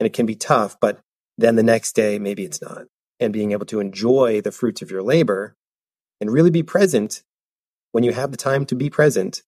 And 0.00 0.06
it 0.06 0.12
can 0.12 0.26
be 0.26 0.34
tough, 0.34 0.76
but 0.80 1.00
then 1.38 1.56
the 1.56 1.62
next 1.62 1.94
day, 1.94 2.18
maybe 2.18 2.44
it's 2.44 2.60
not. 2.60 2.86
And 3.20 3.32
being 3.32 3.52
able 3.52 3.66
to 3.66 3.80
enjoy 3.80 4.40
the 4.40 4.52
fruits 4.52 4.82
of 4.82 4.90
your 4.90 5.02
labor 5.02 5.54
and 6.20 6.30
really 6.30 6.50
be 6.50 6.62
present 6.62 7.22
when 7.92 8.04
you 8.04 8.12
have 8.12 8.30
the 8.30 8.36
time 8.36 8.66
to 8.66 8.74
be 8.74 8.90
present 8.90 9.42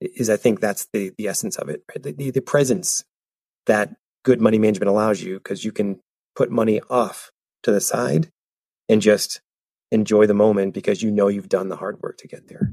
is, 0.00 0.28
I 0.28 0.36
think, 0.36 0.60
that's 0.60 0.88
the, 0.92 1.12
the 1.16 1.28
essence 1.28 1.56
of 1.56 1.68
it, 1.68 1.82
right? 1.88 2.02
The, 2.02 2.12
the, 2.12 2.30
the 2.30 2.40
presence 2.40 3.04
that 3.66 3.94
good 4.24 4.40
money 4.40 4.58
management 4.58 4.88
allows 4.88 5.22
you 5.22 5.34
because 5.34 5.64
you 5.64 5.72
can 5.72 6.00
put 6.34 6.50
money 6.50 6.80
off 6.90 7.30
to 7.62 7.70
the 7.70 7.80
side 7.80 8.30
and 8.88 9.00
just 9.00 9.40
enjoy 9.90 10.26
the 10.26 10.34
moment 10.34 10.74
because 10.74 11.02
you 11.02 11.10
know 11.10 11.28
you've 11.28 11.48
done 11.48 11.68
the 11.68 11.76
hard 11.76 12.00
work 12.02 12.18
to 12.18 12.28
get 12.28 12.48
there. 12.48 12.72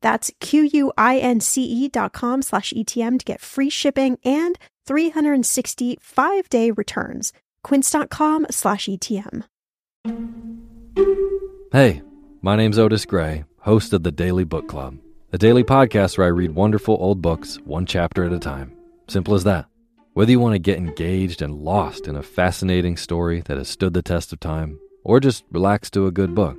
That's 0.00 0.30
Q-U-I-N-C-E 0.40 1.88
dot 1.88 2.12
com 2.12 2.42
slash 2.42 2.72
ETM 2.72 3.18
to 3.18 3.24
get 3.24 3.40
free 3.40 3.70
shipping 3.70 4.18
and 4.24 4.58
365 4.86 6.48
day 6.48 6.70
returns. 6.70 7.32
Quince.com 7.62 8.46
slash 8.50 8.86
ETM. 8.86 9.44
Hey, 11.72 12.02
my 12.42 12.56
name's 12.56 12.78
Otis 12.78 13.04
Gray, 13.04 13.44
host 13.58 13.92
of 13.92 14.02
the 14.02 14.10
Daily 14.10 14.44
Book 14.44 14.66
Club, 14.66 14.96
a 15.32 15.38
daily 15.38 15.62
podcast 15.62 16.18
where 16.18 16.26
I 16.26 16.30
read 16.30 16.54
wonderful 16.54 16.96
old 16.98 17.22
books 17.22 17.58
one 17.64 17.86
chapter 17.86 18.24
at 18.24 18.32
a 18.32 18.38
time. 18.38 18.72
Simple 19.08 19.34
as 19.34 19.44
that. 19.44 19.66
Whether 20.14 20.32
you 20.32 20.40
want 20.40 20.54
to 20.54 20.58
get 20.58 20.78
engaged 20.78 21.42
and 21.42 21.54
lost 21.54 22.08
in 22.08 22.16
a 22.16 22.22
fascinating 22.22 22.96
story 22.96 23.42
that 23.42 23.58
has 23.58 23.68
stood 23.68 23.94
the 23.94 24.02
test 24.02 24.32
of 24.32 24.40
time, 24.40 24.80
or 25.04 25.20
just 25.20 25.44
relax 25.52 25.90
to 25.90 26.06
a 26.06 26.10
good 26.10 26.34
book, 26.34 26.58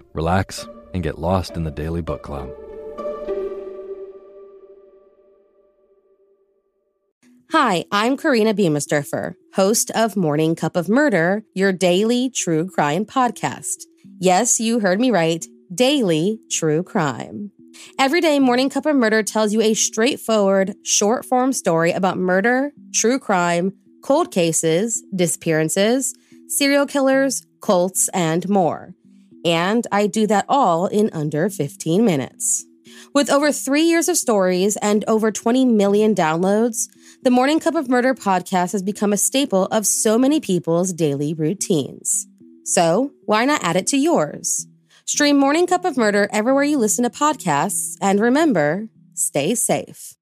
relax, 0.13 0.67
and 0.93 1.03
get 1.03 1.19
lost 1.19 1.55
in 1.55 1.63
the 1.63 1.71
Daily 1.71 2.01
Book 2.01 2.23
Club. 2.23 2.49
Hi, 7.51 7.83
I'm 7.91 8.15
Korina 8.15 8.53
Biemesderfer, 8.53 9.35
host 9.55 9.91
of 9.91 10.15
Morning 10.15 10.55
Cup 10.55 10.77
of 10.77 10.87
Murder, 10.87 11.43
your 11.53 11.73
daily 11.73 12.29
true 12.29 12.69
crime 12.69 13.05
podcast. 13.05 13.83
Yes, 14.19 14.59
you 14.59 14.79
heard 14.79 15.01
me 15.01 15.11
right. 15.11 15.45
Daily 15.73 16.39
true 16.49 16.81
crime. 16.81 17.51
Every 17.99 18.21
day, 18.21 18.39
Morning 18.39 18.69
Cup 18.69 18.85
of 18.85 18.95
Murder 18.95 19.23
tells 19.23 19.51
you 19.51 19.61
a 19.61 19.73
straightforward, 19.73 20.75
short 20.83 21.25
form 21.25 21.51
story 21.51 21.91
about 21.91 22.17
murder, 22.17 22.71
true 22.93 23.19
crime, 23.19 23.73
cold 24.01 24.31
cases, 24.31 25.03
disappearances, 25.15 26.13
serial 26.47 26.85
killers, 26.85 27.45
cults, 27.61 28.09
and 28.13 28.47
more. 28.47 28.93
And 29.43 29.87
I 29.91 30.07
do 30.07 30.27
that 30.27 30.45
all 30.47 30.87
in 30.87 31.09
under 31.13 31.49
15 31.49 32.03
minutes. 32.05 32.65
With 33.13 33.29
over 33.29 33.51
three 33.51 33.83
years 33.83 34.07
of 34.07 34.17
stories 34.17 34.77
and 34.77 35.03
over 35.07 35.31
20 35.31 35.65
million 35.65 36.15
downloads, 36.15 36.87
the 37.23 37.31
Morning 37.31 37.59
Cup 37.59 37.75
of 37.75 37.89
Murder 37.89 38.13
podcast 38.13 38.71
has 38.71 38.81
become 38.81 39.13
a 39.13 39.17
staple 39.17 39.65
of 39.65 39.85
so 39.85 40.17
many 40.17 40.39
people's 40.39 40.93
daily 40.93 41.33
routines. 41.33 42.27
So, 42.63 43.11
why 43.25 43.45
not 43.45 43.63
add 43.63 43.75
it 43.75 43.87
to 43.87 43.97
yours? 43.97 44.67
Stream 45.05 45.37
Morning 45.37 45.67
Cup 45.67 45.83
of 45.83 45.97
Murder 45.97 46.29
everywhere 46.31 46.63
you 46.63 46.77
listen 46.77 47.03
to 47.03 47.09
podcasts, 47.09 47.97
and 48.01 48.19
remember, 48.19 48.87
stay 49.13 49.55
safe. 49.55 50.15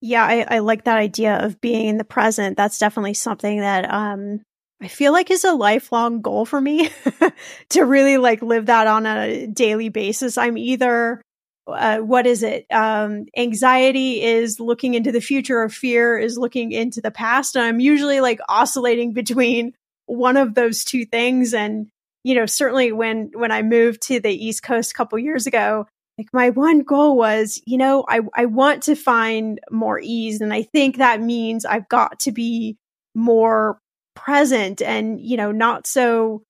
Yeah, 0.00 0.24
I, 0.24 0.46
I 0.48 0.58
like 0.60 0.84
that 0.84 0.98
idea 0.98 1.36
of 1.36 1.60
being 1.60 1.88
in 1.88 1.98
the 1.98 2.04
present. 2.04 2.56
That's 2.56 2.78
definitely 2.78 3.14
something 3.14 3.60
that 3.60 3.90
um, 3.92 4.40
I 4.82 4.88
feel 4.88 5.12
like 5.12 5.30
is 5.30 5.44
a 5.44 5.52
lifelong 5.52 6.22
goal 6.22 6.46
for 6.46 6.60
me 6.60 6.90
to 7.70 7.84
really 7.84 8.16
like 8.16 8.40
live 8.40 8.66
that 8.66 8.86
on 8.86 9.04
a 9.04 9.46
daily 9.46 9.90
basis. 9.90 10.38
I'm 10.38 10.56
either 10.56 11.20
uh, 11.66 11.98
what 11.98 12.26
is 12.26 12.42
it? 12.42 12.66
Um, 12.70 13.26
anxiety 13.36 14.22
is 14.22 14.58
looking 14.58 14.94
into 14.94 15.12
the 15.12 15.20
future, 15.20 15.60
or 15.60 15.68
fear 15.68 16.18
is 16.18 16.38
looking 16.38 16.72
into 16.72 17.00
the 17.00 17.10
past. 17.10 17.56
And 17.56 17.64
I'm 17.64 17.80
usually 17.80 18.20
like 18.20 18.40
oscillating 18.48 19.12
between 19.12 19.74
one 20.06 20.36
of 20.36 20.54
those 20.54 20.84
two 20.84 21.04
things. 21.04 21.54
And 21.54 21.88
you 22.24 22.34
know, 22.34 22.46
certainly 22.46 22.92
when 22.92 23.30
when 23.34 23.52
I 23.52 23.62
moved 23.62 24.02
to 24.02 24.20
the 24.20 24.32
East 24.32 24.62
Coast 24.62 24.92
a 24.92 24.94
couple 24.94 25.18
years 25.18 25.46
ago, 25.46 25.86
like 26.18 26.28
my 26.32 26.50
one 26.50 26.80
goal 26.80 27.16
was, 27.16 27.60
you 27.66 27.78
know, 27.78 28.04
I 28.08 28.20
I 28.34 28.46
want 28.46 28.84
to 28.84 28.94
find 28.96 29.60
more 29.70 30.00
ease, 30.02 30.40
and 30.40 30.52
I 30.52 30.62
think 30.62 30.96
that 30.96 31.20
means 31.20 31.64
I've 31.64 31.88
got 31.88 32.20
to 32.20 32.32
be 32.32 32.76
more 33.14 33.78
present 34.14 34.82
and 34.82 35.20
you 35.20 35.36
know 35.36 35.52
not 35.52 35.86
so 35.86 36.42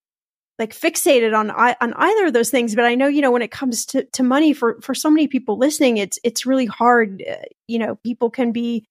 like 0.59 0.75
fixated 0.75 1.37
on 1.37 1.51
on 1.51 1.95
either 1.95 2.27
of 2.27 2.33
those 2.33 2.51
things. 2.51 2.75
But 2.75 2.85
i 2.85 2.95
know 2.95 3.09
you 3.09 3.23
know 3.23 3.31
when 3.31 3.43
it 3.43 3.51
comes 3.51 3.87
to 3.87 4.05
to 4.05 4.23
money 4.23 4.53
for 4.53 4.81
for 4.83 4.95
so 4.95 5.11
many 5.11 5.29
people 5.29 5.59
listening 5.59 5.97
it's 5.97 6.19
it's 6.23 6.47
really 6.47 6.67
hard 6.67 7.23
uh, 7.29 7.37
you 7.69 7.79
know 7.79 7.97
people 8.05 8.31
can 8.31 8.53
be 8.53 8.87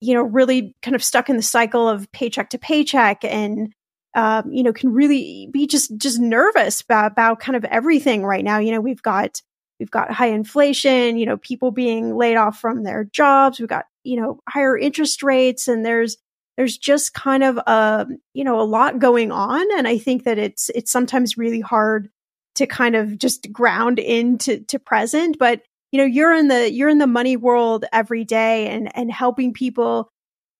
you 0.00 0.14
know 0.14 0.22
really 0.22 0.74
kind 0.82 0.94
of 0.94 1.02
stuck 1.02 1.30
in 1.30 1.36
the 1.36 1.42
cycle 1.42 1.88
of 1.88 2.10
paycheck 2.12 2.50
to 2.50 2.58
paycheck 2.58 3.24
and 3.24 3.72
um, 4.14 4.52
you 4.52 4.62
know 4.62 4.72
can 4.72 4.92
really 4.92 5.48
be 5.52 5.66
just 5.66 5.96
just 5.96 6.20
nervous 6.20 6.80
about, 6.80 7.12
about 7.12 7.40
kind 7.40 7.56
of 7.56 7.64
everything 7.64 8.24
right 8.24 8.44
now. 8.44 8.58
You 8.58 8.72
know 8.72 8.80
we've 8.80 9.02
got 9.02 9.40
we've 9.80 9.90
got 9.90 10.12
high 10.12 10.28
inflation 10.28 11.16
you 11.16 11.26
know 11.26 11.36
people 11.36 11.70
being 11.70 12.16
laid 12.16 12.36
off 12.36 12.58
from 12.58 12.82
their 12.84 13.04
jobs. 13.04 13.58
We've 13.58 13.68
got 13.68 13.86
you 14.04 14.20
know 14.20 14.40
higher 14.48 14.76
interest 14.78 15.22
rates 15.22 15.68
and 15.68 15.84
there's 15.84 16.16
there's 16.56 16.76
just 16.76 17.14
kind 17.14 17.42
of 17.42 17.56
a 17.58 18.06
you 18.32 18.44
know 18.44 18.60
a 18.60 18.62
lot 18.62 18.98
going 18.98 19.32
on 19.32 19.66
and 19.76 19.88
i 19.88 19.98
think 19.98 20.24
that 20.24 20.38
it's 20.38 20.70
it's 20.74 20.90
sometimes 20.90 21.36
really 21.36 21.60
hard 21.60 22.08
to 22.54 22.66
kind 22.66 22.94
of 22.94 23.18
just 23.18 23.52
ground 23.52 23.98
into 23.98 24.60
to 24.60 24.78
present 24.78 25.38
but 25.38 25.62
you 25.92 25.98
know 25.98 26.04
you're 26.04 26.32
in 26.32 26.48
the 26.48 26.70
you're 26.72 26.88
in 26.88 26.98
the 26.98 27.06
money 27.06 27.36
world 27.36 27.84
every 27.92 28.24
day 28.24 28.68
and 28.68 28.94
and 28.96 29.12
helping 29.12 29.52
people 29.52 30.08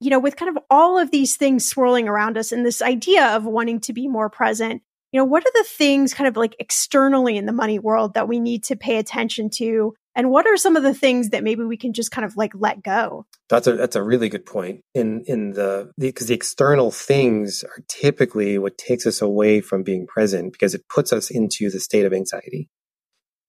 you 0.01 0.11
know 0.11 0.19
with 0.19 0.37
kind 0.37 0.57
of 0.57 0.63
all 0.71 0.99
of 0.99 1.11
these 1.11 1.37
things 1.37 1.67
swirling 1.67 2.09
around 2.09 2.37
us 2.37 2.53
and 2.53 2.65
this 2.65 2.83
idea 2.83 3.27
of 3.37 3.45
wanting 3.45 3.81
to 3.81 3.93
be 3.93 4.09
more 4.09 4.29
present 4.29 4.83
you 5.13 5.19
know 5.19 5.25
what 5.25 5.45
are 5.45 5.53
the 5.55 5.65
things 5.69 6.15
kind 6.15 6.29
of 6.29 6.37
like 6.37 6.57
externally 6.59 7.37
in 7.37 7.47
the 7.47 7.53
money 7.53 7.79
world 7.79 8.15
that 8.15 8.29
we 8.29 8.41
need 8.41 8.65
to 8.65 8.77
pay 8.77 8.97
attention 8.97 9.49
to 9.49 9.95
and 10.15 10.31
what 10.31 10.47
are 10.47 10.57
some 10.57 10.77
of 10.77 10.83
the 10.83 10.95
things 10.95 11.31
that 11.31 11.43
maybe 11.43 11.65
we 11.65 11.77
can 11.77 11.93
just 11.93 12.11
kind 12.11 12.25
of 12.25 12.37
like 12.37 12.53
let 12.55 12.83
go? 12.83 13.27
That's 13.49 13.67
a 13.67 13.73
that's 13.75 13.97
a 13.97 14.03
really 14.03 14.29
good 14.29 14.47
point. 14.47 14.81
In 14.95 15.25
in 15.27 15.53
the 15.53 15.91
because 15.99 16.27
the, 16.29 16.33
the, 16.33 16.37
external 16.37 16.91
things 16.91 17.65
are 17.65 17.83
typically 17.89 18.59
what 18.59 18.79
takes 18.79 19.07
us 19.07 19.21
away 19.21 19.61
from 19.61 19.83
being 19.83 20.07
present 20.07 20.53
because 20.53 20.75
it 20.75 20.89
puts 20.89 21.13
us 21.13 21.31
into 21.31 21.71
the 21.71 21.81
state 21.81 22.05
of 22.05 22.13
anxiety. 22.13 22.69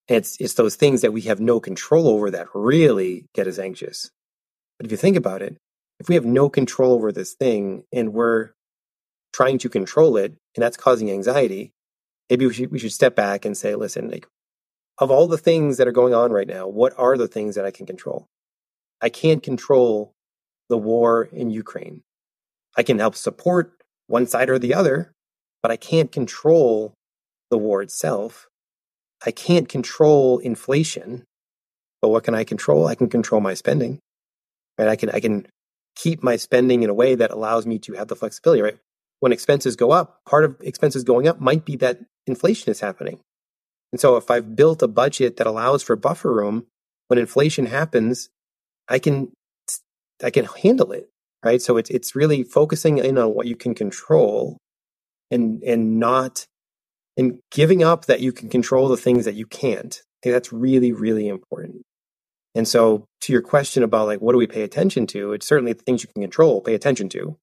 It's 0.08 0.38
it's 0.40 0.54
those 0.54 0.76
things 0.76 1.02
that 1.02 1.14
we 1.14 1.22
have 1.22 1.40
no 1.40 1.60
control 1.60 2.08
over 2.08 2.32
that 2.32 2.48
really 2.54 3.26
get 3.34 3.48
us 3.48 3.60
anxious. 3.60 4.10
But 4.78 4.86
if 4.86 4.92
you 4.92 4.98
think 4.98 5.18
about 5.18 5.42
it 5.42 5.58
if 6.00 6.10
we 6.10 6.16
have 6.16 6.26
no 6.26 6.50
control 6.50 6.94
over 6.94 7.12
this 7.12 7.34
thing 7.34 7.84
and 7.94 8.14
we're 8.14 8.52
trying 9.34 9.58
to 9.60 9.70
control 9.70 10.18
it 10.18 10.36
and 10.56 10.64
that's 10.64 10.78
causing 10.78 11.12
anxiety 11.12 11.74
maybe 12.30 12.46
we 12.46 12.54
should, 12.54 12.72
we 12.72 12.80
should 12.80 12.92
step 12.92 13.16
back 13.16 13.46
and 13.46 13.58
say 13.58 13.76
listen 13.76 14.10
like 14.10 14.28
of 14.98 15.12
all 15.12 15.28
the 15.28 15.38
things 15.38 15.78
that 15.78 15.88
are 15.88 15.92
going 15.92 16.14
on 16.14 16.32
right 16.32 16.48
now, 16.48 16.68
what 16.68 16.94
are 16.98 17.18
the 17.18 17.28
things 17.28 17.56
that 17.56 17.66
I 17.66 17.72
can 17.72 17.86
control? 17.86 18.26
I 19.02 19.10
can't 19.10 19.44
control 19.44 20.14
the 20.70 20.78
war 20.78 21.24
in 21.24 21.50
Ukraine. 21.50 22.02
I 22.78 22.84
can 22.84 23.00
help 23.00 23.16
support 23.16 23.82
one 24.08 24.28
side 24.28 24.50
or 24.50 24.60
the 24.60 24.74
other, 24.74 25.12
but 25.62 25.72
I 25.72 25.78
can't 25.78 26.12
control 26.12 26.94
the 27.50 27.58
war 27.58 27.82
itself. 27.82 28.48
I 29.26 29.32
can't 29.32 29.68
control 29.68 30.40
inflation, 30.40 31.24
but 32.02 32.10
what 32.10 32.24
can 32.24 32.36
I 32.36 32.44
control? 32.44 32.88
I 32.88 32.96
can 32.96 33.10
control 33.10 33.42
my 33.42 33.54
spending. 33.54 34.00
Right? 34.78 34.88
I 34.88 34.96
can 34.96 35.10
I 35.10 35.20
can 35.20 35.48
keep 35.96 36.22
my 36.22 36.36
spending 36.36 36.84
in 36.84 36.90
a 36.90 36.94
way 36.94 37.16
that 37.16 37.32
allows 37.32 37.66
me 37.66 37.80
to 37.80 37.94
have 37.94 38.08
the 38.08 38.16
flexibility, 38.16 38.62
right? 38.62 38.78
When 39.22 39.32
expenses 39.32 39.76
go 39.76 39.92
up, 39.92 40.20
part 40.26 40.44
of 40.44 40.58
expenses 40.62 41.04
going 41.04 41.28
up 41.28 41.40
might 41.40 41.66
be 41.66 41.78
that 41.78 42.00
inflation 42.28 42.70
is 42.72 42.82
happening. 42.82 43.20
And 43.92 44.00
so 44.00 44.18
if 44.18 44.30
I've 44.30 44.56
built 44.56 44.82
a 44.82 44.88
budget 44.88 45.38
that 45.38 45.48
allows 45.48 45.84
for 45.84 45.96
buffer 45.96 46.34
room, 46.34 46.66
when 47.08 47.20
inflation 47.20 47.68
happens, 47.68 48.30
I 48.88 49.00
can 49.00 49.32
I 50.24 50.30
can 50.30 50.46
handle 50.46 50.92
it, 50.92 51.10
right? 51.44 51.62
So 51.62 51.78
it's 51.78 51.90
it's 51.90 52.16
really 52.16 52.44
focusing 52.44 52.98
in 52.98 53.18
on 53.18 53.34
what 53.34 53.48
you 53.48 53.56
can 53.56 53.76
control 53.76 54.58
and 55.32 55.64
and 55.64 56.00
not 56.00 56.46
and 57.18 57.40
giving 57.52 57.84
up 57.84 58.06
that 58.06 58.20
you 58.20 58.32
can 58.32 58.50
control 58.50 58.88
the 58.88 58.98
things 58.98 59.26
that 59.26 59.36
you 59.36 59.46
can't. 59.46 60.02
That's 60.24 60.52
really 60.52 60.92
really 60.92 61.28
important. 61.28 61.84
And 62.56 62.68
so 62.68 63.06
to 63.22 63.34
your 63.34 63.42
question 63.42 63.84
about 63.84 64.08
like 64.08 64.22
what 64.22 64.32
do 64.32 64.38
we 64.38 64.48
pay 64.48 64.64
attention 64.64 65.08
to? 65.08 65.34
It's 65.34 65.48
certainly 65.48 65.74
the 65.74 65.84
things 65.84 66.04
you 66.04 66.10
can 66.14 66.24
control, 66.24 66.62
pay 66.62 66.74
attention 66.74 67.10
to. 67.10 67.38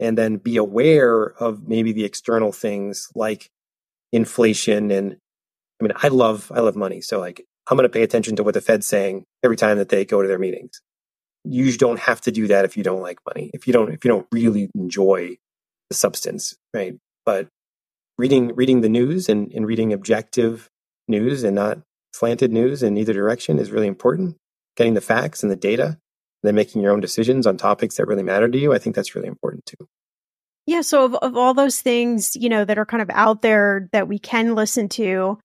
And 0.00 0.16
then 0.16 0.36
be 0.36 0.56
aware 0.56 1.34
of 1.40 1.66
maybe 1.66 1.92
the 1.92 2.04
external 2.04 2.52
things 2.52 3.08
like 3.16 3.50
inflation 4.12 4.92
and 4.92 5.16
I 5.80 5.84
mean, 5.84 5.92
I 5.96 6.08
love 6.08 6.50
I 6.54 6.60
love 6.60 6.76
money, 6.76 7.00
so 7.00 7.18
like 7.18 7.44
I'm 7.70 7.76
going 7.76 7.84
to 7.84 7.92
pay 7.92 8.02
attention 8.02 8.36
to 8.36 8.42
what 8.42 8.54
the 8.54 8.60
Fed's 8.60 8.86
saying 8.86 9.24
every 9.42 9.56
time 9.56 9.78
that 9.78 9.88
they 9.88 10.04
go 10.04 10.22
to 10.22 10.28
their 10.28 10.38
meetings. 10.38 10.80
You 11.44 11.76
don't 11.76 12.00
have 12.00 12.20
to 12.22 12.32
do 12.32 12.46
that 12.48 12.64
if 12.64 12.76
you 12.76 12.82
don't 12.82 13.00
like 13.00 13.18
money. 13.26 13.50
If 13.54 13.66
you 13.66 13.72
don't 13.72 13.92
if 13.92 14.04
you 14.04 14.10
don't 14.10 14.26
really 14.32 14.70
enjoy 14.74 15.36
the 15.90 15.96
substance, 15.96 16.56
right? 16.74 16.94
But 17.24 17.48
reading 18.16 18.54
reading 18.54 18.80
the 18.80 18.88
news 18.88 19.28
and, 19.28 19.52
and 19.52 19.66
reading 19.66 19.92
objective 19.92 20.68
news 21.06 21.44
and 21.44 21.54
not 21.54 21.78
slanted 22.12 22.52
news 22.52 22.82
in 22.82 22.96
either 22.96 23.12
direction 23.12 23.58
is 23.58 23.70
really 23.70 23.86
important. 23.86 24.36
Getting 24.76 24.94
the 24.94 25.00
facts 25.00 25.42
and 25.42 25.50
the 25.50 25.56
data, 25.56 25.86
and 25.86 25.96
then 26.42 26.54
making 26.54 26.82
your 26.82 26.92
own 26.92 27.00
decisions 27.00 27.46
on 27.46 27.56
topics 27.56 27.96
that 27.96 28.06
really 28.06 28.22
matter 28.22 28.48
to 28.48 28.58
you, 28.58 28.72
I 28.72 28.78
think 28.78 28.94
that's 28.94 29.14
really 29.14 29.28
important 29.28 29.66
too. 29.66 29.86
Yeah. 30.66 30.82
So 30.82 31.04
of, 31.04 31.14
of 31.14 31.36
all 31.36 31.54
those 31.54 31.80
things, 31.80 32.36
you 32.36 32.48
know, 32.48 32.64
that 32.64 32.78
are 32.78 32.84
kind 32.84 33.02
of 33.02 33.10
out 33.10 33.42
there 33.42 33.88
that 33.92 34.06
we 34.06 34.18
can 34.18 34.54
listen 34.54 34.88
to, 34.90 35.38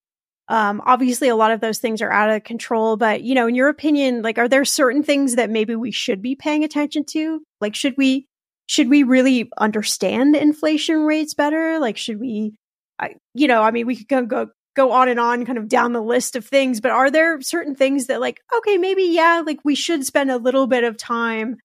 um, 0.48 0.82
obviously, 0.84 1.28
a 1.28 1.36
lot 1.36 1.52
of 1.52 1.60
those 1.60 1.78
things 1.78 2.02
are 2.02 2.10
out 2.10 2.30
of 2.30 2.44
control, 2.44 2.96
but 2.96 3.22
you 3.22 3.34
know, 3.34 3.46
in 3.46 3.54
your 3.54 3.68
opinion, 3.68 4.22
like, 4.22 4.38
are 4.38 4.48
there 4.48 4.64
certain 4.64 5.02
things 5.02 5.36
that 5.36 5.50
maybe 5.50 5.74
we 5.74 5.90
should 5.90 6.20
be 6.20 6.34
paying 6.36 6.64
attention 6.64 7.04
to? 7.06 7.42
Like, 7.60 7.74
should 7.74 7.94
we 7.96 8.26
should 8.66 8.88
we 8.88 9.02
really 9.02 9.50
understand 9.58 10.36
inflation 10.36 11.00
rates 11.00 11.34
better? 11.34 11.78
Like, 11.78 11.96
should 11.96 12.20
we, 12.20 12.54
I, 12.98 13.14
you 13.34 13.48
know, 13.48 13.62
I 13.62 13.70
mean, 13.70 13.86
we 13.86 13.96
could 13.96 14.08
go 14.08 14.26
go 14.26 14.48
go 14.76 14.92
on 14.92 15.08
and 15.08 15.20
on, 15.20 15.46
kind 15.46 15.56
of 15.56 15.68
down 15.68 15.92
the 15.92 16.02
list 16.02 16.36
of 16.36 16.44
things, 16.44 16.80
but 16.80 16.90
are 16.90 17.10
there 17.10 17.40
certain 17.40 17.74
things 17.74 18.08
that, 18.08 18.20
like, 18.20 18.40
okay, 18.54 18.76
maybe 18.76 19.04
yeah, 19.04 19.42
like 19.46 19.60
we 19.64 19.74
should 19.74 20.04
spend 20.04 20.30
a 20.30 20.36
little 20.36 20.66
bit 20.66 20.84
of 20.84 20.98
time 20.98 21.56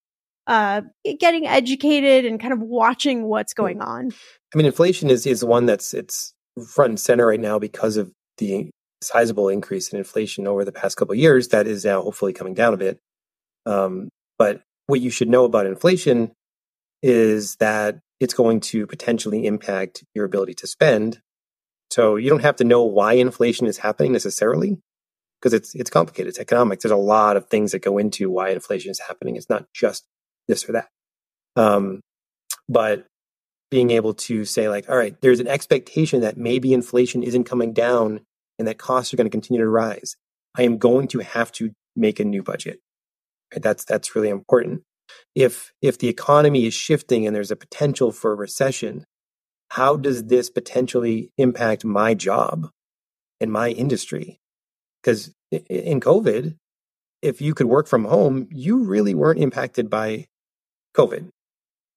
uh, 0.47 0.81
getting 1.19 1.47
educated 1.47 2.25
and 2.25 2.39
kind 2.39 2.53
of 2.53 2.59
watching 2.59 3.25
what's 3.25 3.53
going 3.53 3.81
on? 3.81 4.11
I 4.53 4.57
mean, 4.57 4.65
inflation 4.65 5.09
is 5.09 5.25
is 5.25 5.43
one 5.43 5.65
that's 5.65 5.93
it's 5.93 6.33
front 6.73 6.91
and 6.91 6.99
center 6.99 7.27
right 7.27 7.39
now 7.39 7.59
because 7.59 7.97
of 7.97 8.11
the 8.39 8.69
sizable 9.01 9.49
increase 9.49 9.89
in 9.89 9.97
inflation 9.97 10.47
over 10.47 10.65
the 10.65 10.71
past 10.71 10.97
couple 10.97 11.13
of 11.13 11.19
years 11.19 11.49
that 11.49 11.67
is 11.67 11.85
now 11.85 12.01
hopefully 12.01 12.33
coming 12.33 12.53
down 12.53 12.73
a 12.73 12.77
bit. 12.77 12.99
Um, 13.65 14.09
but 14.37 14.61
what 14.87 15.01
you 15.01 15.09
should 15.09 15.29
know 15.29 15.45
about 15.45 15.65
inflation 15.65 16.31
is 17.01 17.55
that 17.57 17.99
it's 18.19 18.33
going 18.33 18.59
to 18.59 18.85
potentially 18.87 19.45
impact 19.45 20.03
your 20.13 20.25
ability 20.25 20.53
to 20.55 20.67
spend. 20.67 21.21
So 21.91 22.17
you 22.17 22.29
don't 22.29 22.41
have 22.41 22.57
to 22.57 22.63
know 22.63 22.83
why 22.83 23.13
inflation 23.13 23.67
is 23.67 23.77
happening 23.77 24.11
necessarily 24.11 24.77
because 25.39 25.53
it's 25.53 25.73
it's 25.75 25.89
complicated. 25.89 26.29
It's 26.29 26.39
economics. 26.39 26.83
There's 26.83 26.91
a 26.91 26.97
lot 26.97 27.37
of 27.37 27.47
things 27.47 27.71
that 27.71 27.81
go 27.81 27.97
into 27.97 28.29
why 28.29 28.49
inflation 28.49 28.91
is 28.91 28.99
happening. 28.99 29.35
It's 29.35 29.49
not 29.49 29.65
just 29.73 30.05
this 30.47 30.67
or 30.67 30.73
that. 30.73 30.89
Um, 31.55 32.01
but 32.67 33.05
being 33.71 33.91
able 33.91 34.13
to 34.15 34.45
say 34.45 34.67
like, 34.67 34.89
all 34.89 34.97
right, 34.97 35.19
there's 35.21 35.39
an 35.39 35.47
expectation 35.47 36.21
that 36.21 36.37
maybe 36.37 36.73
inflation 36.73 37.23
isn't 37.23 37.45
coming 37.45 37.73
down 37.73 38.21
and 38.59 38.67
that 38.67 38.77
costs 38.77 39.13
are 39.13 39.17
going 39.17 39.25
to 39.25 39.31
continue 39.31 39.61
to 39.61 39.69
rise. 39.69 40.15
I 40.55 40.63
am 40.63 40.77
going 40.77 41.07
to 41.09 41.19
have 41.19 41.51
to 41.53 41.71
make 41.95 42.19
a 42.19 42.25
new 42.25 42.43
budget. 42.43 42.79
Right? 43.53 43.63
That's 43.63 43.85
that's 43.85 44.15
really 44.15 44.29
important. 44.29 44.83
If 45.33 45.71
if 45.81 45.97
the 45.97 46.09
economy 46.09 46.65
is 46.65 46.73
shifting 46.73 47.25
and 47.25 47.35
there's 47.35 47.51
a 47.51 47.55
potential 47.55 48.11
for 48.11 48.31
a 48.31 48.35
recession, 48.35 49.05
how 49.69 49.95
does 49.95 50.25
this 50.25 50.49
potentially 50.49 51.31
impact 51.37 51.85
my 51.85 52.13
job 52.13 52.69
and 53.39 53.51
my 53.51 53.69
industry? 53.69 54.39
Because 55.01 55.33
in 55.51 55.99
COVID, 55.99 56.57
if 57.21 57.41
you 57.41 57.53
could 57.53 57.67
work 57.67 57.87
from 57.87 58.05
home, 58.05 58.47
you 58.51 58.83
really 58.83 59.13
weren't 59.13 59.39
impacted 59.39 59.89
by 59.89 60.27
COVID, 60.95 61.29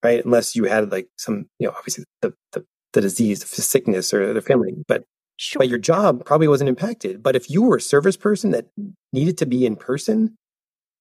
right? 0.03 0.25
Unless 0.25 0.57
you 0.57 0.65
had 0.65 0.91
like 0.91 1.09
some, 1.17 1.47
you 1.59 1.67
know, 1.67 1.75
obviously 1.77 2.05
the, 2.21 2.35
the, 2.53 2.65
the 2.93 3.01
disease, 3.01 3.41
the 3.41 3.63
sickness 3.63 4.13
or 4.13 4.33
the 4.33 4.41
family, 4.41 4.75
but 4.87 5.05
Sure. 5.39 5.61
But 5.61 5.69
your 5.69 5.79
job 5.79 6.25
probably 6.25 6.49
wasn't 6.49 6.69
impacted. 6.69 7.23
But 7.23 7.37
if 7.37 7.51
you 7.51 7.63
were 7.63 7.77
a 7.77 7.81
service 7.81 8.17
person 8.17 8.51
that 8.53 8.67
needed 9.13 9.39
to 9.39 9.47
be 9.47 9.67
in 9.67 9.77
person, 9.77 10.37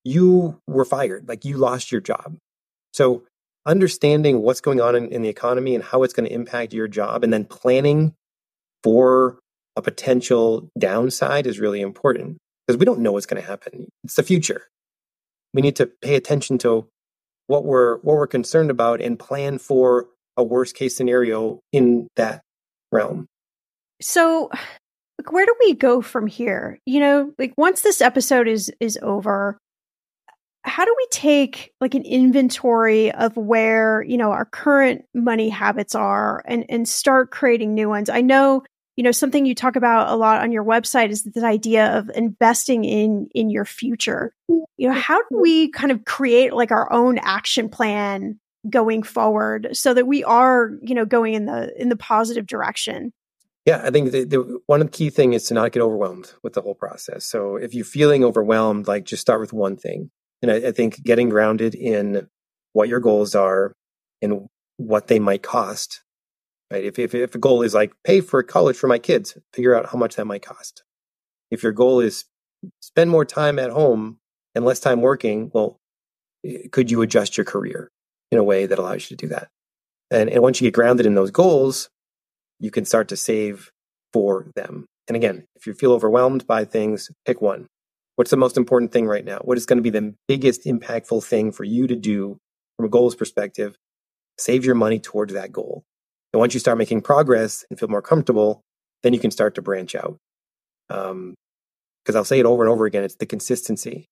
you 0.04 0.60
were 0.66 0.84
fired. 0.84 1.28
Like 1.28 1.44
you 1.44 1.56
lost 1.56 1.92
your 1.92 2.00
job. 2.00 2.36
So 2.92 3.22
understanding 3.66 4.42
what's 4.42 4.60
going 4.60 4.80
on 4.80 4.96
in, 4.96 5.08
in 5.08 5.22
the 5.22 5.28
economy 5.28 5.74
and 5.74 5.84
how 5.84 6.02
it's 6.02 6.12
going 6.12 6.28
to 6.28 6.34
impact 6.34 6.72
your 6.72 6.88
job 6.88 7.22
and 7.22 7.32
then 7.32 7.44
planning 7.44 8.14
for 8.82 9.38
a 9.76 9.82
potential 9.82 10.68
downside 10.78 11.46
is 11.46 11.60
really 11.60 11.80
important 11.80 12.38
because 12.66 12.78
we 12.78 12.84
don't 12.84 13.00
know 13.00 13.12
what's 13.12 13.26
going 13.26 13.40
to 13.40 13.46
happen. 13.46 13.88
It's 14.04 14.16
the 14.16 14.22
future. 14.22 14.66
We 15.54 15.62
need 15.62 15.76
to 15.76 15.86
pay 15.86 16.16
attention 16.16 16.58
to 16.58 16.86
what 17.46 17.64
we're 17.64 17.98
what 17.98 18.16
we're 18.16 18.26
concerned 18.26 18.70
about 18.70 19.00
and 19.00 19.18
plan 19.18 19.58
for 19.58 20.06
a 20.36 20.42
worst 20.42 20.74
case 20.74 20.96
scenario 20.96 21.60
in 21.72 22.08
that 22.16 22.42
realm. 22.90 23.26
So, 24.02 24.50
like, 25.18 25.32
where 25.32 25.46
do 25.46 25.54
we 25.60 25.74
go 25.74 26.02
from 26.02 26.26
here? 26.26 26.78
You 26.86 27.00
know, 27.00 27.32
like 27.38 27.54
once 27.56 27.82
this 27.82 28.00
episode 28.00 28.48
is 28.48 28.70
is 28.80 28.98
over, 29.02 29.58
how 30.64 30.84
do 30.84 30.94
we 30.96 31.06
take 31.10 31.72
like 31.80 31.94
an 31.94 32.04
inventory 32.04 33.12
of 33.12 33.36
where 33.36 34.02
you 34.02 34.16
know 34.16 34.32
our 34.32 34.44
current 34.44 35.04
money 35.14 35.48
habits 35.48 35.94
are 35.94 36.42
and 36.46 36.64
and 36.68 36.88
start 36.88 37.30
creating 37.30 37.74
new 37.74 37.88
ones? 37.88 38.10
I 38.10 38.20
know 38.20 38.62
you 38.96 39.04
know 39.04 39.12
something 39.12 39.46
you 39.46 39.54
talk 39.54 39.76
about 39.76 40.08
a 40.08 40.16
lot 40.16 40.42
on 40.42 40.52
your 40.52 40.64
website 40.64 41.10
is 41.10 41.22
this 41.22 41.44
idea 41.44 41.96
of 41.96 42.10
investing 42.14 42.84
in 42.84 43.28
in 43.34 43.50
your 43.50 43.64
future. 43.64 44.32
Mm-hmm. 44.50 44.64
You 44.78 44.88
know, 44.88 44.94
how 44.94 45.18
do 45.18 45.40
we 45.40 45.70
kind 45.70 45.92
of 45.92 46.04
create 46.04 46.52
like 46.52 46.72
our 46.72 46.92
own 46.92 47.18
action 47.18 47.68
plan 47.68 48.38
going 48.68 49.02
forward 49.02 49.68
so 49.72 49.94
that 49.94 50.06
we 50.06 50.24
are 50.24 50.72
you 50.82 50.94
know 50.94 51.04
going 51.04 51.34
in 51.34 51.46
the 51.46 51.72
in 51.80 51.88
the 51.88 51.96
positive 51.96 52.46
direction? 52.46 53.12
Yeah, 53.64 53.80
I 53.84 53.90
think 53.90 54.10
the, 54.10 54.24
the, 54.24 54.60
one 54.66 54.80
of 54.80 54.88
the 54.88 54.96
key 54.96 55.10
thing 55.10 55.34
is 55.34 55.44
to 55.44 55.54
not 55.54 55.70
get 55.70 55.82
overwhelmed 55.82 56.32
with 56.42 56.54
the 56.54 56.62
whole 56.62 56.74
process. 56.74 57.24
So 57.24 57.56
if 57.56 57.74
you're 57.74 57.84
feeling 57.84 58.24
overwhelmed, 58.24 58.88
like 58.88 59.04
just 59.04 59.20
start 59.20 59.40
with 59.40 59.52
one 59.52 59.76
thing. 59.76 60.10
And 60.42 60.50
I, 60.50 60.56
I 60.56 60.72
think 60.72 61.02
getting 61.04 61.28
grounded 61.28 61.74
in 61.74 62.28
what 62.72 62.88
your 62.88 62.98
goals 62.98 63.34
are 63.36 63.72
and 64.20 64.48
what 64.78 65.06
they 65.06 65.20
might 65.20 65.42
cost. 65.42 66.02
Right? 66.72 66.84
If, 66.84 66.98
if 66.98 67.14
if 67.14 67.34
a 67.34 67.38
goal 67.38 67.62
is 67.62 67.74
like 67.74 67.92
pay 68.02 68.20
for 68.20 68.42
college 68.42 68.76
for 68.76 68.88
my 68.88 68.98
kids, 68.98 69.36
figure 69.52 69.74
out 69.74 69.90
how 69.90 69.98
much 69.98 70.16
that 70.16 70.24
might 70.24 70.42
cost. 70.44 70.82
If 71.50 71.62
your 71.62 71.72
goal 71.72 72.00
is 72.00 72.24
spend 72.80 73.10
more 73.10 73.24
time 73.24 73.58
at 73.58 73.70
home 73.70 74.18
and 74.54 74.64
less 74.64 74.80
time 74.80 75.02
working, 75.02 75.50
well, 75.52 75.78
could 76.72 76.90
you 76.90 77.02
adjust 77.02 77.36
your 77.36 77.44
career 77.44 77.90
in 78.30 78.38
a 78.38 78.44
way 78.44 78.66
that 78.66 78.78
allows 78.78 79.10
you 79.10 79.16
to 79.16 79.26
do 79.26 79.28
that? 79.34 79.50
And 80.10 80.30
and 80.30 80.42
once 80.42 80.60
you 80.60 80.66
get 80.66 80.74
grounded 80.74 81.06
in 81.06 81.14
those 81.14 81.30
goals, 81.30 81.90
you 82.62 82.70
can 82.70 82.84
start 82.84 83.08
to 83.08 83.16
save 83.16 83.70
for 84.12 84.46
them. 84.54 84.86
And 85.08 85.16
again, 85.16 85.44
if 85.56 85.66
you 85.66 85.74
feel 85.74 85.92
overwhelmed 85.92 86.46
by 86.46 86.64
things, 86.64 87.10
pick 87.26 87.42
one. 87.42 87.66
What's 88.14 88.30
the 88.30 88.36
most 88.36 88.56
important 88.56 88.92
thing 88.92 89.06
right 89.06 89.24
now? 89.24 89.38
What 89.38 89.58
is 89.58 89.66
going 89.66 89.78
to 89.78 89.82
be 89.82 89.90
the 89.90 90.14
biggest 90.28 90.64
impactful 90.64 91.24
thing 91.24 91.50
for 91.50 91.64
you 91.64 91.88
to 91.88 91.96
do 91.96 92.38
from 92.76 92.86
a 92.86 92.88
goals 92.88 93.16
perspective? 93.16 93.74
Save 94.38 94.64
your 94.64 94.76
money 94.76 95.00
towards 95.00 95.32
that 95.34 95.50
goal. 95.50 95.82
And 96.32 96.38
once 96.38 96.54
you 96.54 96.60
start 96.60 96.78
making 96.78 97.02
progress 97.02 97.64
and 97.68 97.78
feel 97.78 97.88
more 97.88 98.00
comfortable, 98.00 98.62
then 99.02 99.12
you 99.12 99.18
can 99.18 99.32
start 99.32 99.56
to 99.56 99.62
branch 99.62 99.96
out. 99.96 100.18
Because 100.88 101.10
um, 101.10 101.34
I'll 102.14 102.24
say 102.24 102.38
it 102.38 102.46
over 102.46 102.62
and 102.62 102.70
over 102.70 102.86
again 102.86 103.02
it's 103.02 103.16
the 103.16 103.26
consistency. 103.26 104.06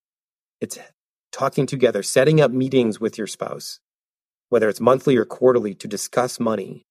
It's 0.61 0.77
talking 1.31 1.67
together, 1.67 2.03
setting 2.03 2.41
up 2.41 2.51
meetings 2.51 3.01
with 3.01 3.17
your 3.17 3.29
spouse, 3.29 3.79
whether 4.49 4.69
it's 4.69 4.81
monthly 4.81 5.17
or 5.17 5.25
quarterly, 5.25 5.75
to 5.77 5.87
discuss 5.87 6.41
money, 6.41 6.83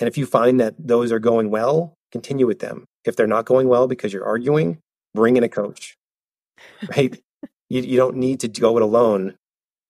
and 0.00 0.08
if 0.08 0.18
you 0.18 0.26
find 0.26 0.60
that 0.60 0.74
those 0.78 1.12
are 1.12 1.18
going 1.18 1.50
well, 1.50 1.94
continue 2.12 2.46
with 2.46 2.60
them. 2.60 2.84
If 3.04 3.16
they're 3.16 3.26
not 3.26 3.44
going 3.44 3.68
well 3.68 3.86
because 3.86 4.12
you're 4.12 4.24
arguing, 4.24 4.78
bring 5.14 5.36
in 5.36 5.44
a 5.44 5.48
coach, 5.48 5.96
right? 6.96 7.20
you, 7.68 7.82
you 7.82 7.96
don't 7.96 8.16
need 8.16 8.40
to 8.40 8.48
go 8.48 8.76
it 8.76 8.82
alone. 8.82 9.36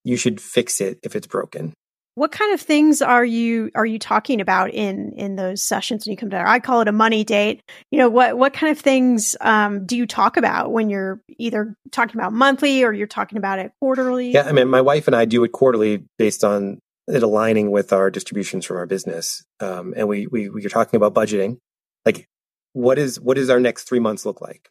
You 0.04 0.16
should 0.16 0.40
fix 0.40 0.80
it 0.80 0.98
if 1.02 1.16
it's 1.16 1.26
broken. 1.26 1.72
What 2.16 2.30
kind 2.30 2.54
of 2.54 2.60
things 2.60 3.02
are 3.02 3.24
you 3.24 3.72
are 3.74 3.84
you 3.84 3.98
talking 3.98 4.40
about 4.40 4.70
in 4.70 5.12
in 5.16 5.34
those 5.34 5.62
sessions 5.62 6.06
when 6.06 6.12
you 6.12 6.16
come 6.16 6.28
down? 6.28 6.46
I 6.46 6.60
call 6.60 6.80
it 6.80 6.86
a 6.86 6.92
money 6.92 7.24
date. 7.24 7.60
You 7.90 7.98
know 7.98 8.08
what 8.08 8.38
what 8.38 8.52
kind 8.52 8.70
of 8.70 8.78
things 8.78 9.34
um, 9.40 9.84
do 9.84 9.96
you 9.96 10.06
talk 10.06 10.36
about 10.36 10.70
when 10.70 10.90
you're 10.90 11.20
either 11.38 11.74
talking 11.90 12.16
about 12.16 12.32
monthly 12.32 12.84
or 12.84 12.92
you're 12.92 13.08
talking 13.08 13.36
about 13.36 13.58
it 13.58 13.72
quarterly? 13.80 14.30
Yeah, 14.30 14.44
I 14.44 14.52
mean, 14.52 14.68
my 14.68 14.80
wife 14.80 15.08
and 15.08 15.16
I 15.16 15.24
do 15.24 15.42
it 15.42 15.50
quarterly 15.50 16.04
based 16.16 16.44
on 16.44 16.78
it 17.06 17.22
aligning 17.22 17.70
with 17.70 17.92
our 17.92 18.10
distributions 18.10 18.64
from 18.64 18.76
our 18.76 18.86
business. 18.86 19.44
Um, 19.60 19.94
and 19.96 20.08
we, 20.08 20.26
we, 20.26 20.48
we 20.48 20.64
are 20.64 20.70
talking 20.70 20.96
about 20.96 21.14
budgeting. 21.14 21.58
Like, 22.04 22.26
what 22.72 22.98
is, 22.98 23.20
what 23.20 23.38
is 23.38 23.50
our 23.50 23.60
next 23.60 23.84
three 23.84 24.00
months 24.00 24.24
look 24.24 24.40
like? 24.40 24.70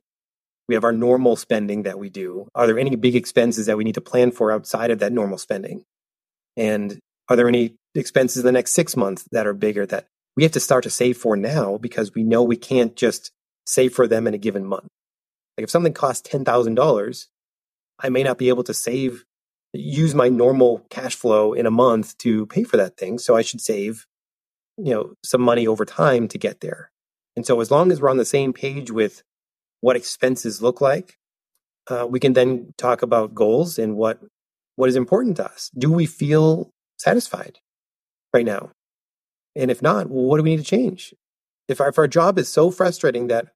We 0.68 0.76
have 0.76 0.84
our 0.84 0.92
normal 0.92 1.36
spending 1.36 1.84
that 1.84 2.00
we 2.00 2.10
do. 2.10 2.48
Are 2.56 2.66
there 2.66 2.80
any 2.80 2.96
big 2.96 3.16
expenses 3.16 3.66
that 3.66 3.78
we 3.78 3.84
need 3.84 3.96
to 3.96 4.02
plan 4.02 4.32
for 4.32 4.52
outside 4.52 4.92
of 4.92 5.00
that 5.00 5.12
normal 5.12 5.38
spending? 5.38 5.84
And 6.56 7.00
are 7.30 7.36
there 7.36 7.48
any 7.48 7.76
expenses 7.96 8.40
in 8.40 8.46
the 8.46 8.52
next 8.52 8.72
six 8.72 8.96
months 8.96 9.28
that 9.32 9.46
are 9.46 9.54
bigger 9.54 9.86
that 9.86 10.08
we 10.36 10.44
have 10.44 10.52
to 10.54 10.60
start 10.60 10.84
to 10.84 10.90
save 10.90 11.18
for 11.18 11.36
now 11.36 11.78
because 11.78 12.14
we 12.14 12.24
know 12.24 12.44
we 12.44 12.56
can't 12.56 12.96
just 12.96 13.32
save 13.66 13.94
for 13.94 14.08
them 14.08 14.26
in 14.26 14.34
a 14.34 14.38
given 14.40 14.66
month? 14.66 14.88
Like 15.58 15.64
if 15.64 15.70
something 15.70 15.94
costs 15.94 16.28
$10,000, 16.30 17.28
I 18.00 18.10
may 18.10 18.24
not 18.24 18.38
be 18.38 18.50
able 18.50 18.64
to 18.64 18.74
save 18.74 19.26
use 19.74 20.14
my 20.14 20.30
normal 20.30 20.86
cash 20.90 21.16
flow 21.16 21.54
in 21.54 21.66
a 21.66 21.72
month 21.72 22.18
to 22.20 22.46
pay 22.48 22.64
for 22.64 22.78
that 22.78 22.98
thing. 22.98 23.18
So 23.18 23.36
I 23.36 23.42
should 23.42 23.62
save, 23.62 24.06
you 24.78 24.94
know, 24.94 25.14
some 25.24 25.42
money 25.42 25.68
over 25.68 25.86
time 25.86 26.28
to 26.30 26.38
get 26.38 26.62
there. 26.62 26.92
And 27.36 27.46
so 27.46 27.60
as 27.60 27.72
long 27.72 27.92
as 27.92 28.00
we're 28.00 28.12
on 28.12 28.18
the 28.18 28.26
same 28.26 28.54
page 28.54 28.92
with 28.92 29.24
what 29.82 29.96
expenses 29.96 30.62
look 30.62 30.80
like, 30.80 31.18
uh, 31.90 32.08
we 32.10 32.20
can 32.20 32.34
then 32.34 32.74
talk 32.78 33.02
about 33.02 33.36
goals 33.36 33.78
and 33.78 33.96
what 33.96 34.20
what 34.76 34.90
is 34.90 34.96
important 34.96 35.38
to 35.38 35.46
us. 35.46 35.70
Do 35.78 35.92
we 35.92 36.06
feel 36.06 36.72
satisfied 36.98 37.60
right 38.34 38.46
now? 38.46 38.72
And 39.56 39.70
if 39.70 39.82
not, 39.82 40.10
well, 40.10 40.26
what 40.26 40.38
do 40.38 40.44
we 40.44 40.52
need 40.52 40.64
to 40.64 40.64
change? 40.64 41.14
If 41.68 41.80
our, 41.80 41.90
if 41.90 41.98
our 41.98 42.08
job 42.08 42.40
is 42.40 42.50
so 42.50 42.72
frustrating 42.72 43.28
that 43.28 43.50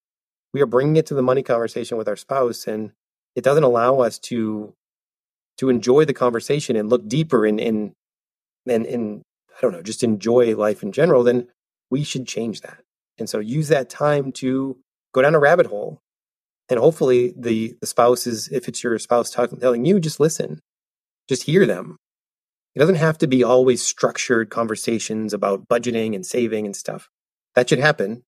we 0.53 0.61
are 0.61 0.67
bringing 0.67 0.95
it 0.95 1.07
to 1.07 1.15
the 1.15 1.23
money 1.23 1.41
conversation 1.41 1.97
with 1.97 2.07
our 2.07 2.15
spouse 2.15 2.67
and 2.67 2.91
it 3.35 3.43
doesn't 3.43 3.63
allow 3.63 3.99
us 3.99 4.19
to 4.19 4.73
to 5.57 5.69
enjoy 5.69 6.05
the 6.05 6.13
conversation 6.13 6.75
and 6.75 6.89
look 6.89 7.07
deeper 7.07 7.45
in 7.45 7.59
in 7.59 7.93
and 8.67 8.85
in 8.85 9.21
I 9.57 9.61
don't 9.61 9.71
know, 9.71 9.81
just 9.81 10.03
enjoy 10.03 10.55
life 10.55 10.83
in 10.83 10.91
general, 10.91 11.23
then 11.23 11.47
we 11.89 12.03
should 12.03 12.27
change 12.27 12.61
that. 12.61 12.83
And 13.17 13.29
so 13.29 13.39
use 13.39 13.69
that 13.69 13.89
time 13.89 14.31
to 14.33 14.77
go 15.13 15.21
down 15.21 15.35
a 15.35 15.39
rabbit 15.39 15.65
hole. 15.65 15.99
And 16.69 16.79
hopefully 16.79 17.33
the 17.37 17.75
the 17.81 17.87
spouse 17.87 18.27
is 18.27 18.49
if 18.49 18.67
it's 18.67 18.83
your 18.83 18.97
spouse 18.99 19.31
talking 19.31 19.59
telling 19.59 19.85
you, 19.85 19.99
just 19.99 20.19
listen. 20.19 20.59
Just 21.27 21.43
hear 21.43 21.65
them. 21.65 21.97
It 22.75 22.79
doesn't 22.79 22.95
have 22.95 23.17
to 23.19 23.27
be 23.27 23.43
always 23.43 23.81
structured 23.81 24.49
conversations 24.49 25.33
about 25.33 25.67
budgeting 25.67 26.13
and 26.13 26.25
saving 26.25 26.65
and 26.65 26.75
stuff. 26.75 27.09
That 27.55 27.67
should 27.67 27.79
happen. 27.79 28.23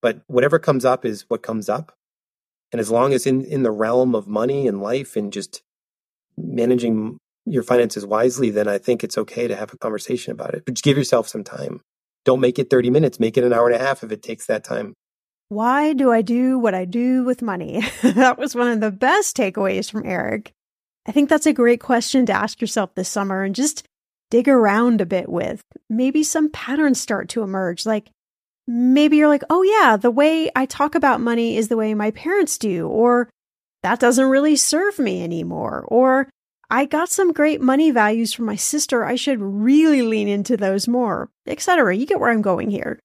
But 0.00 0.22
whatever 0.28 0.58
comes 0.58 0.84
up 0.84 1.04
is 1.04 1.24
what 1.28 1.42
comes 1.42 1.68
up. 1.68 1.92
And 2.72 2.78
as 2.78 2.90
long 2.90 3.12
as 3.12 3.26
in, 3.26 3.44
in 3.44 3.64
the 3.64 3.72
realm 3.72 4.14
of 4.14 4.28
money 4.28 4.68
and 4.68 4.80
life 4.80 5.16
and 5.16 5.32
just 5.32 5.62
managing 6.42 7.18
your 7.46 7.62
finances 7.62 8.06
wisely, 8.06 8.50
then 8.50 8.68
I 8.68 8.78
think 8.78 9.02
it's 9.02 9.18
okay 9.18 9.48
to 9.48 9.56
have 9.56 9.72
a 9.72 9.78
conversation 9.78 10.32
about 10.32 10.54
it. 10.54 10.64
But 10.64 10.80
give 10.82 10.96
yourself 10.96 11.28
some 11.28 11.44
time. 11.44 11.80
don't 12.24 12.40
make 12.40 12.58
it 12.58 12.68
30 12.68 12.90
minutes, 12.90 13.18
make 13.18 13.38
it 13.38 13.44
an 13.44 13.52
hour 13.52 13.66
and 13.68 13.80
a 13.80 13.84
half 13.84 14.02
if 14.02 14.12
it 14.12 14.22
takes 14.22 14.46
that 14.46 14.62
time. 14.62 14.94
Why 15.48 15.94
do 15.94 16.12
I 16.12 16.22
do 16.22 16.58
what 16.58 16.74
I 16.74 16.84
do 16.84 17.24
with 17.24 17.42
money? 17.42 17.82
that 18.02 18.38
was 18.38 18.54
one 18.54 18.68
of 18.68 18.80
the 18.80 18.90
best 18.90 19.36
takeaways 19.36 19.90
from 19.90 20.06
Eric. 20.06 20.52
I 21.06 21.12
think 21.12 21.28
that's 21.28 21.46
a 21.46 21.52
great 21.52 21.80
question 21.80 22.26
to 22.26 22.32
ask 22.32 22.60
yourself 22.60 22.94
this 22.94 23.08
summer 23.08 23.42
and 23.42 23.54
just 23.54 23.84
dig 24.30 24.48
around 24.48 25.00
a 25.00 25.06
bit 25.06 25.28
with. 25.28 25.62
Maybe 25.88 26.22
some 26.22 26.50
patterns 26.50 27.00
start 27.00 27.28
to 27.30 27.42
emerge. 27.42 27.84
Like 27.84 28.10
maybe 28.66 29.16
you're 29.16 29.28
like, 29.28 29.42
oh, 29.50 29.62
yeah, 29.62 29.96
the 29.96 30.10
way 30.10 30.50
I 30.54 30.66
talk 30.66 30.94
about 30.94 31.20
money 31.20 31.56
is 31.56 31.68
the 31.68 31.76
way 31.76 31.94
my 31.94 32.12
parents 32.12 32.56
do, 32.58 32.86
or 32.86 33.28
that 33.82 34.00
doesn't 34.00 34.28
really 34.28 34.56
serve 34.56 34.98
me 34.98 35.22
anymore, 35.22 35.84
or 35.88 36.28
I 36.70 36.84
got 36.84 37.08
some 37.08 37.32
great 37.32 37.60
money 37.60 37.90
values 37.90 38.32
from 38.32 38.44
my 38.44 38.56
sister. 38.56 39.04
I 39.04 39.16
should 39.16 39.40
really 39.40 40.02
lean 40.02 40.28
into 40.28 40.56
those 40.56 40.86
more, 40.86 41.28
etc. 41.46 41.96
You 41.96 42.06
get 42.06 42.20
where 42.20 42.30
I'm 42.30 42.42
going 42.42 42.70
here. 42.70 43.00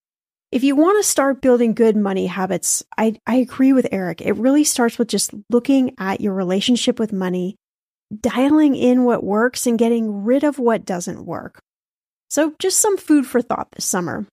If 0.52 0.62
you 0.62 0.76
want 0.76 1.02
to 1.02 1.08
start 1.08 1.40
building 1.40 1.74
good 1.74 1.96
money 1.96 2.26
habits, 2.26 2.84
I, 2.96 3.16
I 3.26 3.36
agree 3.36 3.72
with 3.72 3.88
Eric. 3.90 4.20
It 4.20 4.36
really 4.36 4.62
starts 4.62 4.98
with 4.98 5.08
just 5.08 5.34
looking 5.50 5.94
at 5.98 6.20
your 6.20 6.34
relationship 6.34 7.00
with 7.00 7.12
money, 7.12 7.56
dialing 8.20 8.76
in 8.76 9.04
what 9.04 9.24
works 9.24 9.66
and 9.66 9.78
getting 9.78 10.22
rid 10.24 10.44
of 10.44 10.60
what 10.60 10.84
doesn't 10.84 11.26
work. 11.26 11.60
So, 12.30 12.54
just 12.58 12.78
some 12.78 12.96
food 12.96 13.26
for 13.26 13.42
thought 13.42 13.68
this 13.72 13.84
summer. 13.84 14.26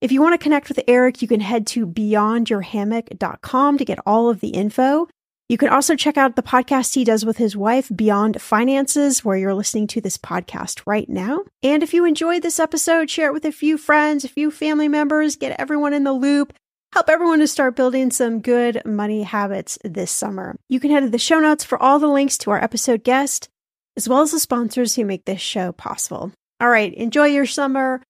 If 0.00 0.10
you 0.10 0.20
want 0.20 0.34
to 0.34 0.42
connect 0.42 0.68
with 0.68 0.80
Eric, 0.88 1.22
you 1.22 1.28
can 1.28 1.40
head 1.40 1.66
to 1.68 1.86
beyondyourhammock.com 1.86 3.78
to 3.78 3.84
get 3.84 4.00
all 4.04 4.28
of 4.28 4.40
the 4.40 4.48
info. 4.48 5.08
You 5.52 5.58
can 5.58 5.68
also 5.68 5.96
check 5.96 6.16
out 6.16 6.34
the 6.34 6.42
podcast 6.42 6.94
he 6.94 7.04
does 7.04 7.26
with 7.26 7.36
his 7.36 7.54
wife, 7.54 7.92
Beyond 7.94 8.40
Finances, 8.40 9.22
where 9.22 9.36
you're 9.36 9.52
listening 9.52 9.86
to 9.88 10.00
this 10.00 10.16
podcast 10.16 10.80
right 10.86 11.06
now. 11.06 11.44
And 11.62 11.82
if 11.82 11.92
you 11.92 12.06
enjoyed 12.06 12.40
this 12.40 12.58
episode, 12.58 13.10
share 13.10 13.26
it 13.26 13.34
with 13.34 13.44
a 13.44 13.52
few 13.52 13.76
friends, 13.76 14.24
a 14.24 14.28
few 14.28 14.50
family 14.50 14.88
members, 14.88 15.36
get 15.36 15.54
everyone 15.60 15.92
in 15.92 16.04
the 16.04 16.12
loop. 16.14 16.54
Help 16.94 17.10
everyone 17.10 17.40
to 17.40 17.46
start 17.46 17.76
building 17.76 18.10
some 18.10 18.40
good 18.40 18.80
money 18.86 19.24
habits 19.24 19.78
this 19.84 20.10
summer. 20.10 20.56
You 20.70 20.80
can 20.80 20.90
head 20.90 21.00
to 21.00 21.10
the 21.10 21.18
show 21.18 21.38
notes 21.38 21.64
for 21.64 21.76
all 21.82 21.98
the 21.98 22.08
links 22.08 22.38
to 22.38 22.50
our 22.50 22.64
episode 22.64 23.04
guest, 23.04 23.50
as 23.94 24.08
well 24.08 24.22
as 24.22 24.30
the 24.30 24.40
sponsors 24.40 24.94
who 24.94 25.04
make 25.04 25.26
this 25.26 25.42
show 25.42 25.72
possible. 25.72 26.32
All 26.62 26.70
right, 26.70 26.94
enjoy 26.94 27.26
your 27.26 27.44
summer. 27.44 28.02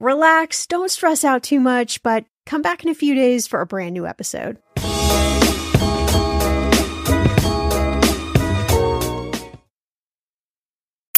Relax, 0.00 0.66
don't 0.66 0.90
stress 0.90 1.22
out 1.22 1.44
too 1.44 1.60
much, 1.60 2.02
but 2.02 2.24
come 2.46 2.62
back 2.62 2.82
in 2.82 2.90
a 2.90 2.94
few 2.94 3.14
days 3.14 3.46
for 3.46 3.60
a 3.60 3.66
brand 3.66 3.94
new 3.94 4.08
episode. 4.08 4.58